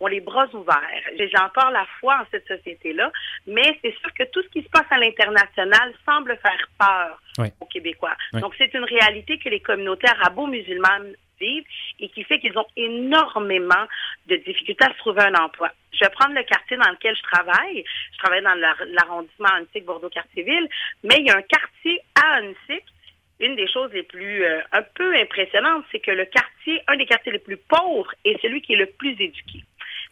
ont 0.00 0.08
les 0.08 0.20
bras 0.20 0.48
ouverts. 0.52 1.04
J'ai 1.16 1.38
encore 1.38 1.70
la 1.70 1.86
foi 2.00 2.16
en 2.22 2.26
cette 2.30 2.46
société-là, 2.48 3.10
mais 3.46 3.78
c'est 3.82 3.94
sûr 4.00 4.12
que 4.18 4.24
tout 4.24 4.42
ce 4.42 4.48
qui 4.48 4.62
se 4.62 4.68
passe 4.68 4.86
à 4.90 4.98
l'international 4.98 5.92
semble 6.04 6.36
faire 6.42 6.68
peur 6.78 7.50
aux 7.60 7.66
Québécois. 7.66 8.16
Donc, 8.32 8.54
c'est 8.58 8.74
une 8.74 8.84
réalité 8.84 9.38
que 9.38 9.48
les 9.48 9.60
communautés 9.60 10.08
arabo-musulmanes 10.08 11.14
et 11.40 12.08
qui 12.08 12.24
fait 12.24 12.38
qu'ils 12.38 12.56
ont 12.58 12.66
énormément 12.76 13.86
de 14.26 14.36
difficultés 14.36 14.84
à 14.84 14.92
se 14.92 14.98
trouver 14.98 15.22
un 15.22 15.34
emploi. 15.34 15.70
Je 15.92 16.04
vais 16.04 16.10
prendre 16.10 16.34
le 16.34 16.42
quartier 16.42 16.76
dans 16.76 16.90
lequel 16.90 17.16
je 17.16 17.22
travaille. 17.22 17.84
Je 18.12 18.18
travaille 18.18 18.42
dans 18.42 18.54
l'arrondissement 18.54 19.48
Annecy, 19.48 19.80
Bordeaux-Quartier-Ville, 19.80 20.68
mais 21.02 21.16
il 21.18 21.26
y 21.26 21.30
a 21.30 21.36
un 21.36 21.42
quartier 21.42 22.00
à 22.14 22.36
Annecy 22.36 22.82
une 23.40 23.56
des 23.56 23.68
choses 23.68 23.92
les 23.92 24.04
plus 24.04 24.44
euh, 24.44 24.60
un 24.72 24.82
peu 24.82 25.14
impressionnantes, 25.16 25.84
c'est 25.90 26.00
que 26.00 26.10
le 26.10 26.24
quartier, 26.24 26.80
un 26.86 26.96
des 26.96 27.06
quartiers 27.06 27.32
les 27.32 27.38
plus 27.38 27.56
pauvres, 27.56 28.12
est 28.24 28.40
celui 28.40 28.62
qui 28.62 28.74
est 28.74 28.76
le 28.76 28.86
plus 28.86 29.10
éduqué. 29.10 29.64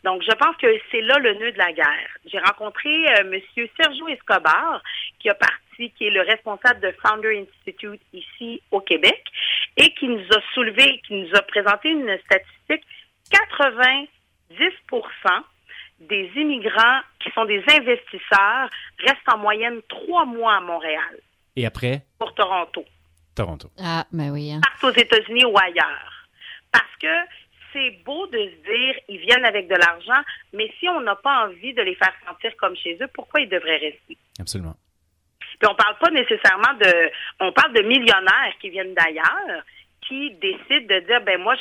Donc, 0.04 0.22
je 0.22 0.34
pense 0.34 0.56
que 0.56 0.66
c'est 0.90 1.00
là 1.00 1.18
le 1.18 1.34
nœud 1.34 1.52
de 1.52 1.58
la 1.58 1.72
guerre. 1.72 2.16
J'ai 2.26 2.40
rencontré 2.40 2.90
euh, 2.90 3.24
Monsieur 3.24 3.68
Sergio 3.80 4.08
Escobar, 4.08 4.82
qui 5.20 5.30
a 5.30 5.34
parti, 5.34 5.56
qui 5.90 6.06
est 6.06 6.10
le 6.10 6.22
responsable 6.22 6.80
de 6.80 6.94
Founder 7.02 7.46
Institute 7.46 8.00
ici 8.12 8.62
au 8.70 8.80
Québec, 8.80 9.22
et 9.76 9.92
qui 9.94 10.08
nous 10.08 10.24
a 10.30 10.40
soulevé, 10.54 11.00
qui 11.06 11.14
nous 11.14 11.34
a 11.34 11.42
présenté 11.42 11.90
une 11.90 12.18
statistique 12.24 12.86
90% 13.30 14.08
des 16.00 16.30
immigrants 16.36 17.00
qui 17.20 17.30
sont 17.30 17.44
des 17.44 17.62
investisseurs 17.68 18.68
restent 18.98 19.28
en 19.32 19.38
moyenne 19.38 19.80
trois 19.88 20.24
mois 20.24 20.56
à 20.56 20.60
Montréal. 20.60 21.18
Et 21.56 21.66
après? 21.66 22.02
Pour 22.18 22.34
Toronto. 22.34 22.84
Toronto. 23.34 23.70
Ah, 23.78 24.06
mais 24.12 24.26
ben 24.26 24.32
oui. 24.32 24.52
Hein. 24.52 24.60
Partent 24.62 24.96
aux 24.96 25.00
États-Unis 25.00 25.44
ou 25.44 25.56
ailleurs. 25.56 26.28
Parce 26.70 26.96
que 27.00 27.30
c'est 27.72 28.02
beau 28.04 28.26
de 28.26 28.38
se 28.38 28.72
dire 28.72 28.94
ils 29.08 29.18
viennent 29.18 29.44
avec 29.44 29.68
de 29.68 29.74
l'argent, 29.74 30.22
mais 30.52 30.70
si 30.78 30.88
on 30.88 31.00
n'a 31.00 31.16
pas 31.16 31.46
envie 31.46 31.72
de 31.72 31.82
les 31.82 31.94
faire 31.94 32.12
sentir 32.26 32.54
comme 32.58 32.76
chez 32.76 32.98
eux, 33.00 33.08
pourquoi 33.14 33.40
ils 33.40 33.48
devraient 33.48 33.78
rester? 33.78 34.18
Absolument. 34.38 34.76
Puis 35.58 35.68
on 35.70 35.74
parle 35.74 35.96
pas 35.98 36.10
nécessairement 36.10 36.74
de 36.80 37.10
on 37.40 37.52
parle 37.52 37.72
de 37.72 37.82
millionnaires 37.82 38.54
qui 38.60 38.70
viennent 38.70 38.94
d'ailleurs, 38.94 39.62
qui 40.06 40.30
décident 40.32 40.94
de 40.94 41.00
dire 41.00 41.20
ben 41.22 41.40
moi 41.40 41.56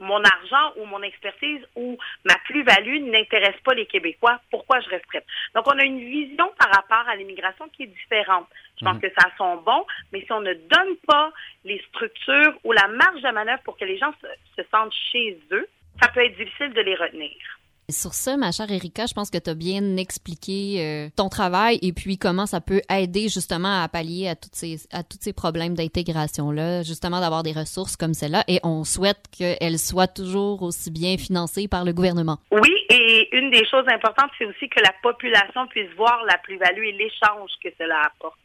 mon 0.00 0.22
argent 0.22 0.72
ou 0.76 0.84
mon 0.86 1.02
expertise 1.02 1.60
ou 1.76 1.96
ma 2.24 2.34
plus-value 2.44 3.02
n'intéresse 3.10 3.56
pas 3.64 3.74
les 3.74 3.86
Québécois, 3.86 4.40
pourquoi 4.50 4.80
je 4.80 4.88
resterais? 4.88 5.24
Donc, 5.54 5.66
on 5.66 5.78
a 5.78 5.84
une 5.84 6.00
vision 6.00 6.50
par 6.58 6.68
rapport 6.70 7.08
à 7.08 7.16
l'immigration 7.16 7.68
qui 7.68 7.84
est 7.84 7.86
différente. 7.86 8.46
Je 8.78 8.84
pense 8.84 8.96
mhm. 8.96 9.00
que 9.00 9.08
ça 9.16 9.28
sent 9.38 9.62
bon, 9.64 9.86
mais 10.12 10.20
si 10.22 10.32
on 10.32 10.40
ne 10.40 10.54
donne 10.54 10.96
pas 11.06 11.32
les 11.64 11.80
structures 11.88 12.54
ou 12.64 12.72
la 12.72 12.88
marge 12.88 13.22
de 13.22 13.30
manœuvre 13.30 13.62
pour 13.62 13.76
que 13.76 13.84
les 13.84 13.98
gens 13.98 14.12
se 14.56 14.62
sentent 14.70 14.94
chez 15.12 15.38
eux, 15.52 15.68
ça 16.02 16.08
peut 16.08 16.24
être 16.24 16.36
difficile 16.36 16.72
de 16.72 16.80
les 16.80 16.96
retenir. 16.96 17.36
Sur 17.90 18.14
ça, 18.14 18.38
ma 18.38 18.50
chère 18.50 18.70
Erika, 18.70 19.04
je 19.06 19.12
pense 19.12 19.30
que 19.30 19.36
tu 19.36 19.50
as 19.50 19.54
bien 19.54 19.98
expliqué 19.98 20.80
euh, 20.80 21.08
ton 21.16 21.28
travail 21.28 21.78
et 21.82 21.92
puis 21.92 22.16
comment 22.16 22.46
ça 22.46 22.62
peut 22.62 22.80
aider 22.90 23.28
justement 23.28 23.82
à 23.82 23.88
pallier 23.88 24.28
à, 24.28 24.36
toutes 24.36 24.54
ces, 24.54 24.76
à 24.90 25.02
tous 25.02 25.18
ces 25.20 25.34
problèmes 25.34 25.74
d'intégration-là, 25.74 26.82
justement 26.82 27.20
d'avoir 27.20 27.42
des 27.42 27.52
ressources 27.52 27.96
comme 27.96 28.14
celle-là 28.14 28.42
et 28.48 28.58
on 28.62 28.84
souhaite 28.84 29.28
qu'elles 29.36 29.78
soient 29.78 30.06
toujours 30.06 30.62
aussi 30.62 30.90
bien 30.90 31.18
financées 31.18 31.68
par 31.68 31.84
le 31.84 31.92
gouvernement. 31.92 32.38
Oui, 32.50 32.72
et 32.88 33.28
une 33.36 33.50
des 33.50 33.66
choses 33.66 33.86
importantes, 33.88 34.30
c'est 34.38 34.46
aussi 34.46 34.68
que 34.70 34.80
la 34.80 34.94
population 35.02 35.66
puisse 35.66 35.90
voir 35.96 36.24
la 36.26 36.38
plus-value 36.38 36.84
et 36.84 36.92
l'échange 36.92 37.50
que 37.62 37.68
cela 37.78 38.00
apporte. 38.06 38.38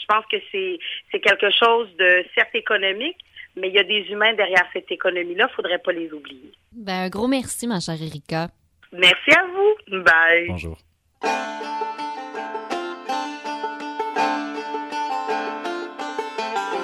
Je 0.00 0.06
pense 0.06 0.24
que 0.30 0.36
c'est, 0.50 0.78
c'est 1.12 1.20
quelque 1.20 1.50
chose 1.50 1.88
de 1.98 2.24
certes 2.34 2.54
économique, 2.54 3.18
mais 3.56 3.68
il 3.68 3.74
y 3.74 3.78
a 3.78 3.84
des 3.84 4.06
humains 4.10 4.32
derrière 4.34 4.64
cette 4.72 4.90
économie-là, 4.90 5.46
il 5.48 5.50
ne 5.50 5.54
faudrait 5.54 5.78
pas 5.78 5.92
les 5.92 6.10
oublier. 6.12 6.52
Ben, 6.72 7.04
un 7.04 7.08
gros 7.08 7.28
merci, 7.28 7.66
ma 7.66 7.80
chère 7.80 8.00
Erika. 8.00 8.48
Merci 8.92 9.30
à 9.32 9.44
vous. 9.46 10.02
Bye. 10.02 10.46
Bonjour. 10.48 10.76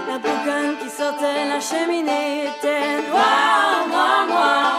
La 0.09 0.19
boucane 0.19 0.77
qui 0.83 0.89
sortait 0.91 1.49
la 1.49 1.61
cheminée 1.61 2.47
était 2.47 3.09
noire, 3.09 3.87
noire, 3.89 4.27
noire. 4.27 4.72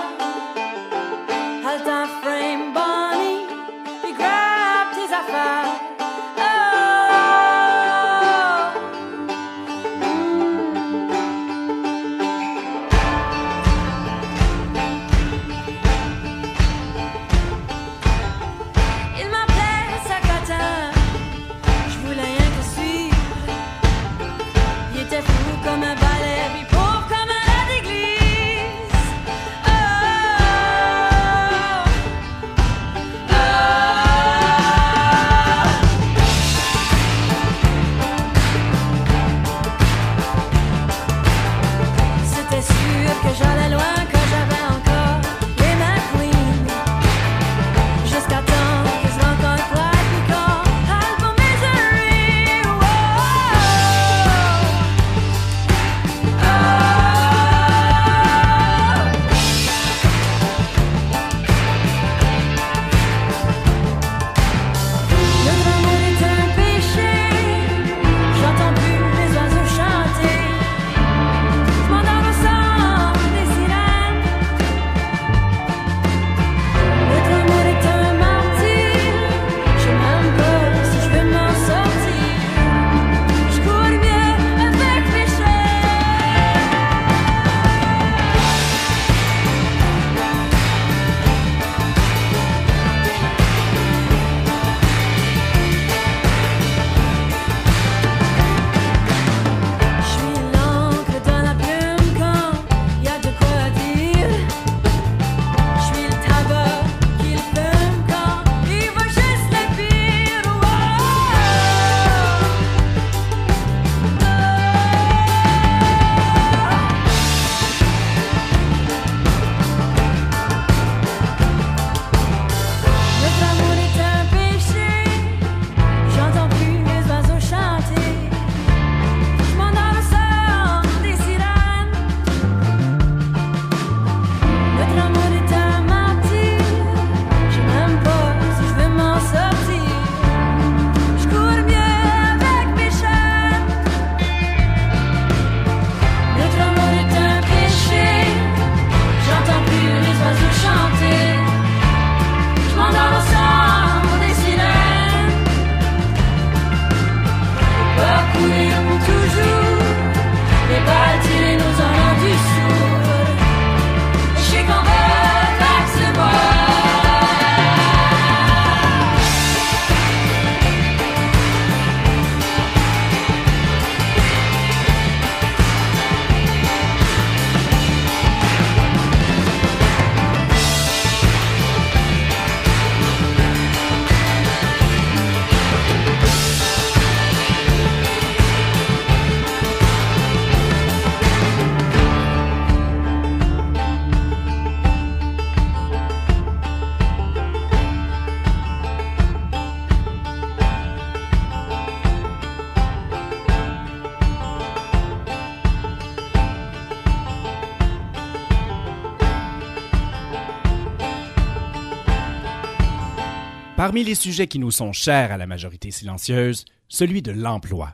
Parmi 213.93 214.05
les 214.05 214.15
sujets 214.15 214.47
qui 214.47 214.57
nous 214.57 214.71
sont 214.71 214.91
chers 214.91 215.31
à 215.31 215.37
la 215.37 215.45
majorité 215.45 215.91
silencieuse, 215.91 216.65
celui 216.87 217.21
de 217.21 217.31
l'emploi. 217.31 217.93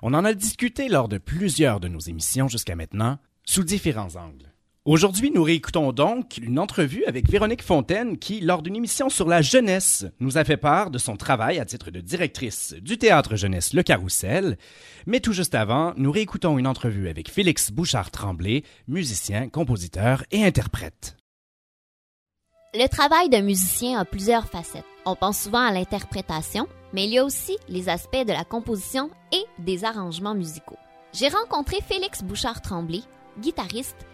On 0.00 0.14
en 0.14 0.24
a 0.24 0.32
discuté 0.32 0.88
lors 0.88 1.08
de 1.08 1.18
plusieurs 1.18 1.80
de 1.80 1.88
nos 1.88 1.98
émissions 1.98 2.46
jusqu'à 2.46 2.76
maintenant, 2.76 3.18
sous 3.44 3.64
différents 3.64 4.14
angles. 4.14 4.52
Aujourd'hui, 4.84 5.32
nous 5.34 5.42
réécoutons 5.42 5.90
donc 5.90 6.38
une 6.40 6.60
entrevue 6.60 7.04
avec 7.06 7.28
Véronique 7.28 7.64
Fontaine 7.64 8.16
qui, 8.16 8.40
lors 8.42 8.62
d'une 8.62 8.76
émission 8.76 9.08
sur 9.08 9.26
la 9.26 9.42
jeunesse, 9.42 10.06
nous 10.20 10.38
a 10.38 10.44
fait 10.44 10.56
part 10.56 10.92
de 10.92 10.98
son 10.98 11.16
travail 11.16 11.58
à 11.58 11.64
titre 11.64 11.90
de 11.90 12.00
directrice 12.00 12.72
du 12.80 12.96
théâtre 12.96 13.34
jeunesse 13.34 13.72
Le 13.72 13.82
Carrousel. 13.82 14.56
Mais 15.06 15.18
tout 15.18 15.32
juste 15.32 15.56
avant, 15.56 15.94
nous 15.96 16.12
réécoutons 16.12 16.58
une 16.58 16.68
entrevue 16.68 17.08
avec 17.08 17.28
Félix 17.28 17.72
Bouchard-Tremblay, 17.72 18.62
musicien, 18.86 19.48
compositeur 19.48 20.22
et 20.30 20.44
interprète. 20.44 21.16
Le 22.72 22.86
travail 22.86 23.30
d'un 23.30 23.42
musicien 23.42 23.98
a 23.98 24.04
plusieurs 24.04 24.46
facettes. 24.46 24.84
On 25.06 25.16
pense 25.16 25.38
souvent 25.40 25.60
à 25.60 25.70
l'interprétation, 25.70 26.66
mais 26.94 27.04
il 27.04 27.10
y 27.10 27.18
a 27.18 27.24
aussi 27.26 27.58
les 27.68 27.90
aspects 27.90 28.24
de 28.24 28.32
la 28.32 28.44
composition 28.44 29.10
et 29.32 29.44
des 29.58 29.84
arrangements 29.84 30.34
musicaux. 30.34 30.78
J'ai 31.12 31.28
rencontré 31.28 31.76
Félix 31.86 32.22
Bouchard-Tremblay, 32.22 33.02
guitariste, 33.38 34.06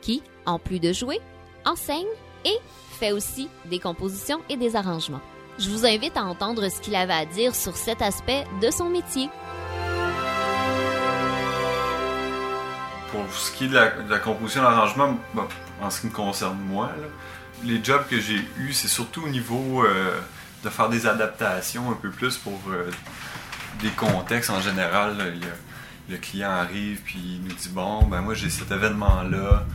qui, 0.00 0.22
en 0.46 0.58
plus 0.58 0.80
de 0.80 0.94
jouer, 0.94 1.20
enseigne 1.66 2.06
et 2.46 2.56
fait 2.98 3.12
aussi 3.12 3.50
des 3.66 3.78
compositions 3.78 4.40
et 4.48 4.56
des 4.56 4.74
arrangements. 4.74 5.20
Je 5.58 5.68
vous 5.68 5.84
invite 5.84 6.16
à 6.16 6.24
entendre 6.24 6.66
ce 6.70 6.80
qu'il 6.80 6.96
avait 6.96 7.12
à 7.12 7.26
dire 7.26 7.54
sur 7.54 7.76
cet 7.76 8.00
aspect 8.00 8.44
de 8.62 8.70
son 8.70 8.88
métier. 8.88 9.28
Pour 13.12 13.30
ce 13.34 13.52
qui 13.52 13.64
est 13.64 13.68
de 13.68 13.74
la, 13.74 13.90
de 13.90 14.10
la 14.10 14.18
composition, 14.18 14.62
l'arrangement, 14.62 15.18
en 15.82 15.90
ce 15.90 16.00
qui 16.00 16.06
me 16.06 16.12
concerne 16.12 16.58
moi, 16.58 16.90
les 17.64 17.82
jobs 17.84 18.06
que 18.08 18.18
j'ai 18.18 18.40
eus, 18.58 18.72
c'est 18.72 18.88
surtout 18.88 19.24
au 19.24 19.28
niveau 19.28 19.84
euh, 19.84 20.18
de 20.64 20.68
faire 20.68 20.88
des 20.88 21.06
adaptations 21.06 21.90
un 21.90 21.94
peu 21.94 22.10
plus 22.10 22.36
pour 22.36 22.60
euh, 22.70 22.90
des 23.80 23.90
contextes 23.90 24.50
en 24.50 24.60
général. 24.60 25.16
le 26.08 26.16
client 26.16 26.50
arrive 26.50 27.00
puis 27.04 27.18
il 27.18 27.42
nous 27.42 27.54
dit 27.54 27.68
bon 27.68 28.04
ben 28.06 28.22
moi 28.22 28.34
j'ai 28.34 28.50
cet 28.50 28.70
événement 28.70 29.22
là 29.24 29.66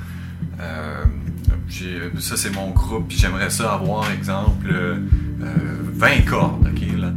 ça 2.19 2.37
c'est 2.37 2.49
mon 2.51 2.71
groupe 2.71 3.07
puis 3.07 3.17
j'aimerais 3.17 3.49
ça 3.49 3.73
avoir 3.73 4.09
exemple 4.11 4.67
euh, 4.71 4.97
euh, 5.41 5.77
20 5.93 6.21
cordes 6.21 6.67
ok 6.67 6.99
là 6.99 7.11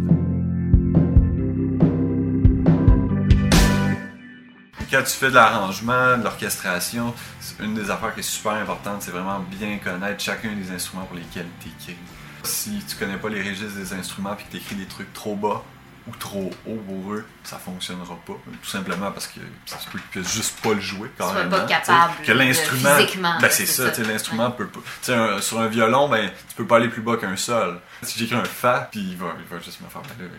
quand 4.89 5.03
tu 5.03 5.13
fais 5.13 5.31
de 5.31 5.35
l'arrangement, 5.35 6.17
de 6.17 6.23
l'orchestration, 6.23 7.13
une 7.61 7.75
des 7.75 7.91
affaires 7.91 8.15
qui 8.15 8.21
est 8.21 8.23
super 8.23 8.53
importante, 8.53 9.03
c'est 9.03 9.11
vraiment 9.11 9.41
bien 9.41 9.79
connaître 9.79 10.23
chacun 10.23 10.55
des 10.55 10.71
instruments 10.71 11.05
pour 11.05 11.17
lesquels 11.17 11.49
tu 11.61 11.69
écris. 11.69 11.99
Si 12.47 12.83
tu 12.89 12.97
connais 12.97 13.17
pas 13.19 13.29
les 13.29 13.41
registres 13.43 13.75
des 13.77 13.93
instruments 13.93 14.35
puis 14.35 14.47
que 14.47 14.51
tu 14.53 14.57
écris 14.59 14.77
des 14.77 14.87
trucs 14.87 15.13
trop 15.13 15.35
bas 15.37 15.63
ou 16.09 16.15
trop 16.17 16.53
haut 16.67 16.77
pour 16.87 17.13
eux, 17.15 17.27
ça 17.43 17.59
fonctionnera 17.59 18.15
pas. 18.27 18.35
Tout 18.63 18.69
simplement 18.71 19.11
parce 19.11 19.27
que 19.27 19.41
ça 19.67 19.79
se 19.81 19.87
peut 19.89 19.99
que 19.99 20.05
tu 20.05 20.21
puisses 20.21 20.33
juste 20.35 20.61
pas 20.61 20.73
le 20.75 20.81
jouer 20.81 21.11
sois 21.19 21.27
carrément. 21.33 21.51
pas 21.51 21.65
capable 21.67 22.15
Que 22.25 22.33
l'instrument. 22.33 22.97
Ben 23.41 23.51
c'est 23.51 23.67
ça, 23.67 23.93
ça. 23.93 24.03
l'instrument 24.05 24.51
peut 24.53 24.69
pas. 24.69 24.81
Un- 25.13 25.41
sur 25.41 25.59
un 25.61 25.67
violon, 25.67 26.09
ben 26.09 26.31
tu 26.49 26.55
peux 26.55 26.67
pas 26.67 26.77
aller 26.77 26.89
plus 26.89 27.03
bas 27.03 27.17
qu'un 27.17 27.37
sol. 27.37 27.81
Si 28.03 28.19
j'écris 28.21 28.37
un 28.37 28.45
fa, 28.45 28.89
puis 28.91 29.01
il 29.01 29.17
va, 29.17 29.35
il 29.39 29.45
va 29.47 29.61
juste 29.63 29.81
me 29.81 29.89
faire 29.89 30.03
ben 30.03 30.25
là, 30.27 30.31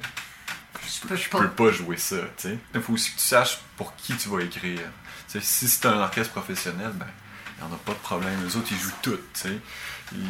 Je 0.87 1.07
peux 1.07 1.15
je 1.17 1.29
pas. 1.29 1.39
peux 1.39 1.49
pas 1.49 1.71
jouer 1.71 1.97
ça, 1.97 2.15
tu 2.37 2.47
sais. 2.49 2.59
Il 2.73 2.81
faut 2.81 2.93
aussi 2.93 3.11
que 3.11 3.17
tu 3.19 3.25
saches 3.25 3.57
pour 3.75 3.93
qui 3.97 4.15
tu 4.15 4.29
vas 4.29 4.39
écrire. 4.41 4.79
Tu 5.29 5.33
sais, 5.33 5.41
si 5.41 5.67
c'est 5.67 5.85
un 5.87 5.99
orchestre 5.99 6.31
professionnel, 6.31 6.91
ben, 6.93 7.07
il 7.59 7.65
n'y 7.65 7.69
en 7.69 7.75
a 7.75 7.79
pas 7.79 7.91
de 7.91 7.97
problème. 7.97 8.41
Les 8.45 8.55
autres, 8.55 8.67
ils 8.71 8.77
jouent 8.79 8.91
tout, 9.01 9.17
tu 9.33 9.41
sais. 9.41 9.57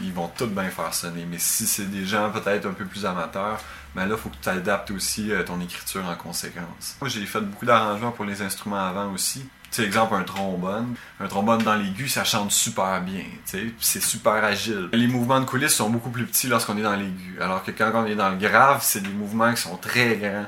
Ils 0.04 0.14
vont 0.14 0.30
tout 0.36 0.48
bien 0.48 0.70
faire 0.70 0.94
sonner. 0.94 1.26
Mais 1.30 1.40
si 1.40 1.68
c'est 1.68 1.90
des 1.90 2.06
gens 2.06 2.32
peut-être 2.32 2.66
un 2.66 2.74
peu 2.74 2.86
plus 2.86 3.06
amateurs, 3.06 3.60
ben 3.96 4.06
là, 4.06 4.16
il 4.16 4.22
faut 4.22 4.30
que 4.30 4.36
tu 4.42 4.50
adaptes 4.50 4.92
aussi 4.92 5.32
euh, 5.32 5.44
ton 5.44 5.60
écriture 5.62 6.06
en 6.08 6.16
conséquence. 6.16 6.98
Moi, 7.02 7.10
j'ai 7.10 7.26
fait 7.26 7.42
beaucoup 7.42 7.66
d'arrangements 7.66 8.12
pour 8.12 8.26
les 8.26 8.42
instruments 8.42 8.86
avant 8.86 9.12
aussi. 9.14 9.48
Tu 9.72 9.84
exemple, 9.84 10.16
un 10.16 10.24
trombone. 10.24 10.96
Un 11.20 11.28
trombone 11.28 11.62
dans 11.64 11.76
l'aigu, 11.76 12.08
ça 12.08 12.24
chante 12.24 12.52
super 12.52 13.02
bien, 13.02 13.24
C'est 13.80 14.02
super 14.02 14.44
agile. 14.44 14.90
Les 14.94 15.08
mouvements 15.08 15.40
de 15.40 15.46
coulisses 15.46 15.76
sont 15.76 15.90
beaucoup 15.90 16.10
plus 16.10 16.26
petits 16.26 16.48
lorsqu'on 16.48 16.78
est 16.78 16.84
dans 16.84 16.96
l'aigu. 16.96 17.38
Alors 17.42 17.64
que 17.64 17.72
quand 17.72 17.92
on 17.94 18.06
est 18.06 18.16
dans 18.16 18.30
le 18.30 18.38
grave, 18.38 18.80
c'est 18.82 19.02
des 19.02 19.10
mouvements 19.10 19.54
qui 19.54 19.62
sont 19.62 19.78
très 19.78 20.16
grands. 20.16 20.46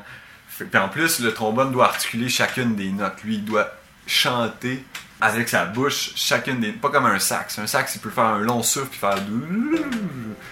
Puis 0.58 0.80
en 0.80 0.90
plus, 0.90 1.20
le 1.20 1.34
trombone 1.34 1.72
doit 1.72 1.86
articuler 1.86 2.30
chacune 2.30 2.76
des 2.76 2.90
notes. 2.92 3.24
Lui, 3.24 3.36
il 3.36 3.46
doit 3.46 3.68
chanter 4.08 4.84
avec 5.22 5.50
sa 5.50 5.66
bouche 5.66 6.12
chacune 6.16 6.60
des... 6.62 6.72
Pas 6.72 6.90
comme 6.90 7.06
un 7.06 7.20
sax. 7.20 7.60
Un 7.60 7.68
sax, 7.68 7.96
il 7.96 8.00
peut 8.02 8.10
faire 8.10 8.24
un 8.26 8.40
long 8.40 8.64
souffle 8.64 8.88
puis 8.88 9.00
faire... 9.00 9.18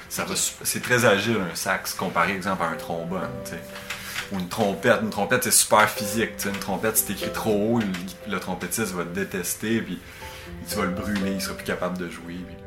Ça 0.09 0.25
va 0.25 0.35
C'est 0.35 0.81
très 0.81 1.05
agile, 1.05 1.37
un 1.51 1.55
sax, 1.55 1.93
comparé, 1.93 2.33
exemple, 2.33 2.63
à 2.63 2.67
un 2.67 2.75
trombone, 2.75 3.29
tu 3.45 3.51
sais. 3.51 3.61
Ou 4.31 4.39
une 4.39 4.49
trompette. 4.49 4.99
Une 5.01 5.09
trompette, 5.09 5.43
c'est 5.45 5.51
super 5.51 5.89
physique. 5.89 6.37
tu 6.37 6.43
sais. 6.43 6.49
Une 6.49 6.59
trompette, 6.59 6.97
si 6.97 7.05
t'écris 7.05 7.31
trop 7.31 7.75
haut, 7.75 7.79
le, 7.79 8.31
le 8.31 8.39
trompettiste 8.39 8.93
va 8.93 9.03
te 9.03 9.09
détester, 9.15 9.81
puis 9.81 9.99
tu 10.69 10.75
vas 10.75 10.83
le 10.85 10.91
brûler, 10.91 11.31
il 11.33 11.41
sera 11.41 11.55
plus 11.55 11.65
capable 11.65 11.97
de 11.97 12.09
jouer. 12.09 12.35
puis- 12.47 12.57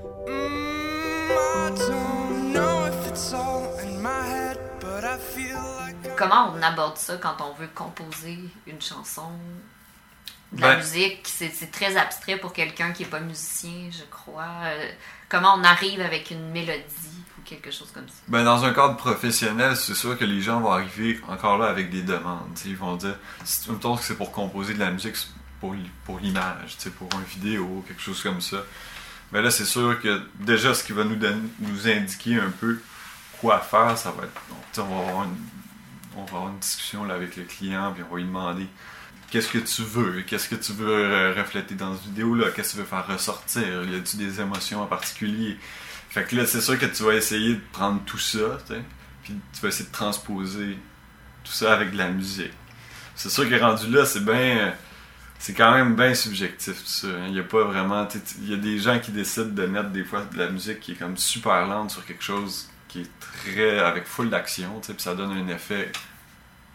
Comment 6.17 6.53
on 6.55 6.63
aborde 6.63 6.97
ça 6.97 7.17
quand 7.17 7.37
on 7.41 7.55
veut 7.61 7.69
composer 7.75 8.39
une 8.67 8.81
chanson? 8.81 9.31
De 10.53 10.61
la 10.63 10.75
Ben- 10.75 10.79
musique, 10.79 11.21
c'est 11.33 11.71
très 11.71 11.97
abstrait 11.97 12.37
pour 12.37 12.53
quelqu'un 12.53 12.91
qui 12.93 13.05
n'est 13.05 13.09
pas 13.09 13.21
musicien, 13.21 13.89
je 13.91 14.03
crois. 14.11 14.49
Euh, 14.65 14.91
comment 15.29 15.55
on 15.57 15.63
arrive 15.63 16.01
avec 16.01 16.31
une 16.33 16.51
mélodie 16.51 16.83
ou 17.39 17.43
quelque 17.45 17.71
chose 17.71 17.91
comme 17.95 18.09
ça? 18.09 18.15
Ben, 18.27 18.43
dans 18.45 18.65
un 18.65 18.73
cadre 18.75 18.97
professionnel, 18.97 19.77
c'est 19.77 19.95
sûr 19.95 20.19
que 20.19 20.25
les 20.25 20.41
gens 20.41 20.61
vont 20.61 20.73
arriver 20.73 21.21
encore 21.29 21.57
là 21.59 21.67
avec 21.67 21.91
des 21.91 22.03
demandes. 22.03 22.53
tu. 22.61 22.69
Ils 22.71 22.77
vont 22.77 22.97
dire, 22.97 23.15
si, 23.45 23.71
mettons 23.71 23.97
que 23.97 24.03
c'est 24.03 24.17
pour 24.17 24.33
composer 24.33 24.75
de 24.75 24.81
la 24.81 24.91
musique 24.91 25.15
c'est 25.17 25.29
pour, 25.61 25.75
pour 26.05 26.19
l'image, 26.19 26.77
tu 26.79 26.91
pour 26.91 27.09
une 27.15 27.23
vidéo, 27.25 27.85
quelque 27.87 28.03
chose 28.03 28.21
comme 28.23 28.41
ça. 28.41 28.59
Mais 29.31 29.43
là, 29.43 29.53
c'est 29.53 29.65
sûr 29.65 30.01
que 30.01 30.21
déjà, 30.41 30.75
ce 30.75 30.83
qui 30.83 30.93
va 30.93 31.05
nous, 31.05 31.15
donner- 31.15 31.49
nous 31.61 31.87
indiquer 31.87 32.41
un 32.41 32.51
peu 32.51 32.81
quoi 33.41 33.61
faire, 33.61 33.97
ça 33.97 34.11
va 34.11 34.25
être. 34.25 34.41
tu 34.73 34.81
on, 34.81 34.87
va 34.87 35.09
avoir 35.11 35.25
une, 35.27 35.37
on 36.17 36.25
va 36.25 36.29
avoir 36.39 36.49
une 36.49 36.59
discussion 36.59 37.05
là, 37.05 37.15
avec 37.15 37.37
le 37.37 37.45
client, 37.45 37.93
puis 37.93 38.03
on 38.03 38.13
va 38.13 38.19
lui 38.19 38.27
demander 38.27 38.67
qu'est-ce 39.31 39.49
que 39.49 39.59
tu 39.59 39.83
veux, 39.83 40.23
qu'est-ce 40.23 40.49
que 40.49 40.57
tu 40.57 40.73
veux 40.73 40.89
euh, 40.89 41.35
refléter 41.35 41.75
dans 41.75 41.95
cette 41.95 42.07
vidéo-là, 42.07 42.51
qu'est-ce 42.51 42.71
que 42.71 42.77
tu 42.77 42.83
veux 42.83 42.89
faire 42.89 43.07
ressortir, 43.07 43.85
y 43.85 43.95
a-tu 43.95 44.17
des 44.17 44.41
émotions 44.41 44.83
en 44.83 44.87
particulier? 44.87 45.57
Fait 46.11 46.25
que 46.25 46.35
là, 46.35 46.45
c'est 46.45 46.61
sûr 46.61 46.79
que 46.79 46.87
tu 46.87 47.05
vas 47.05 47.15
essayer 47.15 47.55
de 47.55 47.61
prendre 47.73 48.01
tout 48.05 48.19
ça, 48.19 48.59
puis 49.23 49.35
tu 49.53 49.61
vas 49.61 49.69
essayer 49.69 49.89
de 49.89 49.93
transposer 49.95 50.77
tout 51.45 51.53
ça 51.53 51.73
avec 51.73 51.93
de 51.93 51.99
la 51.99 52.11
musique. 52.11 52.53
C'est 53.15 53.31
sûr 53.31 53.49
que 53.49 53.55
rendu 53.55 53.91
là, 53.91 54.05
c'est 54.05 54.25
bien. 54.25 54.75
C'est 55.39 55.55
quand 55.55 55.73
même 55.73 55.95
bien 55.95 56.15
subjectif, 56.15 56.85
ça. 56.85 57.09
Il 57.29 57.35
y 57.35 57.39
a 57.39 57.45
pas 57.45 57.65
vraiment. 57.65 58.07
Il 58.43 58.51
y 58.51 58.55
a 58.55 58.57
des 58.57 58.79
gens 58.79 58.99
qui 58.99 59.13
décident 59.13 59.47
de 59.47 59.67
mettre 59.67 59.91
des 59.91 60.05
fois 60.05 60.23
de 60.33 60.39
la 60.39 60.51
musique 60.51 60.81
qui 60.81 60.93
est 60.93 60.97
comme 60.97 61.17
super 61.17 61.67
lente 61.67 61.91
sur 61.91 62.05
quelque 62.05 62.23
chose 62.23 62.69
qui 62.89 63.03
est 63.03 63.11
très. 63.21 63.79
avec 63.79 64.05
full 64.07 64.31
d'action, 64.31 64.81
puis 64.81 64.95
ça 64.99 65.15
donne 65.15 65.33
un 65.33 65.49
effet 65.49 65.93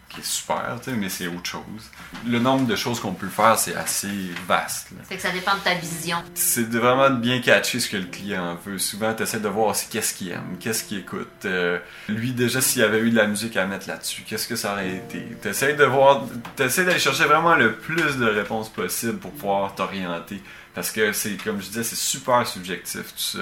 qui 0.08 0.20
est 0.20 0.24
super, 0.24 0.78
tu 0.82 0.90
sais, 0.90 0.96
mais 0.96 1.08
c'est 1.08 1.26
autre 1.26 1.46
chose. 1.46 1.90
Le 2.26 2.38
nombre 2.38 2.66
de 2.66 2.76
choses 2.76 3.00
qu'on 3.00 3.12
peut 3.12 3.28
faire, 3.28 3.58
c'est 3.58 3.74
assez 3.74 4.08
vaste. 4.46 4.88
C'est 5.08 5.16
que 5.16 5.22
ça 5.22 5.32
dépend 5.32 5.54
de 5.54 5.60
ta 5.60 5.74
vision. 5.74 6.18
C'est 6.34 6.68
vraiment 6.68 7.10
de 7.10 7.16
bien 7.16 7.40
catcher 7.40 7.80
ce 7.80 7.88
que 7.88 7.96
le 7.96 8.04
client 8.04 8.56
veut. 8.64 8.78
Souvent, 8.78 9.14
tu 9.14 9.22
essaies 9.22 9.40
de 9.40 9.48
voir 9.48 9.68
aussi 9.68 9.88
qu'est-ce 9.88 10.14
qu'il 10.14 10.30
aime, 10.30 10.56
qu'est-ce 10.60 10.84
qu'il 10.84 10.98
écoute. 10.98 11.44
Euh, 11.44 11.78
lui, 12.08 12.32
déjà, 12.32 12.60
s'il 12.60 12.82
y 12.82 12.84
avait 12.84 13.00
eu 13.00 13.10
de 13.10 13.16
la 13.16 13.26
musique 13.26 13.56
à 13.56 13.66
mettre 13.66 13.88
là-dessus, 13.88 14.22
qu'est-ce 14.26 14.46
que 14.46 14.56
ça 14.56 14.72
aurait 14.72 14.96
été? 14.96 15.26
Tu 15.42 15.48
essaies 15.48 15.74
de 15.74 15.84
voir, 15.84 16.24
tu 16.56 16.62
d'aller 16.62 16.98
chercher 16.98 17.24
vraiment 17.24 17.54
le 17.54 17.74
plus 17.74 18.16
de 18.16 18.26
réponses 18.26 18.68
possible 18.68 19.18
pour 19.18 19.32
pouvoir 19.32 19.74
t'orienter. 19.74 20.40
Parce 20.74 20.90
que 20.90 21.12
c'est, 21.12 21.36
comme 21.42 21.60
je 21.60 21.68
disais, 21.68 21.84
c'est 21.84 21.96
super 21.96 22.46
subjectif 22.46 23.14
tout 23.14 23.18
ça. 23.18 23.38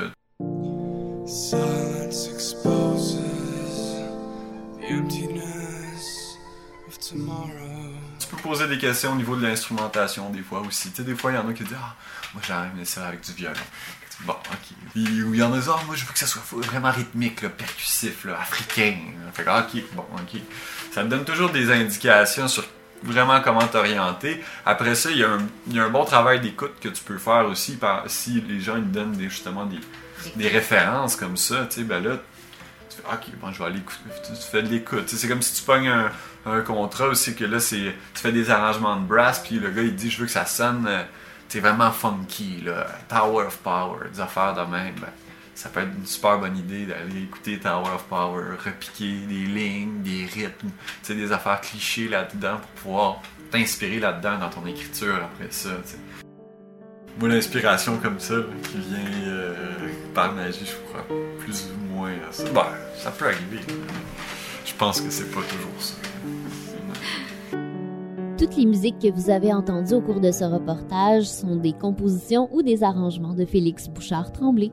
Silence 1.27 2.29
exposes 2.29 3.17
the 3.17 4.93
emptiness. 4.93 5.44
Tu 8.19 8.27
peux 8.29 8.37
poser 8.37 8.69
des 8.69 8.79
questions 8.79 9.13
au 9.13 9.17
niveau 9.17 9.37
de 9.37 9.47
l'instrumentation 9.47 10.31
des 10.31 10.43
fois 10.43 10.61
aussi. 10.61 10.91
Tu 10.91 10.97
sais, 10.97 11.03
des 11.03 11.15
fois, 11.15 11.33
il 11.33 11.35
y 11.35 11.39
en 11.39 11.49
a 11.49 11.53
qui 11.53 11.65
disent 11.65 11.77
Ah, 11.81 11.95
moi 12.33 12.43
j'aimerais 12.47 12.71
bien 12.75 12.85
ça 12.85 13.07
avec 13.07 13.21
du 13.21 13.33
violon. 13.33 13.55
Bon, 14.21 14.33
ok. 14.33 14.77
Il 14.95 15.37
y 15.37 15.43
en 15.43 15.53
a 15.53 15.57
qui 15.57 15.61
disent 15.61 15.71
Ah, 15.75 15.81
moi 15.87 15.95
je 15.97 16.05
veux 16.05 16.13
que 16.13 16.19
ça 16.19 16.27
soit 16.27 16.43
vraiment 16.53 16.91
rythmique, 16.91 17.43
là, 17.43 17.49
percussif, 17.49 18.25
là, 18.25 18.39
africain. 18.41 18.97
Fait 19.33 19.45
que, 19.45 19.51
ah, 19.51 19.67
ok, 19.69 19.83
bon, 19.93 20.07
ok. 20.15 20.41
Ça 20.93 21.03
te 21.03 21.09
donne 21.09 21.25
toujours 21.25 21.51
des 21.51 21.71
indications 21.71 22.49
sur 22.49 22.65
vraiment 23.03 23.41
comment 23.41 23.67
t'orienter. 23.67 24.43
Après 24.65 24.95
ça, 24.95 25.11
il 25.11 25.19
y, 25.19 25.25
a 25.25 25.31
un, 25.31 25.39
il 25.67 25.77
y 25.77 25.79
a 25.81 25.85
un 25.85 25.91
bon 25.91 26.05
travail 26.05 26.41
d'écoute 26.41 26.75
que 26.81 26.89
tu 26.89 27.03
peux 27.03 27.19
faire 27.19 27.47
aussi 27.47 27.77
par, 27.77 28.05
si 28.07 28.41
les 28.49 28.61
gens 28.61 28.77
ils 28.77 28.85
te 28.85 28.89
donnent 28.89 29.13
des, 29.13 29.29
justement 29.29 29.67
des, 29.67 29.79
des 30.37 30.49
références 30.49 31.17
comme 31.17 31.37
ça. 31.37 31.67
Tu 31.69 31.77
sais, 31.77 31.83
ben 31.85 32.03
là, 32.03 32.17
tu 32.95 33.03
fais, 33.03 33.15
ok, 33.15 33.39
bon, 33.41 33.53
je 33.53 33.59
vais 33.59 33.65
aller 33.67 33.79
écouter. 33.79 34.01
Tu, 34.25 34.51
fais 34.51 34.63
de 34.63 34.69
l'écoute. 34.69 35.09
C'est 35.09 35.29
comme 35.29 35.43
si 35.43 35.55
tu 35.55 35.63
pognes 35.63 35.93
un, 36.47 36.61
contrat 36.63 37.09
aussi, 37.09 37.35
que 37.35 37.45
là, 37.45 37.61
c'est 37.61 37.95
tu 38.15 38.21
fais 38.21 38.33
des 38.33 38.51
arrangements 38.51 38.97
de 38.97 39.07
brass, 39.07 39.41
puis 39.41 39.59
le 39.59 39.71
gars, 39.71 39.83
il 39.83 39.95
dit, 39.95 40.11
je 40.11 40.21
veux 40.21 40.27
que 40.27 40.33
ça 40.33 40.47
sonne, 40.47 40.87
euh, 40.87 41.03
tu 41.49 41.55
sais, 41.55 41.61
vraiment 41.61 41.91
funky, 41.91 42.63
là, 42.63 42.87
Tower 43.09 43.47
of 43.47 43.59
Power, 43.59 44.09
des 44.13 44.21
affaires 44.21 44.55
de 44.55 44.71
même. 44.71 44.95
Ça 45.55 45.69
peut 45.69 45.81
être 45.81 45.97
une 45.97 46.07
super 46.07 46.39
bonne 46.39 46.57
idée 46.57 46.85
d'aller 46.87 47.23
écouter 47.23 47.59
Tower 47.61 47.91
of 47.95 48.05
Power, 48.05 48.43
repiquer 48.65 49.21
des 49.27 49.47
lignes, 49.47 50.03
des 50.03 50.27
rythmes, 50.27 50.71
des 51.09 51.33
affaires 51.33 51.61
clichés 51.61 52.09
là-dedans 52.09 52.59
pour 52.59 52.71
pouvoir 52.83 53.23
t'inspirer 53.53 54.01
là-dedans 54.01 54.39
dans 54.39 54.51
ton 54.51 54.67
écriture 54.67 55.17
après 55.17 55.51
ça. 55.51 55.71
Moi, 57.19 57.29
l'inspiration 57.29 57.99
comme 57.99 58.19
ça, 58.19 58.35
là, 58.35 58.43
qui 58.71 58.79
vient 58.79 59.29
euh, 59.29 59.55
par 60.15 60.35
magie, 60.35 60.65
je 60.65 60.89
crois 60.89 61.07
plus 61.39 61.67
ou 61.71 61.95
moins 61.95 62.11
à 62.29 62.33
ça. 62.33 62.45
Ça 62.97 63.11
peut 63.13 63.27
arriver. 63.27 63.61
Je 64.65 64.73
pense 64.77 65.01
que 65.01 65.11
c'est 65.11 65.31
pas 65.31 65.41
toujours 65.43 65.79
ça. 65.79 65.95
Toutes 68.37 68.57
les 68.57 68.67
musiques 68.67 68.99
que 68.99 69.13
vous 69.13 69.31
avez 69.31 69.53
entendues 69.53 69.95
au 69.95 70.01
cours 70.01 70.21
de 70.21 70.33
ce 70.33 70.43
reportage 70.43 71.25
sont 71.25 71.55
des 71.55 71.73
compositions 71.73 72.49
ou 72.53 72.63
des 72.63 72.83
arrangements 72.83 73.35
de 73.35 73.45
Félix 73.45 73.89
Bouchard-Tremblay. 73.89 74.73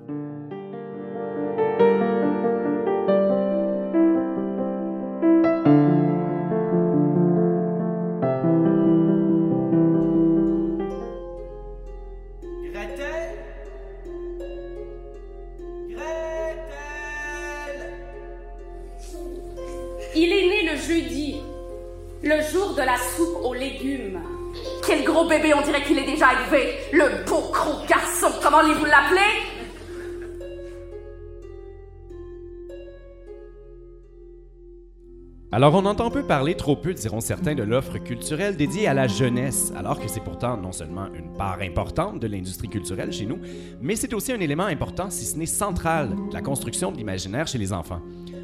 Alors 35.53 35.75
on 35.75 35.85
entend 35.85 36.09
peu 36.09 36.23
parler, 36.23 36.55
trop 36.55 36.77
peu 36.77 36.93
diront 36.93 37.19
certains, 37.19 37.55
de 37.55 37.63
l'offre 37.63 37.97
culturelle 37.97 38.55
dédiée 38.55 38.87
à 38.87 38.93
la 38.93 39.07
jeunesse, 39.07 39.73
alors 39.75 39.99
que 39.99 40.07
c'est 40.07 40.23
pourtant 40.23 40.55
non 40.55 40.71
seulement 40.71 41.07
une 41.13 41.33
part 41.33 41.59
importante 41.59 42.21
de 42.21 42.27
l'industrie 42.27 42.69
culturelle 42.69 43.11
chez 43.11 43.25
nous, 43.25 43.37
mais 43.81 43.97
c'est 43.97 44.13
aussi 44.13 44.31
un 44.31 44.39
élément 44.39 44.63
important, 44.63 45.09
si 45.09 45.25
ce 45.25 45.37
n'est 45.37 45.45
central, 45.45 46.15
de 46.29 46.33
la 46.33 46.41
construction 46.41 46.93
de 46.93 46.95
l'imaginaire 46.95 47.47
chez 47.47 47.57
les 47.57 47.73
enfants, 47.73 47.99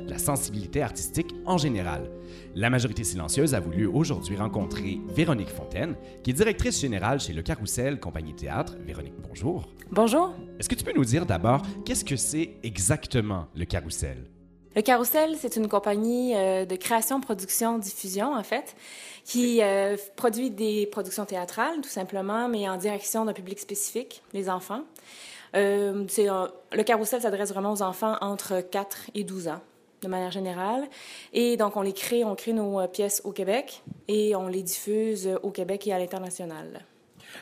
la 0.05 0.17
sensibilité 0.17 0.81
artistique 0.81 1.33
en 1.45 1.57
général. 1.57 2.11
La 2.55 2.69
majorité 2.69 3.05
silencieuse 3.05 3.55
a 3.55 3.61
voulu 3.61 3.85
aujourd'hui 3.85 4.35
rencontrer 4.35 4.99
Véronique 5.07 5.47
Fontaine, 5.47 5.95
qui 6.23 6.31
est 6.31 6.33
directrice 6.33 6.81
générale 6.81 7.21
chez 7.21 7.31
Le 7.31 7.41
Carrousel 7.41 8.01
Compagnie 8.01 8.35
Théâtre. 8.35 8.75
Véronique, 8.85 9.15
bonjour. 9.25 9.69
Bonjour. 9.91 10.33
Est-ce 10.59 10.67
que 10.67 10.75
tu 10.75 10.83
peux 10.83 10.93
nous 10.93 11.05
dire 11.05 11.25
d'abord 11.25 11.61
qu'est-ce 11.85 12.03
que 12.03 12.17
c'est 12.17 12.55
exactement 12.63 13.47
Le 13.55 13.63
Carrousel? 13.63 14.25
Le 14.77 14.83
Carrousel, 14.83 15.35
c'est 15.39 15.55
une 15.55 15.67
compagnie 15.67 16.35
euh, 16.35 16.63
de 16.63 16.75
création, 16.75 17.19
production, 17.19 17.79
diffusion, 17.79 18.35
en 18.35 18.43
fait, 18.43 18.75
qui 19.25 19.63
euh, 19.63 19.97
produit 20.15 20.51
des 20.51 20.85
productions 20.85 21.25
théâtrales, 21.25 21.81
tout 21.81 21.89
simplement, 21.89 22.47
mais 22.47 22.69
en 22.69 22.77
direction 22.77 23.25
d'un 23.25 23.33
public 23.33 23.57
spécifique, 23.57 24.21
les 24.33 24.51
enfants. 24.51 24.83
Euh, 25.55 26.05
le 26.73 26.83
Carrousel 26.83 27.23
s'adresse 27.23 27.51
vraiment 27.51 27.73
aux 27.73 27.81
enfants 27.81 28.17
entre 28.21 28.61
4 28.61 29.09
et 29.15 29.23
12 29.23 29.47
ans, 29.47 29.61
de 30.03 30.07
manière 30.07 30.29
générale. 30.29 30.87
Et 31.33 31.57
donc, 31.57 31.75
on 31.75 31.81
les 31.81 31.93
crée, 31.93 32.23
on 32.23 32.35
crée 32.35 32.53
nos 32.53 32.87
pièces 32.87 33.23
au 33.25 33.31
Québec 33.31 33.81
et 34.07 34.35
on 34.35 34.47
les 34.47 34.61
diffuse 34.61 35.27
au 35.41 35.49
Québec 35.49 35.87
et 35.87 35.93
à 35.93 35.97
l'international. 35.97 36.85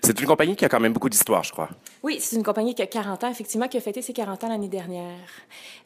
C'est 0.02 0.20
une 0.20 0.28
compagnie 0.28 0.56
qui 0.56 0.66
a 0.66 0.70
quand 0.70 0.80
même 0.80 0.94
beaucoup 0.94 1.10
d'histoire, 1.10 1.44
je 1.44 1.52
crois. 1.52 1.70
Oui, 2.04 2.18
c'est 2.20 2.36
une 2.36 2.44
compagnie 2.44 2.76
qui 2.76 2.82
a 2.82 2.88
40 2.88 3.24
ans, 3.24 3.30
effectivement, 3.30 3.68
qui 3.68 3.78
a 3.78 3.82
fêté 3.82 4.02
ses 4.02 4.14
40 4.14 4.44
ans 4.44 4.50
l'année 4.50 4.68
dernière. 4.68 5.18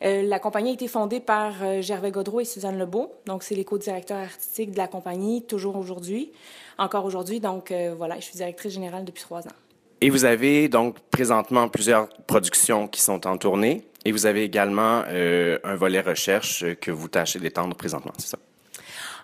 Euh, 0.03 0.23
la 0.23 0.39
compagnie 0.39 0.71
a 0.71 0.73
été 0.73 0.87
fondée 0.87 1.19
par 1.19 1.53
euh, 1.61 1.81
Gervais 1.81 2.11
Godreau 2.11 2.41
et 2.41 2.45
Suzanne 2.45 2.77
Lebeau. 2.77 3.13
Donc, 3.25 3.43
c'est 3.43 3.55
les 3.55 3.65
co-directeurs 3.65 4.17
artistiques 4.17 4.71
de 4.71 4.77
la 4.77 4.87
compagnie, 4.87 5.43
toujours 5.43 5.77
aujourd'hui, 5.77 6.31
encore 6.77 7.05
aujourd'hui. 7.05 7.39
Donc, 7.39 7.71
euh, 7.71 7.93
voilà, 7.97 8.15
je 8.19 8.25
suis 8.25 8.35
directrice 8.35 8.73
générale 8.73 9.05
depuis 9.05 9.23
trois 9.23 9.41
ans. 9.47 9.55
Et 10.01 10.09
vous 10.09 10.25
avez 10.25 10.69
donc 10.69 10.99
présentement 11.11 11.67
plusieurs 11.67 12.07
productions 12.25 12.87
qui 12.87 13.01
sont 13.01 13.27
en 13.27 13.37
tournée. 13.37 13.85
Et 14.05 14.13
vous 14.13 14.25
avez 14.25 14.43
également 14.43 15.03
un 15.05 15.75
volet 15.75 15.99
recherche 15.99 16.63
que 16.79 16.89
vous 16.89 17.09
tâchez 17.09 17.37
d'étendre 17.37 17.75
présentement, 17.75 18.13
c'est 18.17 18.29
ça? 18.29 18.37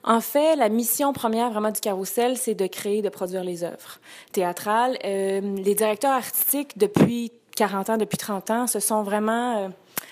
En 0.08 0.22
fait, 0.22 0.56
la 0.56 0.70
mission 0.70 1.14
première 1.14 1.50
vraiment 1.50 1.72
du 1.72 1.80
carrousel, 1.82 2.38
c'est 2.38 2.54
de 2.54 2.68
créer, 2.68 3.02
de 3.02 3.10
produire 3.10 3.44
les 3.44 3.64
œuvres 3.64 4.00
théâtrales. 4.32 5.00
Euh, 5.04 5.42
les 5.42 5.74
directeurs 5.74 6.12
artistiques, 6.12 6.78
depuis 6.78 7.32
40 7.56 7.90
ans, 7.90 7.98
depuis 7.98 8.20
30 8.20 8.52
ans, 8.52 8.68
se 8.68 8.80
sont 8.80 9.02
vraiment 9.02 9.58
euh, 9.58 9.70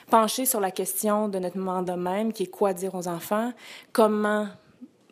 penchés 0.10 0.48
sur 0.48 0.60
la 0.60 0.72
question 0.72 1.30
de 1.30 1.38
notre 1.38 1.60
mandat 1.60 1.96
même, 1.96 2.34
qui 2.34 2.44
est 2.44 2.48
quoi 2.48 2.74
dire 2.74 2.96
aux 2.96 3.08
enfants, 3.08 3.54
comment 3.92 4.48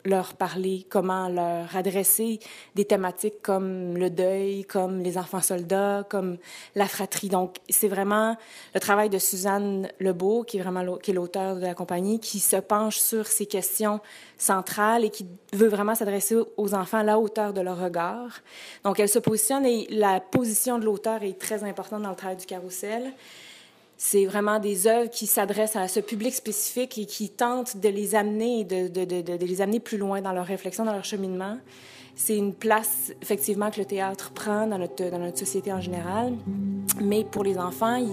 leur 0.05 0.33
parler, 0.33 0.85
comment 0.89 1.29
leur 1.29 1.75
adresser 1.75 2.39
des 2.75 2.85
thématiques 2.85 3.41
comme 3.41 3.97
le 3.97 4.09
deuil, 4.09 4.65
comme 4.65 5.01
les 5.01 5.17
enfants 5.17 5.41
soldats, 5.41 6.05
comme 6.09 6.37
la 6.75 6.87
fratrie. 6.87 7.29
Donc, 7.29 7.57
c'est 7.69 7.87
vraiment 7.87 8.35
le 8.73 8.79
travail 8.79 9.09
de 9.09 9.17
Suzanne 9.17 9.89
Lebeau, 9.99 10.43
qui 10.43 10.57
est 10.57 10.61
vraiment 10.61 10.83
l'auteur 10.83 11.55
de 11.55 11.61
la 11.61 11.73
compagnie, 11.73 12.19
qui 12.19 12.39
se 12.39 12.57
penche 12.57 12.97
sur 12.97 13.27
ces 13.27 13.45
questions 13.45 13.99
centrales 14.37 15.05
et 15.05 15.09
qui 15.09 15.25
veut 15.53 15.67
vraiment 15.67 15.95
s'adresser 15.95 16.37
aux 16.57 16.73
enfants 16.73 16.99
à 16.99 17.03
la 17.03 17.19
hauteur 17.19 17.53
de 17.53 17.61
leur 17.61 17.79
regard. 17.79 18.41
Donc, 18.83 18.99
elle 18.99 19.09
se 19.09 19.19
positionne 19.19 19.65
et 19.65 19.87
la 19.89 20.19
position 20.19 20.79
de 20.79 20.85
l'auteur 20.85 21.23
est 21.23 21.39
très 21.39 21.63
importante 21.63 22.01
dans 22.01 22.09
le 22.09 22.15
travail 22.15 22.37
du 22.37 22.45
carrousel. 22.45 23.13
C'est 24.03 24.25
vraiment 24.25 24.57
des 24.57 24.87
œuvres 24.87 25.11
qui 25.11 25.27
s'adressent 25.27 25.75
à 25.75 25.87
ce 25.87 25.99
public 25.99 26.33
spécifique 26.33 26.97
et 26.97 27.05
qui 27.05 27.29
tentent 27.29 27.77
de 27.77 27.87
les 27.87 28.15
amener, 28.15 28.63
de, 28.63 29.45
les 29.45 29.61
amener 29.61 29.79
plus 29.79 29.99
loin 29.99 30.21
dans 30.21 30.31
leur 30.33 30.47
réflexion, 30.47 30.83
dans 30.85 30.93
leur 30.93 31.05
cheminement. 31.05 31.57
C'est 32.15 32.35
une 32.35 32.55
place, 32.55 33.13
effectivement, 33.21 33.69
que 33.69 33.77
le 33.79 33.85
théâtre 33.85 34.31
prend 34.31 34.65
dans 34.65 34.79
notre, 34.79 35.37
société 35.37 35.71
en 35.71 35.81
général. 35.81 36.33
Mais 36.99 37.23
pour 37.23 37.43
les 37.43 37.59
enfants, 37.59 38.03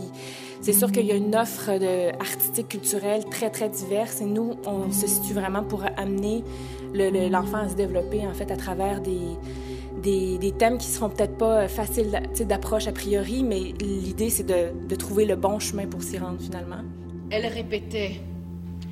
c'est 0.60 0.74
sûr 0.74 0.92
qu'il 0.92 1.06
y 1.06 1.10
a 1.10 1.14
une 1.14 1.34
offre 1.34 1.70
artistique, 2.20 2.68
culturelle 2.68 3.24
très, 3.24 3.48
très 3.48 3.70
diverse. 3.70 4.20
Et 4.20 4.26
nous, 4.26 4.56
on 4.66 4.92
se 4.92 5.06
situe 5.06 5.32
vraiment 5.32 5.62
pour 5.64 5.84
amener 5.96 6.44
le- 6.92 7.08
le- 7.08 7.30
l'enfant 7.30 7.60
à 7.64 7.68
se 7.70 7.74
développer, 7.76 8.26
en 8.26 8.34
fait, 8.34 8.50
à 8.50 8.58
travers 8.58 9.00
des, 9.00 9.20
des, 9.98 10.38
des 10.38 10.52
thèmes 10.52 10.78
qui 10.78 10.86
seront 10.86 11.10
peut-être 11.10 11.36
pas 11.36 11.62
euh, 11.64 11.68
faciles 11.68 12.20
d'approche 12.46 12.86
a 12.86 12.92
priori, 12.92 13.42
mais 13.44 13.74
l'idée, 13.80 14.30
c'est 14.30 14.44
de, 14.44 14.72
de 14.88 14.94
trouver 14.94 15.24
le 15.26 15.36
bon 15.36 15.58
chemin 15.58 15.86
pour 15.86 16.02
s'y 16.02 16.18
rendre, 16.18 16.40
finalement. 16.40 16.82
Elle 17.30 17.46
répétait 17.46 18.20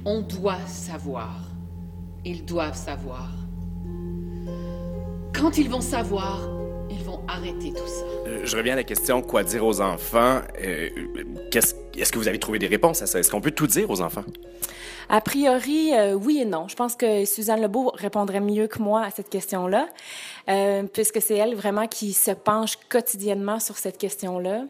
On 0.04 0.20
doit 0.20 0.60
savoir. 0.66 1.40
Ils 2.24 2.44
doivent 2.44 2.76
savoir. 2.76 3.30
Quand 5.32 5.58
ils 5.58 5.68
vont 5.68 5.80
savoir, 5.80 6.48
ils 6.90 7.04
vont 7.04 7.20
arrêter 7.28 7.70
tout 7.72 7.86
ça. 7.86 8.04
Euh, 8.26 8.40
Je 8.44 8.56
reviens 8.56 8.72
à 8.72 8.76
la 8.76 8.84
question 8.84 9.22
quoi 9.22 9.44
dire 9.44 9.64
aux 9.64 9.80
enfants? 9.80 10.40
Euh, 10.62 10.88
Est-ce 11.96 12.12
que 12.12 12.18
vous 12.18 12.28
avez 12.28 12.38
trouvé 12.38 12.58
des 12.58 12.66
réponses 12.66 13.02
à 13.02 13.06
ça? 13.06 13.18
Est-ce 13.18 13.30
qu'on 13.30 13.40
peut 13.40 13.50
tout 13.50 13.66
dire 13.66 13.90
aux 13.90 14.00
enfants? 14.00 14.24
A 15.08 15.20
priori, 15.20 15.94
euh, 15.94 16.14
oui 16.14 16.40
et 16.40 16.44
non. 16.44 16.66
Je 16.68 16.74
pense 16.74 16.96
que 16.96 17.24
Suzanne 17.24 17.62
Lebeau 17.62 17.92
répondrait 17.94 18.40
mieux 18.40 18.66
que 18.66 18.82
moi 18.82 19.02
à 19.02 19.10
cette 19.10 19.30
question-là, 19.30 19.88
euh, 20.48 20.82
puisque 20.82 21.22
c'est 21.22 21.36
elle 21.36 21.54
vraiment 21.54 21.86
qui 21.86 22.12
se 22.12 22.32
penche 22.32 22.76
quotidiennement 22.88 23.60
sur 23.60 23.76
cette 23.76 23.98
question-là. 23.98 24.64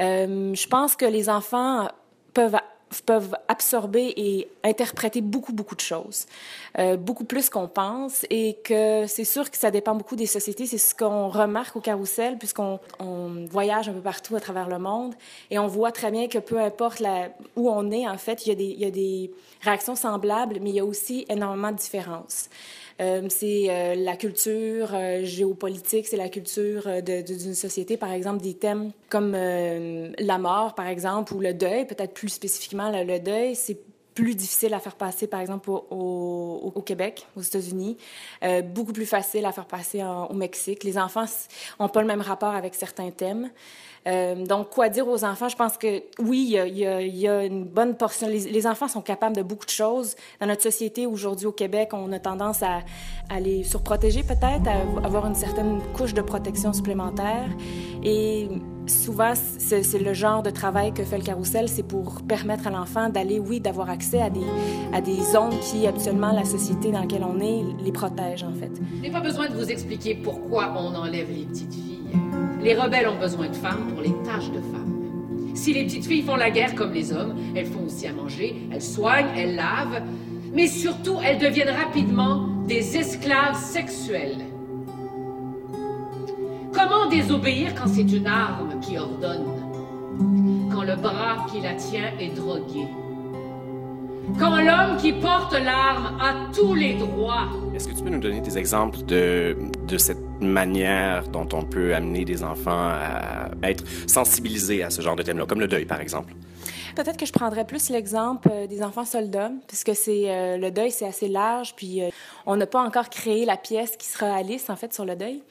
Euh, 0.00 0.54
je 0.54 0.66
pense 0.68 0.94
que 0.94 1.06
les 1.06 1.30
enfants 1.30 1.88
peuvent 2.34 2.58
peuvent 3.00 3.34
absorber 3.48 4.12
et 4.16 4.48
interpréter 4.64 5.20
beaucoup, 5.20 5.52
beaucoup 5.52 5.74
de 5.74 5.80
choses, 5.80 6.26
euh, 6.78 6.96
beaucoup 6.96 7.24
plus 7.24 7.48
qu'on 7.48 7.68
pense, 7.68 8.26
et 8.28 8.58
que 8.64 9.06
c'est 9.06 9.24
sûr 9.24 9.50
que 9.50 9.56
ça 9.56 9.70
dépend 9.70 9.94
beaucoup 9.94 10.16
des 10.16 10.26
sociétés. 10.26 10.66
C'est 10.66 10.78
ce 10.78 10.94
qu'on 10.94 11.28
remarque 11.28 11.76
au 11.76 11.80
carrousel, 11.80 12.36
puisqu'on 12.38 12.78
on 12.98 13.46
voyage 13.50 13.88
un 13.88 13.92
peu 13.92 14.00
partout 14.00 14.36
à 14.36 14.40
travers 14.40 14.68
le 14.68 14.78
monde, 14.78 15.14
et 15.50 15.58
on 15.58 15.66
voit 15.66 15.92
très 15.92 16.10
bien 16.10 16.28
que 16.28 16.38
peu 16.38 16.60
importe 16.60 17.02
où 17.56 17.70
on 17.70 17.90
est, 17.90 18.06
en 18.06 18.18
fait, 18.18 18.46
il 18.46 18.78
y 18.78 18.84
a 18.84 18.90
des 18.90 19.30
réactions 19.62 19.94
semblables, 19.94 20.58
mais 20.60 20.70
il 20.70 20.76
y 20.76 20.80
a 20.80 20.84
aussi 20.84 21.24
énormément 21.28 21.70
de 21.70 21.78
différences. 21.78 22.48
Euh, 23.00 23.26
c'est 23.28 23.66
euh, 23.68 23.94
la 23.94 24.16
culture 24.16 24.90
euh, 24.94 25.24
géopolitique, 25.24 26.06
c'est 26.06 26.16
la 26.16 26.28
culture 26.28 26.88
d'une 27.02 27.54
société, 27.54 27.96
par 27.96 28.12
exemple, 28.12 28.42
des 28.42 28.54
thèmes 28.54 28.92
comme 29.08 29.32
la 29.32 30.38
mort, 30.38 30.74
par 30.74 30.86
exemple, 30.86 31.34
ou 31.34 31.40
le 31.40 31.54
deuil, 31.54 31.86
peut-être 31.86 32.14
plus 32.14 32.28
spécifiquement 32.28 32.90
le, 32.90 33.04
le 33.04 33.18
deuil, 33.18 33.54
c'est 33.54 33.78
plus 34.14 34.34
difficile 34.34 34.74
à 34.74 34.80
faire 34.80 34.96
passer, 34.96 35.26
par 35.26 35.40
exemple, 35.40 35.70
au, 35.70 36.82
Québec, 36.84 37.26
aux 37.36 37.40
États-Unis, 37.40 37.96
euh, 38.42 38.62
beaucoup 38.62 38.92
plus 38.92 39.06
facile 39.06 39.46
à 39.46 39.52
faire 39.52 39.66
passer 39.66 40.02
au 40.02 40.34
Mexique. 40.34 40.84
Les 40.84 40.98
enfants 40.98 41.24
n'ont 41.80 41.88
pas 41.88 42.00
le 42.00 42.06
même 42.06 42.20
rapport 42.20 42.54
avec 42.54 42.74
certains 42.74 43.10
thèmes. 43.10 43.50
Euh, 44.08 44.44
donc, 44.46 44.70
quoi 44.70 44.88
dire 44.88 45.06
aux 45.06 45.24
enfants? 45.24 45.48
Je 45.48 45.56
pense 45.56 45.78
que 45.78 46.02
oui, 46.18 46.56
il 46.66 46.78
y 46.78 47.28
a, 47.28 47.44
une 47.44 47.64
bonne 47.64 47.96
portion. 47.96 48.26
Les, 48.26 48.40
les 48.40 48.66
enfants 48.66 48.88
sont 48.88 49.00
capables 49.00 49.36
de 49.36 49.42
beaucoup 49.42 49.64
de 49.64 49.70
choses. 49.70 50.16
Dans 50.40 50.46
notre 50.46 50.62
société, 50.62 51.06
aujourd'hui 51.06 51.46
au 51.46 51.52
Québec, 51.52 51.90
on 51.92 52.10
a 52.12 52.18
tendance 52.18 52.62
à, 52.62 52.80
à 53.30 53.40
les 53.40 53.62
surprotéger 53.62 54.22
peut-être, 54.22 54.66
à 54.66 55.06
avoir 55.06 55.26
une 55.26 55.34
certaine 55.34 55.80
couche 55.92 56.14
de 56.14 56.22
protection 56.22 56.72
supplémentaire. 56.72 57.48
Et 58.02 58.48
souvent, 58.86 59.32
c'est 59.34 59.98
le 59.98 60.12
genre 60.12 60.42
de 60.42 60.50
travail 60.50 60.92
que 60.92 61.04
fait 61.04 61.18
le 61.18 61.24
carrousel, 61.24 61.68
c'est 61.68 61.82
pour 61.82 62.22
permettre 62.22 62.66
à 62.66 62.70
l'enfant 62.70 63.08
d'aller, 63.08 63.38
oui, 63.38 63.60
d'avoir 63.60 63.90
accès 63.90 64.20
à 64.20 64.30
des, 64.30 64.46
à 64.92 65.00
des 65.00 65.20
zones 65.22 65.58
qui, 65.60 65.86
habituellement, 65.86 66.32
la 66.32 66.44
société 66.44 66.90
dans 66.90 67.00
laquelle 67.00 67.24
on 67.24 67.40
est 67.40 67.62
les 67.84 67.92
protège, 67.92 68.42
en 68.42 68.54
fait. 68.54 68.70
Je 68.96 69.02
n'ai 69.02 69.10
pas 69.10 69.20
besoin 69.20 69.48
de 69.48 69.54
vous 69.54 69.70
expliquer 69.70 70.14
pourquoi 70.14 70.74
on 70.76 70.94
enlève 70.94 71.28
les 71.30 71.44
petites 71.44 71.72
filles. 71.72 72.00
Les 72.62 72.74
rebelles 72.74 73.08
ont 73.08 73.18
besoin 73.18 73.48
de 73.48 73.56
femmes 73.56 73.88
pour 73.92 74.02
les 74.02 74.14
tâches 74.24 74.50
de 74.50 74.60
femmes. 74.60 74.82
Si 75.54 75.72
les 75.72 75.84
petites 75.84 76.06
filles 76.06 76.22
font 76.22 76.36
la 76.36 76.50
guerre 76.50 76.74
comme 76.74 76.92
les 76.92 77.12
hommes, 77.12 77.36
elles 77.54 77.66
font 77.66 77.84
aussi 77.84 78.06
à 78.06 78.12
manger, 78.12 78.56
elles 78.72 78.82
soignent, 78.82 79.28
elles 79.36 79.54
lavent, 79.54 80.02
mais 80.52 80.66
surtout 80.66 81.16
elles 81.24 81.38
deviennent 81.38 81.74
rapidement 81.74 82.48
des 82.66 82.96
esclaves 82.96 83.56
sexuelles. 83.56 84.38
Comment 86.82 87.06
désobéir 87.08 87.76
quand 87.76 87.86
c'est 87.86 88.02
une 88.02 88.26
arme 88.26 88.80
qui 88.80 88.98
ordonne? 88.98 89.46
Quand 90.72 90.82
le 90.82 90.96
bras 90.96 91.46
qui 91.48 91.60
la 91.60 91.74
tient 91.74 92.10
est 92.18 92.34
drogué 92.34 92.88
Quand 94.36 94.56
l'homme 94.56 94.96
qui 94.96 95.12
porte 95.12 95.52
l'arme 95.52 96.18
a 96.20 96.52
tous 96.52 96.74
les 96.74 96.94
droits 96.94 97.46
Est-ce 97.72 97.86
que 97.86 97.94
tu 97.94 98.02
peux 98.02 98.10
nous 98.10 98.18
donner 98.18 98.40
des 98.40 98.58
exemples 98.58 98.98
de, 99.04 99.56
de 99.86 99.96
cette 99.96 100.40
manière 100.40 101.28
dont 101.28 101.48
on 101.52 101.62
peut 101.62 101.94
amener 101.94 102.24
des 102.24 102.42
enfants 102.42 102.90
à 102.90 103.50
être 103.62 103.84
sensibilisés 104.08 104.82
à 104.82 104.90
ce 104.90 105.02
genre 105.02 105.14
de 105.14 105.22
thème-là, 105.22 105.46
comme 105.46 105.60
le 105.60 105.68
deuil, 105.68 105.84
par 105.84 106.00
exemple? 106.00 106.34
Peut-être 106.96 107.16
que 107.16 107.26
je 107.26 107.32
prendrais 107.32 107.64
plus 107.64 107.88
l'exemple 107.90 108.48
euh, 108.52 108.66
des 108.66 108.82
enfants 108.82 109.04
soldats, 109.04 109.50
puisque 109.66 109.94
c'est 109.94 110.24
euh, 110.26 110.56
le 110.58 110.70
deuil, 110.70 110.90
c'est 110.90 111.06
assez 111.06 111.28
large, 111.28 111.74
puis 111.74 112.02
euh, 112.02 112.10
on 112.44 112.56
n'a 112.56 112.66
pas 112.66 112.82
encore 112.82 113.08
créé 113.08 113.44
la 113.44 113.56
pièce 113.56 113.96
qui 113.96 114.06
sera 114.06 114.26
à 114.26 114.36
Alice, 114.38 114.68
en 114.68 114.76
fait, 114.76 114.92
sur 114.92 115.04
le 115.04 115.16
deuil. 115.16 115.42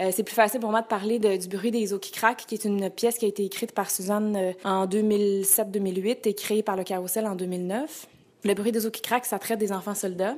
Euh, 0.00 0.10
c'est 0.12 0.22
plus 0.22 0.34
facile 0.34 0.60
pour 0.60 0.70
moi 0.70 0.82
de 0.82 0.86
parler 0.86 1.18
du 1.18 1.48
bruit 1.48 1.70
des 1.70 1.92
eaux 1.92 1.98
qui 1.98 2.12
craquent, 2.12 2.44
qui 2.46 2.54
est 2.54 2.64
une 2.64 2.90
pièce 2.90 3.16
qui 3.18 3.24
a 3.24 3.28
été 3.28 3.44
écrite 3.44 3.72
par 3.72 3.90
Suzanne 3.90 4.36
euh, 4.36 4.52
en 4.64 4.86
2007-2008 4.86 6.28
et 6.28 6.34
créée 6.34 6.62
par 6.62 6.76
le 6.76 6.84
Carrousel 6.84 7.26
en 7.26 7.34
2009. 7.34 8.06
Le 8.44 8.54
bruit 8.54 8.72
des 8.72 8.86
eaux 8.86 8.90
qui 8.90 9.00
craquent, 9.00 9.24
ça 9.24 9.38
traite 9.38 9.58
des 9.58 9.72
enfants 9.72 9.94
soldats. 9.94 10.36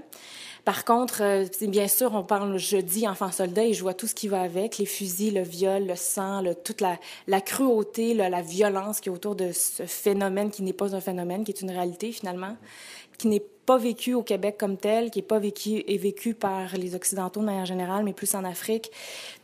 Par 0.64 0.84
contre, 0.84 1.22
euh, 1.22 1.44
bien 1.62 1.88
sûr, 1.88 2.14
on 2.14 2.22
parle 2.22 2.56
jeudi 2.56 3.09
enfants 3.09 3.32
soldats 3.32 3.64
et 3.64 3.74
je 3.74 3.82
vois 3.82 3.94
tout 3.94 4.06
ce 4.06 4.14
qui 4.14 4.28
va 4.28 4.42
avec, 4.42 4.78
les 4.78 4.86
fusils, 4.86 5.34
le 5.34 5.42
viol, 5.42 5.86
le 5.86 5.96
sang, 5.96 6.42
toute 6.64 6.80
la, 6.80 7.40
cruauté, 7.40 8.14
la 8.14 8.42
violence 8.42 9.00
qui 9.00 9.09
est 9.09 9.12
autour 9.12 9.34
de 9.34 9.50
ce 9.52 9.84
phénomène 9.86 10.50
qui 10.50 10.62
n'est 10.62 10.72
pas 10.72 10.94
un 10.94 11.00
phénomène, 11.00 11.42
qui 11.42 11.50
est 11.50 11.61
une 11.62 11.70
réalité 11.70 12.12
finalement, 12.12 12.56
qui 13.18 13.28
n'est 13.28 13.42
pas 13.69 13.77
vécu 13.77 14.14
au 14.14 14.23
Québec 14.23 14.57
comme 14.59 14.79
tel, 14.79 15.11
qui 15.11 15.19
n'est 15.19 15.27
pas 15.27 15.39
vécu 15.39 15.85
et 15.87 15.99
vécu 15.99 16.33
par 16.33 16.75
les 16.79 16.95
Occidentaux 16.95 17.41
de 17.41 17.45
manière 17.45 17.66
générale, 17.66 18.03
mais 18.03 18.14
plus 18.14 18.35
en 18.35 18.43
Afrique. 18.45 18.91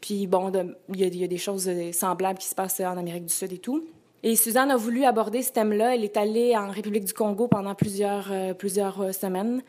Puis 0.00 0.26
bon, 0.26 0.50
il 0.88 0.96
y, 0.98 1.24
a- 1.24 1.28
des 1.28 1.36
choses 1.36 1.68
euh, 1.68 1.92
semblables 1.92 2.38
qui 2.38 2.46
se 2.46 2.54
passent 2.54 2.80
en 2.80 2.96
Amérique 2.96 3.26
du 3.26 3.34
Sud 3.34 3.52
et 3.52 3.58
tout. 3.58 3.84
Et 4.26 4.36
Suzanne 4.36 4.70
a 4.70 4.76
voulu 4.78 5.04
aborder 5.04 5.42
ce 5.42 5.52
thème-là. 5.52 5.94
Elle 5.94 6.02
est 6.02 6.16
allée 6.16 6.56
en 6.56 6.70
République 6.70 7.04
du 7.04 7.12
Congo 7.12 7.46
pendant 7.46 7.74
plusieurs, 7.74 8.32
euh, 8.32 8.54
plusieurs 8.54 8.98
euh, 9.02 9.12
semaines. 9.12 9.62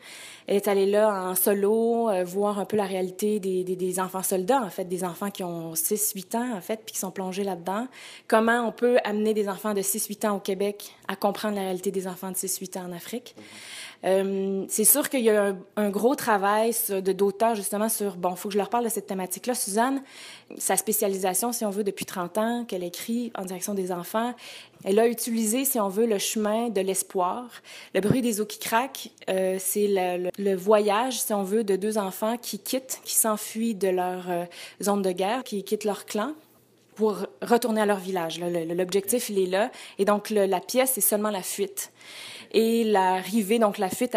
Elle 0.46 0.56
est 0.56 0.68
allée 0.68 0.86
là 0.86 1.28
en 1.30 1.34
solo, 1.34 2.08
euh, 2.08 2.24
voir 2.24 2.58
un 2.58 2.64
peu 2.64 2.78
la 2.78 2.86
réalité 2.86 3.38
des, 3.38 3.62
des 3.64 4.00
enfants 4.00 4.22
soldats, 4.22 4.62
en 4.62 4.70
fait, 4.70 4.86
des 4.86 5.04
enfants 5.04 5.28
qui 5.30 5.44
ont 5.44 5.74
6-8 5.74 6.36
ans, 6.38 6.56
en 6.56 6.62
fait, 6.62 6.80
puis 6.86 6.94
qui 6.94 6.98
sont 6.98 7.10
plongés 7.10 7.44
là-dedans. 7.44 7.86
Comment 8.28 8.66
on 8.66 8.72
peut 8.72 8.96
amener 9.04 9.34
des 9.34 9.50
enfants 9.50 9.74
de 9.74 9.82
6-8 9.82 10.26
ans 10.26 10.36
au 10.36 10.40
Québec 10.40 10.94
à 11.08 11.16
comprendre 11.16 11.56
la 11.56 11.60
réalité 11.60 11.90
des 11.90 12.08
enfants 12.08 12.30
de 12.30 12.36
6-8 12.36 12.78
ans 12.78 12.86
en 12.88 12.92
Afrique? 12.92 13.36
Euh, 14.06 14.64
c'est 14.68 14.84
sûr 14.84 15.08
qu'il 15.08 15.20
y 15.20 15.30
a 15.30 15.46
un, 15.46 15.58
un 15.76 15.90
gros 15.90 16.14
travail 16.14 16.72
de 16.88 17.12
d'auteur 17.12 17.54
justement 17.54 17.88
sur 17.88 18.16
bon, 18.16 18.36
faut 18.36 18.48
que 18.48 18.52
je 18.52 18.58
leur 18.58 18.68
parle 18.68 18.84
de 18.84 18.88
cette 18.88 19.06
thématique-là. 19.06 19.54
Suzanne, 19.54 20.02
sa 20.58 20.76
spécialisation, 20.76 21.52
si 21.52 21.64
on 21.64 21.70
veut, 21.70 21.84
depuis 21.84 22.04
30 22.04 22.38
ans 22.38 22.64
qu'elle 22.66 22.84
écrit 22.84 23.32
en 23.36 23.44
direction 23.44 23.74
des 23.74 23.90
enfants, 23.90 24.34
elle 24.84 24.98
a 24.98 25.08
utilisé, 25.08 25.64
si 25.64 25.80
on 25.80 25.88
veut, 25.88 26.06
le 26.06 26.18
chemin 26.18 26.68
de 26.68 26.80
l'espoir. 26.80 27.50
Le 27.94 28.00
bruit 28.00 28.22
des 28.22 28.40
eaux 28.40 28.46
qui 28.46 28.58
craquent, 28.58 29.10
euh, 29.28 29.56
c'est 29.58 29.88
le, 29.88 30.54
voyage, 30.54 31.20
si 31.20 31.32
on 31.32 31.42
veut, 31.42 31.64
de 31.64 31.76
deux 31.76 31.98
enfants 31.98 32.36
qui 32.36 32.58
quittent, 32.58 33.00
qui 33.04 33.14
s'enfuient 33.14 33.74
de 33.74 33.88
leur 33.88 34.30
euh, 34.30 34.44
zone 34.82 35.02
de 35.02 35.10
guerre, 35.10 35.42
qui 35.42 35.64
quittent 35.64 35.84
leur 35.84 36.04
clan 36.04 36.32
pour 36.94 37.26
retourner 37.42 37.82
à 37.82 37.86
leur 37.86 37.98
village. 37.98 38.40
L'objectif, 38.40 39.28
il 39.28 39.38
est 39.38 39.46
là. 39.46 39.70
Et 39.98 40.04
donc, 40.04 40.30
la 40.30 40.60
pièce, 40.60 40.92
c'est 40.94 41.02
seulement 41.02 41.30
la 41.30 41.42
fuite. 41.42 41.92
Et 42.52 42.84
l'arrivée, 42.84 43.58
donc 43.58 43.78
la 43.78 43.88
fuite, 43.88 44.16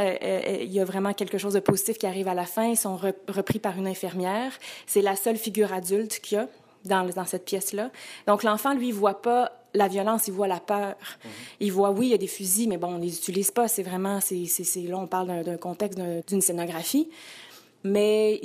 il 0.62 0.72
y 0.72 0.80
a 0.80 0.86
vraiment 0.86 1.14
quelque 1.14 1.38
chose 1.38 1.54
de 1.54 1.60
positif 1.60 1.98
qui 1.98 2.06
arrive 2.08 2.28
à 2.28 2.34
la 2.34 2.46
fin. 2.46 2.66
Ils 2.68 2.78
sont 2.78 2.96
re- 2.98 3.14
repris 3.28 3.60
par 3.60 3.78
une 3.78 3.88
infirmière. 3.88 4.52
C'est 4.88 5.02
la 5.02 5.16
seule 5.16 5.38
figure 5.38 5.74
adulte 5.74 6.20
qu'il 6.20 6.38
y 6.38 6.42
a 6.42 6.48
dans, 6.86 7.04
dans 7.10 7.26
cette 7.26 7.46
pièce-là. 7.46 7.92
Donc 8.28 8.44
l'enfant, 8.44 8.74
lui, 8.74 8.92
voit 8.92 9.22
pas 9.22 9.52
la 9.74 9.88
violence, 9.88 10.28
il 10.28 10.34
voit 10.34 10.48
la 10.48 10.60
peur. 10.60 10.96
Il 11.60 11.72
voit, 11.72 11.92
oui, 11.92 12.08
il 12.08 12.12
y 12.12 12.14
a 12.16 12.18
des 12.18 12.28
fusils, 12.28 12.68
mais 12.68 12.78
bon, 12.78 12.96
on 12.96 12.98
les 12.98 13.16
utilise 13.16 13.52
pas. 13.52 13.68
C'est 13.68 13.84
vraiment, 13.84 14.20
c'est, 14.22 14.46
là, 14.88 14.98
on 14.98 15.06
parle 15.08 15.44
d'un, 15.44 15.58
contexte, 15.58 15.98
d'un- 15.98 16.22
d'une 16.28 16.42
scénographie. 16.42 17.10
Mais 17.84 18.42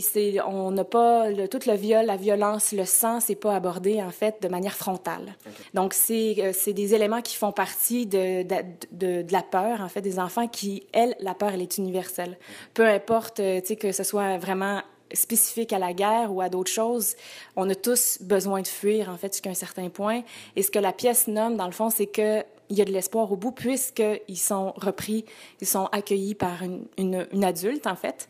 on 0.46 0.70
n'a 0.70 0.84
pas 0.84 1.28
le, 1.28 1.48
tout 1.48 1.58
le 1.66 1.74
viol, 1.74 2.06
la 2.06 2.16
violence, 2.16 2.72
le 2.72 2.84
sang, 2.84 3.18
c'est 3.18 3.34
pas 3.34 3.56
abordé 3.56 4.00
en 4.00 4.10
fait 4.10 4.40
de 4.42 4.48
manière 4.48 4.76
frontale. 4.76 5.34
Donc 5.74 5.92
c'est 5.92 6.36
euh, 6.38 6.72
des 6.72 6.94
éléments 6.94 7.20
qui 7.20 7.34
font 7.34 7.50
partie 7.50 8.06
de, 8.06 8.44
de, 8.44 8.56
de, 8.92 9.22
de 9.22 9.32
la 9.32 9.42
peur 9.42 9.80
en 9.80 9.88
fait 9.88 10.02
des 10.02 10.20
enfants 10.20 10.46
qui 10.46 10.86
elle 10.92 11.16
la 11.20 11.34
peur 11.34 11.50
elle 11.52 11.62
est 11.62 11.78
universelle. 11.78 12.38
Peu 12.74 12.86
importe 12.86 13.40
euh, 13.40 13.60
que 13.60 13.90
ce 13.90 14.04
soit 14.04 14.38
vraiment 14.38 14.82
spécifique 15.12 15.72
à 15.72 15.78
la 15.78 15.92
guerre 15.92 16.32
ou 16.32 16.40
à 16.40 16.48
d'autres 16.48 16.70
choses, 16.70 17.14
on 17.56 17.68
a 17.68 17.74
tous 17.74 18.18
besoin 18.20 18.62
de 18.62 18.68
fuir 18.68 19.08
en 19.08 19.16
fait 19.16 19.32
jusqu'à 19.32 19.50
un 19.50 19.54
certain 19.54 19.88
point. 19.88 20.22
Et 20.54 20.62
ce 20.62 20.70
que 20.70 20.78
la 20.78 20.92
pièce 20.92 21.26
nomme 21.26 21.56
dans 21.56 21.66
le 21.66 21.72
fond, 21.72 21.90
c'est 21.90 22.06
que 22.06 22.44
il 22.70 22.78
y 22.78 22.82
a 22.82 22.84
de 22.84 22.92
l'espoir 22.92 23.30
au 23.30 23.36
bout 23.36 23.52
puisqu'ils 23.52 24.38
sont 24.38 24.72
repris, 24.76 25.24
ils 25.60 25.66
sont 25.66 25.86
accueillis 25.92 26.34
par 26.34 26.62
une, 26.62 26.86
une, 26.96 27.26
une 27.32 27.44
adulte 27.44 27.86
en 27.86 27.96
fait 27.96 28.28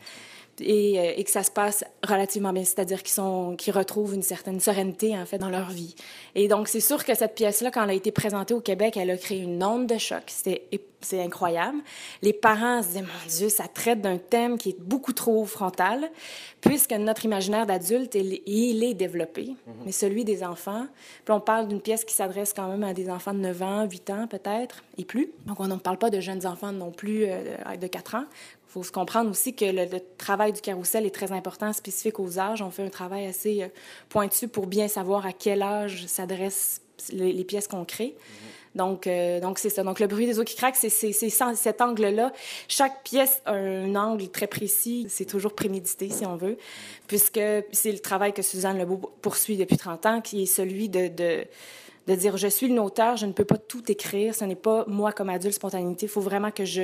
et, 0.60 0.98
euh, 0.98 1.12
et 1.16 1.24
que 1.24 1.30
ça 1.30 1.42
se 1.42 1.50
passe 1.50 1.84
relativement 2.06 2.52
bien, 2.52 2.64
c'est-à-dire 2.64 3.02
qu'ils 3.02 3.14
sont, 3.14 3.56
qu'ils 3.56 3.72
retrouvent 3.72 4.14
une 4.14 4.22
certaine 4.22 4.60
sérénité 4.60 5.16
en 5.16 5.26
fait 5.26 5.38
dans 5.38 5.50
leur 5.50 5.70
vie. 5.70 5.94
Et 6.34 6.48
donc 6.48 6.68
c'est 6.68 6.80
sûr 6.80 7.04
que 7.04 7.14
cette 7.14 7.34
pièce-là, 7.34 7.70
quand 7.70 7.84
elle 7.84 7.90
a 7.90 7.94
été 7.94 8.12
présentée 8.12 8.54
au 8.54 8.60
Québec, 8.60 8.96
elle 8.96 9.10
a 9.10 9.16
créé 9.16 9.40
une 9.40 9.62
onde 9.62 9.86
de 9.86 9.98
choc. 9.98 10.22
C'est 10.26 11.22
incroyable. 11.22 11.78
Les 12.22 12.32
parents 12.32 12.82
se 12.82 12.88
disaient 12.88 13.02
mon 13.02 13.28
Dieu, 13.28 13.48
ça 13.50 13.68
traite 13.68 14.00
d'un 14.00 14.16
thème 14.16 14.56
qui 14.56 14.70
est 14.70 14.80
beaucoup 14.80 15.12
trop 15.12 15.44
frontal, 15.44 16.10
puisque 16.62 16.92
notre 16.92 17.26
imaginaire 17.26 17.66
d'adulte 17.66 18.14
il, 18.14 18.40
il 18.46 18.82
est 18.82 18.94
développé, 18.94 19.54
mais 19.84 19.92
celui 19.92 20.24
des 20.24 20.42
enfants. 20.42 20.86
Puis 21.24 21.34
on 21.34 21.40
parle 21.40 21.68
d'une 21.68 21.80
pièce 21.80 22.04
qui 22.04 22.14
s'adresse 22.14 22.54
quand 22.54 22.68
même 22.68 22.84
à 22.84 22.94
des 22.94 23.10
enfants 23.10 23.34
de 23.34 23.40
9 23.40 23.62
ans, 23.62 23.84
8 23.84 24.10
ans 24.10 24.26
peut-être 24.26 24.82
et 24.96 25.04
plus. 25.04 25.30
Donc 25.46 25.60
on 25.60 25.66
ne 25.66 25.76
parle 25.76 25.98
pas 25.98 26.10
de 26.10 26.20
jeunes 26.20 26.46
enfants 26.46 26.72
non 26.72 26.90
plus 26.90 27.24
euh, 27.26 27.76
de 27.78 27.86
4 27.86 28.14
ans. 28.14 28.24
Il 28.74 28.78
faut 28.78 28.82
se 28.82 28.90
comprendre 28.90 29.30
aussi 29.30 29.54
que 29.54 29.66
le, 29.66 29.84
le 29.84 30.00
travail 30.18 30.52
du 30.52 30.60
carrousel 30.60 31.06
est 31.06 31.14
très 31.14 31.30
important, 31.30 31.72
spécifique 31.72 32.18
aux 32.18 32.40
âges. 32.40 32.60
On 32.60 32.72
fait 32.72 32.82
un 32.82 32.88
travail 32.88 33.24
assez 33.26 33.62
euh, 33.62 33.68
pointu 34.08 34.48
pour 34.48 34.66
bien 34.66 34.88
savoir 34.88 35.24
à 35.26 35.32
quel 35.32 35.62
âge 35.62 36.06
s'adressent 36.08 36.82
les, 37.12 37.32
les 37.32 37.44
pièces 37.44 37.68
qu'on 37.68 37.84
crée. 37.84 38.16
Donc, 38.74 39.06
euh, 39.06 39.38
donc 39.38 39.60
c'est 39.60 39.70
ça. 39.70 39.84
Donc, 39.84 40.00
le 40.00 40.08
bruit 40.08 40.26
des 40.26 40.40
eaux 40.40 40.44
qui 40.44 40.56
craquent, 40.56 40.74
c'est, 40.74 40.88
cet 40.90 41.80
angle-là. 41.80 42.32
Chaque 42.66 43.04
pièce 43.04 43.40
a 43.44 43.52
un 43.52 43.94
angle 43.94 44.28
très 44.28 44.48
précis. 44.48 45.06
C'est 45.08 45.24
toujours 45.24 45.54
prémédité, 45.54 46.10
si 46.10 46.26
on 46.26 46.34
veut, 46.34 46.58
puisque 47.06 47.40
c'est 47.70 47.92
le 47.92 48.00
travail 48.00 48.32
que 48.32 48.42
Suzanne 48.42 48.76
Lebeau 48.76 49.12
poursuit 49.22 49.56
depuis 49.56 49.76
30 49.76 50.06
ans, 50.06 50.20
qui 50.20 50.42
est 50.42 50.46
celui 50.46 50.88
de, 50.88 51.06
de, 51.06 51.44
de 52.06 52.14
dire 52.14 52.36
je 52.36 52.48
suis 52.48 52.66
une 52.66 52.78
auteur, 52.78 53.16
je 53.16 53.26
ne 53.26 53.32
peux 53.32 53.44
pas 53.44 53.56
tout 53.56 53.90
écrire, 53.90 54.34
ce 54.34 54.44
n'est 54.44 54.54
pas 54.54 54.84
moi 54.86 55.12
comme 55.12 55.30
adulte 55.30 55.54
spontanéité, 55.54 56.06
il 56.06 56.08
faut 56.08 56.20
vraiment 56.20 56.50
que 56.50 56.64
je, 56.64 56.82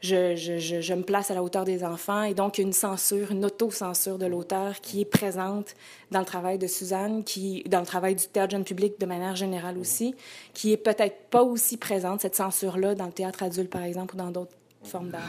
je, 0.00 0.36
je, 0.36 0.58
je, 0.58 0.80
je 0.80 0.94
me 0.94 1.02
place 1.02 1.30
à 1.30 1.34
la 1.34 1.42
hauteur 1.42 1.64
des 1.64 1.84
enfants 1.84 2.22
et 2.22 2.34
donc 2.34 2.58
une 2.58 2.72
censure, 2.72 3.30
une 3.32 3.44
auto-censure 3.44 4.18
de 4.18 4.26
l'auteur 4.26 4.80
qui 4.80 5.00
est 5.00 5.06
présente 5.06 5.74
dans 6.10 6.20
le 6.20 6.26
travail 6.26 6.58
de 6.58 6.66
Suzanne, 6.66 7.24
qui 7.24 7.62
dans 7.68 7.80
le 7.80 7.86
travail 7.86 8.14
du 8.14 8.26
théâtre 8.26 8.52
jeune 8.52 8.64
public 8.64 9.00
de 9.00 9.06
manière 9.06 9.36
générale 9.36 9.78
aussi, 9.78 10.14
qui 10.52 10.72
est 10.72 10.76
peut-être 10.76 11.16
pas 11.30 11.42
aussi 11.42 11.76
présente 11.76 12.20
cette 12.20 12.36
censure-là 12.36 12.94
dans 12.94 13.06
le 13.06 13.12
théâtre 13.12 13.42
adulte 13.42 13.70
par 13.70 13.82
exemple 13.82 14.14
ou 14.14 14.18
dans 14.18 14.30
d'autres 14.30 14.52
formes 14.84 15.10
d'art. 15.10 15.22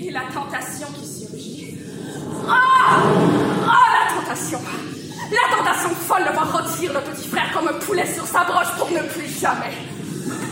Et 0.00 0.10
la 0.10 0.22
tentation 0.32 0.88
qui 0.94 1.06
surgit. 1.06 1.78
Ah 2.48 3.02
Ah, 3.64 4.06
la 4.06 4.20
tentation 4.20 4.58
La 5.32 5.56
tentation 5.56 5.90
folle 5.90 6.24
de 6.28 6.32
voir 6.32 6.52
rôtir 6.52 6.92
le 6.92 7.00
petit 7.00 7.26
frère 7.28 7.50
comme 7.54 7.68
un 7.68 7.78
poulet 7.78 8.06
sur 8.06 8.24
sa 8.24 8.44
broche 8.44 8.70
pour 8.76 8.90
ne 8.90 9.00
plus 9.08 9.40
jamais, 9.40 9.72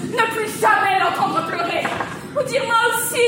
ne 0.07 0.35
plus 0.35 0.49
jamais 0.61 0.99
l'entendre 1.01 1.47
pleurer. 1.47 1.85
Ou 2.35 2.43
dire 2.45 2.65
moi 2.65 2.77
aussi 2.89 3.21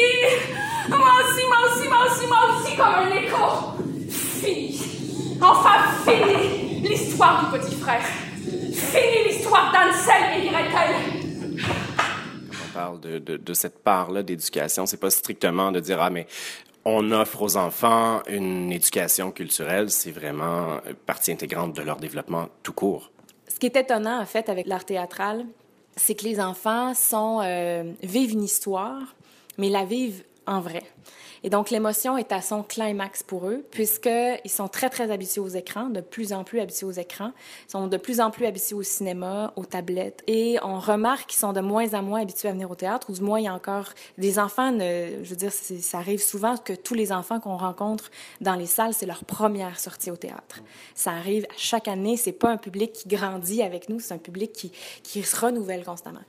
Moi 0.89 0.99
aussi, 0.99 1.47
moi 1.47 1.59
aussi, 1.67 1.89
moi 1.89 1.99
aussi, 2.07 2.27
moi 2.27 2.39
aussi, 2.57 2.77
comme 2.77 2.87
un 2.87 3.11
écho. 3.11 3.83
Fini. 4.09 4.81
Enfin, 5.43 5.93
fini 6.07 6.81
l'histoire 6.89 7.45
du 7.45 7.59
petit 7.59 7.75
frère. 7.77 8.03
Fini 8.43 9.29
l'histoire 9.29 9.73
d'Ansel 9.73 10.43
et 10.43 10.49
Gretel. 10.49 10.95
on 12.51 12.73
parle 12.73 13.01
de, 13.01 13.19
de, 13.19 13.37
de 13.37 13.55
cette 13.55 13.83
part-là 13.85 14.23
d'éducation, 14.23 14.87
c'est 14.87 14.97
pas 15.01 15.11
strictement 15.11 15.71
de 15.71 15.81
dire 15.81 16.01
ah 16.01 16.09
mais 16.11 16.27
on 16.85 17.12
offre 17.12 17.43
aux 17.43 17.57
enfants 17.57 18.22
une 18.28 18.72
éducation 18.72 19.30
culturelle, 19.30 19.91
c'est 19.91 20.11
vraiment 20.11 20.80
partie 21.07 21.33
intégrante 21.33 21.74
de 21.74 21.83
leur 21.83 21.97
développement 21.97 22.49
tout 22.62 22.72
court. 22.72 23.11
Ce 23.49 23.59
qui 23.59 23.66
est 23.66 23.76
étonnant, 23.76 24.20
en 24.20 24.26
fait, 24.26 24.49
avec 24.49 24.66
l'art 24.66 24.85
théâtral, 24.85 25.47
c'est 25.97 26.14
que 26.14 26.24
les 26.24 26.41
enfants 26.41 26.95
sont, 26.95 27.41
euh, 27.43 27.93
vivent 28.03 28.33
une 28.33 28.43
histoire, 28.43 29.14
mais 29.59 29.68
la 29.68 29.85
vivent 29.85 30.24
en 30.47 30.61
vrai. 30.61 30.83
Et 31.45 31.51
donc, 31.51 31.70
l'émotion 31.70 32.16
est 32.16 32.30
à 32.32 32.40
son 32.40 32.62
climax 32.62 33.22
pour 33.22 33.49
eux, 33.49 33.64
puisqu'ils 33.70 34.51
sont 34.51 34.68
très, 34.68 34.90
très 34.90 35.11
habitués 35.11 35.40
aux 35.40 35.49
écrans, 35.49 35.88
de 35.88 36.01
plus 36.01 36.32
en 36.32 36.45
plus 36.45 36.61
habitués 36.61 36.86
aux 36.86 36.93
écrans, 36.93 37.32
ils 37.68 37.72
sont 37.72 37.88
de 37.88 37.97
plus 37.97 38.20
en 38.20 38.30
plus 38.30 38.47
habitués 38.47 38.76
au 38.76 38.82
cinéma, 38.82 39.53
aux 39.57 39.64
tablettes. 39.64 40.22
Et 40.26 40.59
on 40.62 40.78
remarque 40.78 41.30
qu'ils 41.30 41.40
sont 41.40 41.53
de 41.53 41.61
moins 41.61 41.95
en 41.95 42.03
moins 42.03 42.22
habitués 42.22 42.49
à 42.49 42.53
venir 42.53 42.70
au 42.70 42.74
théâtre, 42.74 43.11
ou 43.11 43.12
du 43.12 43.22
moins, 43.22 43.40
il 43.40 43.45
y 43.45 43.49
a 43.49 43.55
encore 43.55 43.88
des 44.18 44.38
enfants, 44.38 44.72
je 44.78 45.28
veux 45.28 45.36
dire, 45.36 45.53
ça 45.53 45.99
arrive 45.99 46.22
souvent 46.22 46.57
que 46.57 46.72
tous 46.72 46.95
les 46.95 47.12
enfants 47.12 47.40
qu'on 47.40 47.57
rencontre 47.57 48.11
dans 48.40 48.55
les 48.55 48.66
salles, 48.66 48.95
c'est 48.95 49.07
leur 49.07 49.24
première 49.24 49.80
sortie 49.80 50.11
au 50.11 50.16
théâtre. 50.16 50.61
Ça 50.95 51.11
arrive 51.11 51.47
chaque 51.57 51.88
année, 51.88 52.16
c'est 52.16 52.32
pas 52.32 52.51
un 52.51 52.57
public 52.57 52.93
qui 52.93 53.09
grandit 53.09 53.62
avec 53.62 53.88
nous, 53.88 53.99
c'est 54.01 54.14
un 54.14 54.18
public 54.18 54.53
qui, 54.53 54.72
qui 55.03 55.22
se 55.22 55.36
renouvelle 55.36 55.84
constamment. 55.84 56.20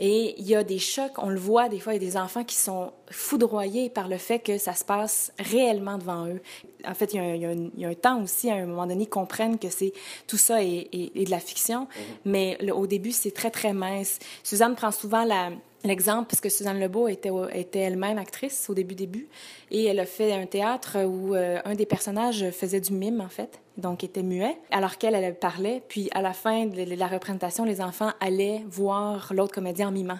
Et 0.00 0.34
il 0.38 0.46
y 0.46 0.54
a 0.54 0.62
des 0.62 0.78
chocs, 0.78 1.12
on 1.18 1.28
le 1.28 1.38
voit 1.38 1.68
des 1.68 1.80
fois, 1.80 1.94
il 1.94 2.02
y 2.02 2.06
a 2.06 2.10
des 2.10 2.16
enfants 2.16 2.44
qui 2.44 2.54
sont 2.54 2.92
foudroyés 3.10 3.90
par 3.90 4.08
le 4.08 4.16
fait 4.16 4.38
que 4.38 4.58
ça 4.58 4.74
se 4.74 4.84
passe 4.84 5.32
réellement 5.38 5.98
devant 5.98 6.26
eux. 6.26 6.40
En 6.86 6.94
fait, 6.94 7.14
il 7.14 7.16
y 7.16 7.18
a 7.18 7.22
un, 7.22 7.34
il 7.34 7.42
y 7.42 7.46
a 7.46 7.48
un, 7.50 7.70
il 7.74 7.80
y 7.80 7.84
a 7.84 7.88
un 7.88 7.94
temps 7.94 8.22
aussi, 8.22 8.50
à 8.50 8.54
un 8.54 8.66
moment 8.66 8.86
donné, 8.86 9.04
ils 9.04 9.08
comprennent 9.08 9.58
que 9.58 9.70
c'est 9.70 9.92
tout 10.26 10.36
ça 10.36 10.62
est, 10.62 10.88
est, 10.92 11.12
est 11.16 11.24
de 11.24 11.30
la 11.30 11.40
fiction, 11.40 11.88
mais 12.24 12.56
le, 12.60 12.72
au 12.72 12.86
début, 12.86 13.12
c'est 13.12 13.32
très, 13.32 13.50
très 13.50 13.72
mince. 13.72 14.18
Suzanne 14.44 14.76
prend 14.76 14.92
souvent 14.92 15.24
la, 15.24 15.50
L'exemple, 15.84 16.26
parce 16.28 16.40
que 16.40 16.48
Suzanne 16.48 16.80
Lebeau 16.80 17.06
était, 17.06 17.30
était 17.52 17.78
elle-même 17.78 18.18
actrice 18.18 18.68
au 18.68 18.74
début 18.74 18.96
début, 18.96 19.28
et 19.70 19.84
elle 19.84 20.00
a 20.00 20.06
fait 20.06 20.32
un 20.32 20.46
théâtre 20.46 21.04
où 21.04 21.36
euh, 21.36 21.60
un 21.64 21.74
des 21.74 21.86
personnages 21.86 22.50
faisait 22.50 22.80
du 22.80 22.92
mime 22.92 23.20
en 23.20 23.28
fait, 23.28 23.60
donc 23.78 24.04
était 24.04 24.22
muet, 24.22 24.58
alors 24.70 24.98
qu'elle 24.98 25.14
elle 25.14 25.34
parlait. 25.34 25.82
Puis 25.88 26.10
à 26.12 26.20
la 26.20 26.32
fin 26.32 26.66
de 26.66 26.94
la 26.94 27.06
représentation, 27.06 27.64
les 27.64 27.80
enfants 27.80 28.10
allaient 28.20 28.62
voir 28.68 29.32
l'autre 29.34 29.54
comédien 29.54 29.88
en 29.88 29.92
mimant 29.92 30.18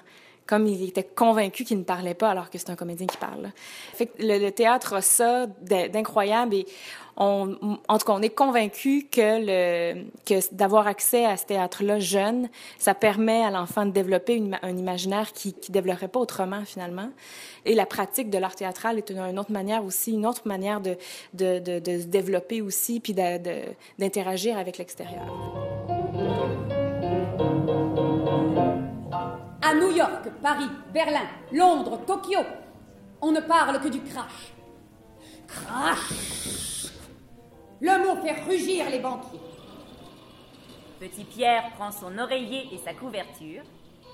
comme 0.49 0.67
il 0.67 0.89
était 0.89 1.05
convaincu 1.05 1.63
qu'il 1.63 1.79
ne 1.79 1.85
parlait 1.85 2.15
pas 2.15 2.31
alors 2.31 2.49
que 2.49 2.57
c'est 2.57 2.71
un 2.71 2.75
comédien 2.75 3.07
qui 3.07 3.19
parle. 3.19 3.53
Le, 4.19 4.49
théâtre 4.51 4.95
a 4.95 5.03
ça 5.03 5.47
d'incroyable 5.47 6.55
et 6.55 6.67
on, 7.19 7.79
en 7.87 7.99
tout 7.99 8.07
cas, 8.07 8.13
on 8.13 8.23
est 8.23 8.31
convaincu 8.31 9.09
que, 9.11 10.55
d'avoir 10.55 10.87
accès 10.87 11.27
à 11.27 11.37
ce 11.37 11.45
théâtre-là 11.45 11.99
jeune, 11.99 12.49
ça 12.79 12.95
permet 12.95 13.45
à 13.45 13.51
l'enfant 13.51 13.85
de 13.85 13.91
développer 13.91 14.43
un 14.63 14.77
imaginaire 14.77 15.33
qui 15.33 15.55
ne 15.69 15.73
développerait 15.73 16.09
pas 16.09 16.21
autrement, 16.21 16.65
finalement. 16.65 17.11
Et 17.67 17.75
la 17.75 17.87
pratique 17.87 18.31
de 18.31 18.39
l'art 18.39 18.55
théâtral 18.55 18.97
est 18.99 19.11
une, 19.11 19.19
une, 19.19 19.39
autre 19.39 19.53
manière 19.53 19.85
aussi, 19.85 20.13
une 20.13 20.27
autre 20.27 20.47
manière 20.47 20.81
de, 20.81 20.97
de 21.35 22.01
se 22.01 22.07
développer 22.07 22.63
aussi, 22.63 23.01
puis 23.01 23.13
d'interagir 23.13 24.57
avec 24.57 24.79
l'extérieur. 24.79 25.27
À 29.69 29.75
New 29.75 29.91
York, 29.91 30.31
Paris, 30.43 30.71
Berlin, 30.95 31.27
Londres, 31.53 32.01
Tokyo, 32.07 32.39
on 33.21 33.33
ne 33.33 33.41
parle 33.41 33.79
que 33.83 33.89
du 33.89 34.01
crash. 34.01 34.55
Crash 35.47 36.87
Le 37.79 38.03
mot 38.03 38.17
fait 38.23 38.45
rugir 38.45 38.89
les 38.89 38.99
banquiers. 38.99 39.41
Petit 40.99 41.25
Pierre 41.25 41.71
prend 41.77 41.93
son 41.93 42.17
oreiller 42.17 42.67
et 42.73 42.79
sa 42.79 42.95
couverture 42.95 43.63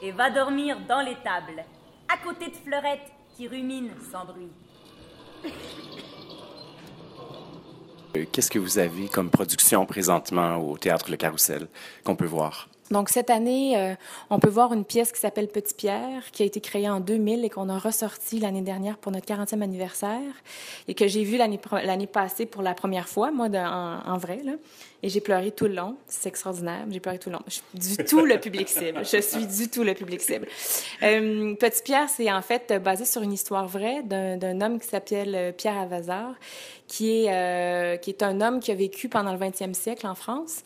et 0.02 0.10
va 0.10 0.28
dormir 0.28 0.76
dans 0.88 1.02
l'étable, 1.02 1.64
à 2.12 2.16
côté 2.16 2.46
de 2.46 2.56
Fleurette 2.56 3.12
qui 3.36 3.46
rumine 3.46 3.92
sans 4.10 4.24
bruit. 4.24 4.50
Qu'est-ce 8.32 8.50
que 8.50 8.58
vous 8.58 8.80
avez 8.80 9.08
comme 9.08 9.30
production 9.30 9.86
présentement 9.86 10.56
au 10.56 10.76
Théâtre 10.76 11.12
Le 11.12 11.16
Carrousel 11.16 11.68
qu'on 12.02 12.16
peut 12.16 12.26
voir? 12.26 12.68
Donc 12.90 13.08
cette 13.08 13.30
année, 13.30 13.78
euh, 13.78 13.94
on 14.28 14.38
peut 14.38 14.50
voir 14.50 14.72
une 14.74 14.84
pièce 14.84 15.10
qui 15.10 15.18
s'appelle 15.18 15.48
Petit 15.48 15.74
Pierre, 15.74 16.30
qui 16.32 16.42
a 16.42 16.46
été 16.46 16.60
créée 16.60 16.88
en 16.88 17.00
2000 17.00 17.44
et 17.44 17.50
qu'on 17.50 17.68
a 17.70 17.78
ressorti 17.78 18.38
l'année 18.38 18.60
dernière 18.60 18.98
pour 18.98 19.10
notre 19.10 19.26
40e 19.26 19.62
anniversaire 19.62 20.20
et 20.86 20.94
que 20.94 21.08
j'ai 21.08 21.24
vu 21.24 21.38
l'année 21.38 22.06
passée 22.06 22.44
pour 22.44 22.62
la 22.62 22.74
première 22.74 23.08
fois, 23.08 23.30
moi, 23.30 23.48
en, 23.48 24.18
vrai. 24.18 24.40
Et 25.02 25.08
j'ai 25.08 25.20
pleuré 25.20 25.50
tout 25.50 25.64
le 25.64 25.74
long. 25.74 25.96
C'est 26.06 26.28
extraordinaire. 26.28 26.84
J'ai 26.90 27.00
pleuré 27.00 27.18
tout 27.18 27.30
le 27.30 27.36
long. 27.36 27.42
Je 27.46 27.54
suis 27.54 27.96
du 27.96 28.04
tout 28.04 28.20
le 28.20 28.38
public 28.38 28.68
cible. 28.68 29.00
Je 29.04 29.20
suis 29.20 29.46
du 29.46 29.70
tout 29.70 29.82
le 29.82 29.94
public 29.94 30.20
cible. 30.20 30.46
Euh, 31.02 31.54
Petit 31.54 31.82
Pierre, 31.82 32.08
c'est 32.08 32.30
en 32.30 32.42
fait 32.42 32.72
basé 32.82 33.04
sur 33.06 33.22
une 33.22 33.32
histoire 33.32 33.66
vraie 33.66 34.02
d'un 34.02 34.60
homme 34.60 34.78
qui 34.78 34.88
s'appelle 34.88 35.54
Pierre 35.56 35.78
Avazard, 35.78 36.34
qui 36.86 37.24
est, 37.24 37.32
euh, 37.32 37.96
qui 37.96 38.10
est 38.10 38.22
un 38.22 38.40
homme 38.40 38.60
qui 38.60 38.72
a 38.72 38.74
vécu 38.74 39.08
pendant 39.08 39.32
le 39.32 39.38
20e 39.38 39.72
siècle 39.72 40.06
en 40.06 40.14
France 40.14 40.64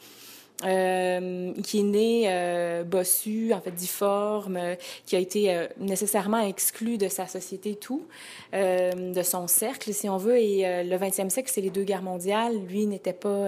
euh, 0.65 1.53
qui 1.63 1.79
est 1.79 1.85
né 1.85 2.25
euh, 2.27 2.83
bossu, 2.83 3.53
en 3.53 3.61
fait 3.61 3.71
difforme, 3.71 4.59
qui 5.07 5.15
a 5.15 5.21
été 5.21 5.55
euh, 5.55 5.69
nécessairement 5.79 6.41
exclu 6.41 6.99
de 6.99 7.07
sa 7.07 7.29
société 7.29 7.77
tout, 7.77 8.07
de 8.53 9.23
son 9.23 9.47
cercle, 9.47 9.93
si 9.93 10.09
on 10.09 10.17
veut. 10.17 10.39
Et 10.39 10.85
le 10.85 10.97
20e 10.97 11.31
siècle, 11.31 11.51
c'est 11.53 11.61
les 11.61 11.71
deux 11.71 11.85
guerres 11.85 12.03
mondiales. 12.03 12.57
Lui 12.69 12.87
n'était 12.87 13.13
pas 13.13 13.47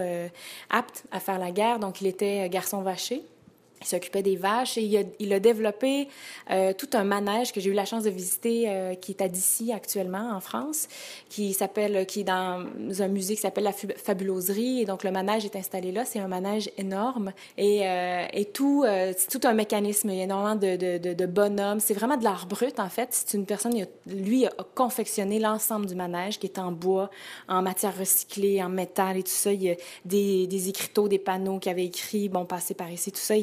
apte 0.69 1.05
à 1.11 1.21
faire 1.21 1.39
la 1.39 1.51
guerre, 1.51 1.79
donc 1.79 2.01
il 2.01 2.07
était 2.07 2.49
garçon 2.49 2.83
vaché. 2.83 3.23
Il 3.83 3.87
s'occupait 3.87 4.23
des 4.23 4.37
vaches 4.37 4.77
et 4.77 5.07
il 5.19 5.33
a, 5.33 5.41
développé 5.41 6.09
euh, 6.51 6.75
tout 6.75 6.91
un 6.93 7.03
manège 7.03 7.51
que 7.51 7.61
j'ai 7.61 7.71
eu 7.71 7.73
la 7.73 7.87
chance 7.87 8.05
de 8.05 8.11
visiter, 8.11 8.65
euh, 8.69 8.95
qui 8.95 9.13
est 9.13 9.23
à 9.23 9.29
Dissy 9.29 9.73
actuellement 9.73 10.33
en 10.35 10.41
France, 10.41 10.87
qui 11.31 11.55
s'appelle, 11.55 12.05
qui 12.05 12.21
est 12.21 12.25
dans 12.25 12.67
un 12.99 13.09
musée 13.09 13.37
qui 13.37 13.41
s'appelle 13.41 13.65
la 13.65 13.73
Fabuloserie. 13.73 14.83
Et 14.83 14.85
donc 14.85 15.03
le 15.03 15.11
manège 15.11 15.47
est 15.47 15.57
installé 15.57 15.93
là. 15.93 16.05
C'est 16.05 16.19
un 16.19 16.29
manège 16.29 16.71
énorme 16.77 17.33
et, 17.57 17.89
euh, 17.89 18.27
et 18.35 18.45
tout, 18.45 18.85
c'est 18.85 19.31
tout 19.31 19.49
un 19.49 19.55
mécanisme. 19.55 20.11
Il 20.11 20.17
y 20.17 20.21
a 20.21 20.25
énormément 20.25 20.57
de, 20.57 21.15
de, 21.15 21.27
bonhommes. 21.27 21.81
C'est 21.81 21.95
vraiment 21.95 22.19
de 22.19 22.25
l'art 22.25 22.47
brut 22.47 22.79
en 22.79 22.91
fait. 22.91 23.09
C'est 23.13 23.35
une 23.35 23.47
personne, 23.47 23.73
lui 24.07 24.45
a 24.45 24.51
confectionné 24.75 25.39
l'ensemble 25.39 25.87
du 25.87 25.95
manège 25.95 26.39
qui 26.39 26.47
est 26.47 26.59
en 26.59 26.71
bois, 26.71 27.09
en 27.49 27.63
matière 27.63 27.97
recyclée, 27.97 28.63
en 28.63 28.69
métal 28.69 29.17
et 29.17 29.23
tout 29.23 29.31
ça. 29.31 29.55
Il 29.55 29.63
y 29.63 29.71
a 29.71 29.77
des, 30.05 30.47
des 30.47 30.69
écriteaux, 30.69 31.09
des 31.09 31.19
panneaux 31.19 31.59
qui 31.59 31.71
avaient 31.71 31.87
écrit, 31.87 32.29
bon, 32.29 32.45
passez 32.45 32.75
par 32.75 32.91
ici, 32.91 33.11
tout 33.11 33.19
ça. 33.19 33.37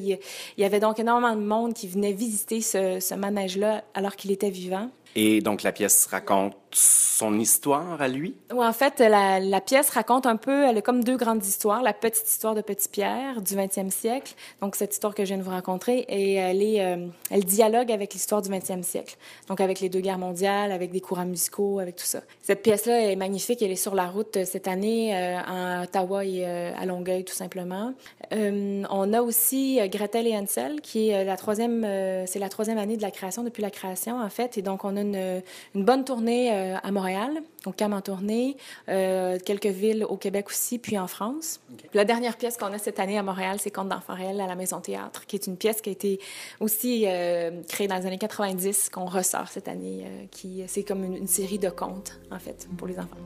Il 0.57 0.61
y 0.61 0.65
avait 0.65 0.79
donc 0.79 0.99
énormément 0.99 1.35
de 1.35 1.41
monde 1.41 1.73
qui 1.73 1.87
venait 1.87 2.13
visiter 2.13 2.61
ce, 2.61 2.99
ce 2.99 3.15
manège-là 3.15 3.83
alors 3.93 4.15
qu'il 4.15 4.31
était 4.31 4.49
vivant. 4.49 4.89
Et 5.15 5.41
donc 5.41 5.63
la 5.63 5.71
pièce 5.71 6.05
raconte 6.05 6.55
son 6.71 7.39
histoire 7.39 8.01
à 8.01 8.07
lui? 8.07 8.35
Oui, 8.53 8.65
en 8.65 8.73
fait, 8.73 8.99
la, 8.99 9.61
pièce 9.61 9.89
raconte 9.89 10.25
un 10.25 10.35
peu, 10.35 10.65
elle 10.65 10.77
a 10.77 10.81
comme 10.81 11.03
deux 11.03 11.17
grandes 11.17 11.45
histoires. 11.45 11.81
La 11.81 11.93
petite 11.93 12.29
histoire 12.29 12.55
de 12.55 12.61
Petit 12.61 12.89
Pierre 12.89 13.41
du 13.41 13.55
20e 13.55 13.89
siècle, 13.89 14.35
donc 14.61 14.75
cette 14.75 14.93
histoire 14.93 15.15
que 15.15 15.23
je 15.23 15.29
viens 15.29 15.37
de 15.37 15.43
vous 15.43 15.51
rencontrer, 15.51 16.05
et 16.09 16.33
elle, 16.35 16.61
est, 16.61 16.83
euh, 16.83 17.07
dialogue 17.37 17.91
avec 17.91 18.13
l'histoire 18.13 18.41
du 18.41 18.49
20e 18.49 18.83
siècle, 18.83 19.17
donc 19.47 19.61
avec 19.61 19.79
les 19.79 19.89
deux 19.89 20.01
guerres 20.01 20.19
mondiales, 20.19 20.71
avec 20.71 20.91
des 20.91 21.01
courants 21.01 21.25
musicaux, 21.25 21.79
avec 21.79 21.95
tout 21.95 22.05
ça. 22.05 22.21
Cette 22.41 22.61
pièce-là 22.61 23.11
est 23.11 23.15
magnifique, 23.15 23.61
elle 23.61 23.71
est 23.71 23.75
sur 23.75 23.95
la 23.95 24.07
route 24.07 24.37
cette 24.45 24.67
année 24.67 25.15
euh, 25.15 25.39
en 25.47 25.83
Ottawa 25.83 26.25
et 26.25 26.45
euh, 26.45 26.71
à 26.77 26.85
Longueuil, 26.85 27.23
tout 27.23 27.33
simplement. 27.33 27.93
Euh, 28.33 28.83
on 28.89 29.13
a 29.13 29.21
aussi 29.21 29.79
Gretel 29.89 30.27
et 30.27 30.35
Hansel, 30.37 30.81
qui 30.81 31.09
est 31.09 31.23
la 31.23 31.37
troisième, 31.37 31.83
euh, 31.83 32.25
c'est 32.27 32.39
la 32.39 32.49
troisième 32.49 32.77
année 32.77 32.97
de 32.97 33.01
la 33.01 33.11
création, 33.11 33.43
depuis 33.43 33.61
la 33.61 33.71
création, 33.71 34.19
en 34.19 34.29
fait, 34.29 34.57
et 34.57 34.61
donc 34.61 34.83
on 34.83 34.96
a 34.97 35.01
une, 35.01 35.41
une 35.75 35.85
bonne 35.85 36.03
tournée 36.03 36.51
euh, 36.53 36.75
à 36.81 36.91
Montréal, 36.91 37.41
au 37.65 37.71
CAM 37.71 37.93
en 37.93 38.01
tournée, 38.01 38.57
euh, 38.89 39.37
quelques 39.43 39.67
villes 39.67 40.05
au 40.07 40.17
Québec 40.17 40.47
aussi, 40.49 40.79
puis 40.79 40.97
en 40.97 41.07
France. 41.07 41.59
Okay. 41.73 41.89
La 41.93 42.05
dernière 42.05 42.37
pièce 42.37 42.57
qu'on 42.57 42.73
a 42.73 42.77
cette 42.77 42.99
année 42.99 43.17
à 43.17 43.23
Montréal, 43.23 43.57
c'est 43.59 43.71
Conte 43.71 43.89
d'enfants 43.89 44.15
réels 44.15 44.41
à 44.41 44.47
la 44.47 44.55
Maison 44.55 44.81
Théâtre, 44.81 45.25
qui 45.25 45.35
est 45.35 45.47
une 45.47 45.57
pièce 45.57 45.81
qui 45.81 45.89
a 45.89 45.91
été 45.91 46.19
aussi 46.59 47.05
euh, 47.07 47.61
créée 47.67 47.87
dans 47.87 47.97
les 47.97 48.05
années 48.05 48.17
90, 48.17 48.89
qu'on 48.89 49.05
ressort 49.05 49.47
cette 49.47 49.67
année, 49.67 50.05
qui 50.31 50.63
c'est 50.67 50.83
comme 50.83 51.03
une, 51.03 51.15
une, 51.15 51.27
série 51.27 51.59
de 51.59 51.69
contes, 51.69 52.19
en 52.31 52.39
fait, 52.39 52.67
pour 52.77 52.87
les 52.87 52.97
enfants. 52.99 53.17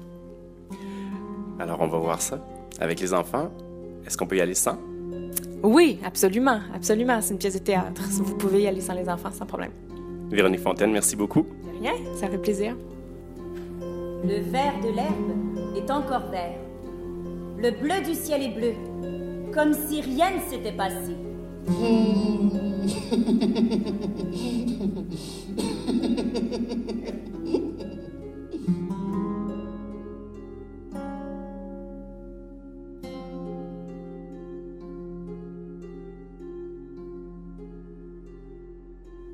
Alors, 1.60 1.82
on 1.82 1.88
va 1.88 1.98
voir 1.98 2.22
ça 2.22 2.40
avec 2.80 3.00
les 3.00 3.14
enfants. 3.14 3.50
Est-ce 4.06 4.18
qu'on 4.18 4.28
peut 4.28 4.38
y 4.38 4.42
aller 4.42 4.56
sans? 4.56 4.78
Oui, 5.64 6.00
absolument, 6.04 6.60
absolument. 6.74 7.22
C'est 7.22 7.34
une 7.34 7.40
pièce 7.40 7.54
de 7.54 7.60
théâtre. 7.60 8.02
Vous 8.10 8.36
pouvez 8.36 8.64
y 8.64 8.68
aller 8.68 8.82
sans 8.82 8.94
les 8.94 9.08
enfants, 9.10 9.32
sans 9.32 9.46
problème. 9.46 9.72
Véronique 10.32 10.62
Fontaine, 10.62 10.92
merci 10.92 11.16
beaucoup. 11.18 11.42
De 11.42 11.80
rien, 11.82 11.94
ça 12.16 12.30
fait 12.30 12.38
plaisir. 12.38 12.76
Le 14.24 14.40
vert 14.50 14.80
de 14.82 14.90
l'herbe 14.96 15.76
est 15.76 15.92
encore 15.92 16.30
vert. 16.32 16.56
Le 17.58 17.72
bleu 17.72 18.02
du 18.06 18.14
ciel 18.14 18.44
est 18.44 18.56
bleu, 18.56 18.74
comme 19.54 19.74
si 19.74 20.00
rien 20.02 20.32
ne 20.32 20.40
s'était 20.50 20.72
passé. 20.72 21.16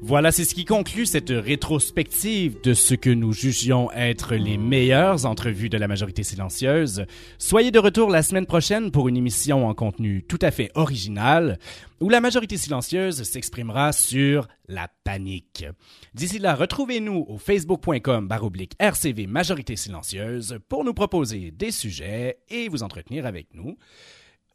Voilà, 0.08 0.32
c'est 0.32 0.46
ce 0.46 0.56
qui 0.56 0.64
conclut 0.64 1.06
cette 1.06 1.32
rétrospective 1.32 2.62
de 2.62 2.74
ce 2.74 2.96
que 2.96 3.10
nous 3.10 3.34
jugions 3.34 3.92
être 3.92 4.36
les 4.36 4.58
meilleures 4.58 5.26
entrevues 5.26 5.68
de 5.68 5.78
la 5.78 5.90
majorité 5.90 6.24
silencieuse. 6.24 7.06
Soyez 7.38 7.72
de 7.72 7.80
retour 7.80 8.10
la 8.10 8.24
semaine 8.24 8.46
prochaine 8.46 8.90
pour 8.90 9.10
une 9.10 9.18
émission 9.18 9.68
en 9.68 9.74
contenu 9.74 10.24
tout 10.24 10.40
à 10.42 10.50
fait 10.50 10.72
original 10.76 11.60
où 12.00 12.08
la 12.08 12.22
majorité 12.22 12.56
silencieuse 12.56 13.24
s'exprimera 13.24 13.92
sur 13.92 14.48
la 14.70 14.88
panique. 15.04 15.66
D'ici 16.14 16.40
là, 16.40 16.56
retrouvez-nous 16.56 17.26
au 17.28 17.38
facebook.com 17.38 18.30
baroblique 18.30 18.76
RCV 18.80 19.28
Majorité 19.28 19.76
silencieuse 19.76 20.58
pour 20.70 20.86
nous 20.86 20.94
proposer 20.94 21.52
des 21.52 21.72
sujets 21.72 22.38
et 22.48 22.70
vous 22.70 22.82
entretenir 22.82 23.26
avec 23.26 23.54
nous. 23.54 23.76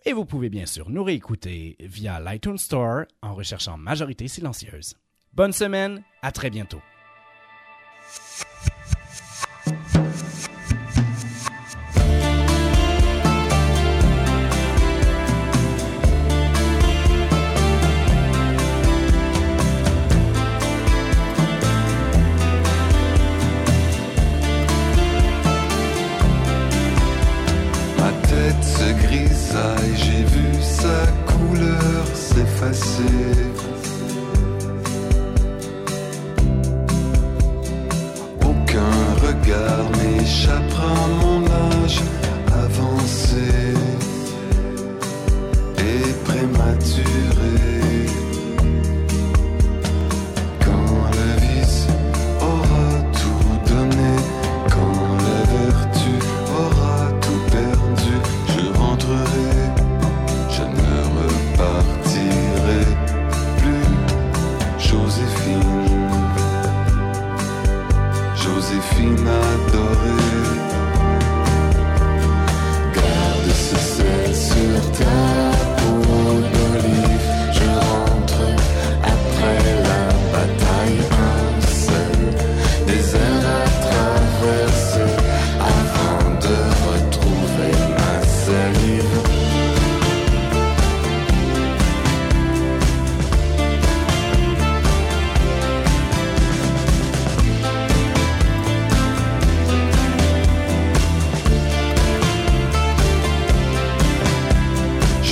Et 0.07 0.15
vous 0.15 0.25
pouvez 0.25 0.49
bien 0.49 0.65
sûr 0.65 0.89
nous 0.89 1.05
réécouter 1.05 1.77
via 1.79 2.21
l'iTunes 2.21 2.57
Store 2.57 3.03
en 3.21 3.35
recherchant 3.35 3.77
Majorité 3.77 4.29
silencieuse. 4.29 4.97
Bonne 5.35 5.53
semaine, 5.53 6.03
à 6.21 6.31
très 6.31 6.51
bientôt. 6.51 6.83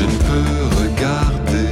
je 0.01 0.07
ne 0.07 0.11
peux 0.11 0.83
regarder. 0.83 1.70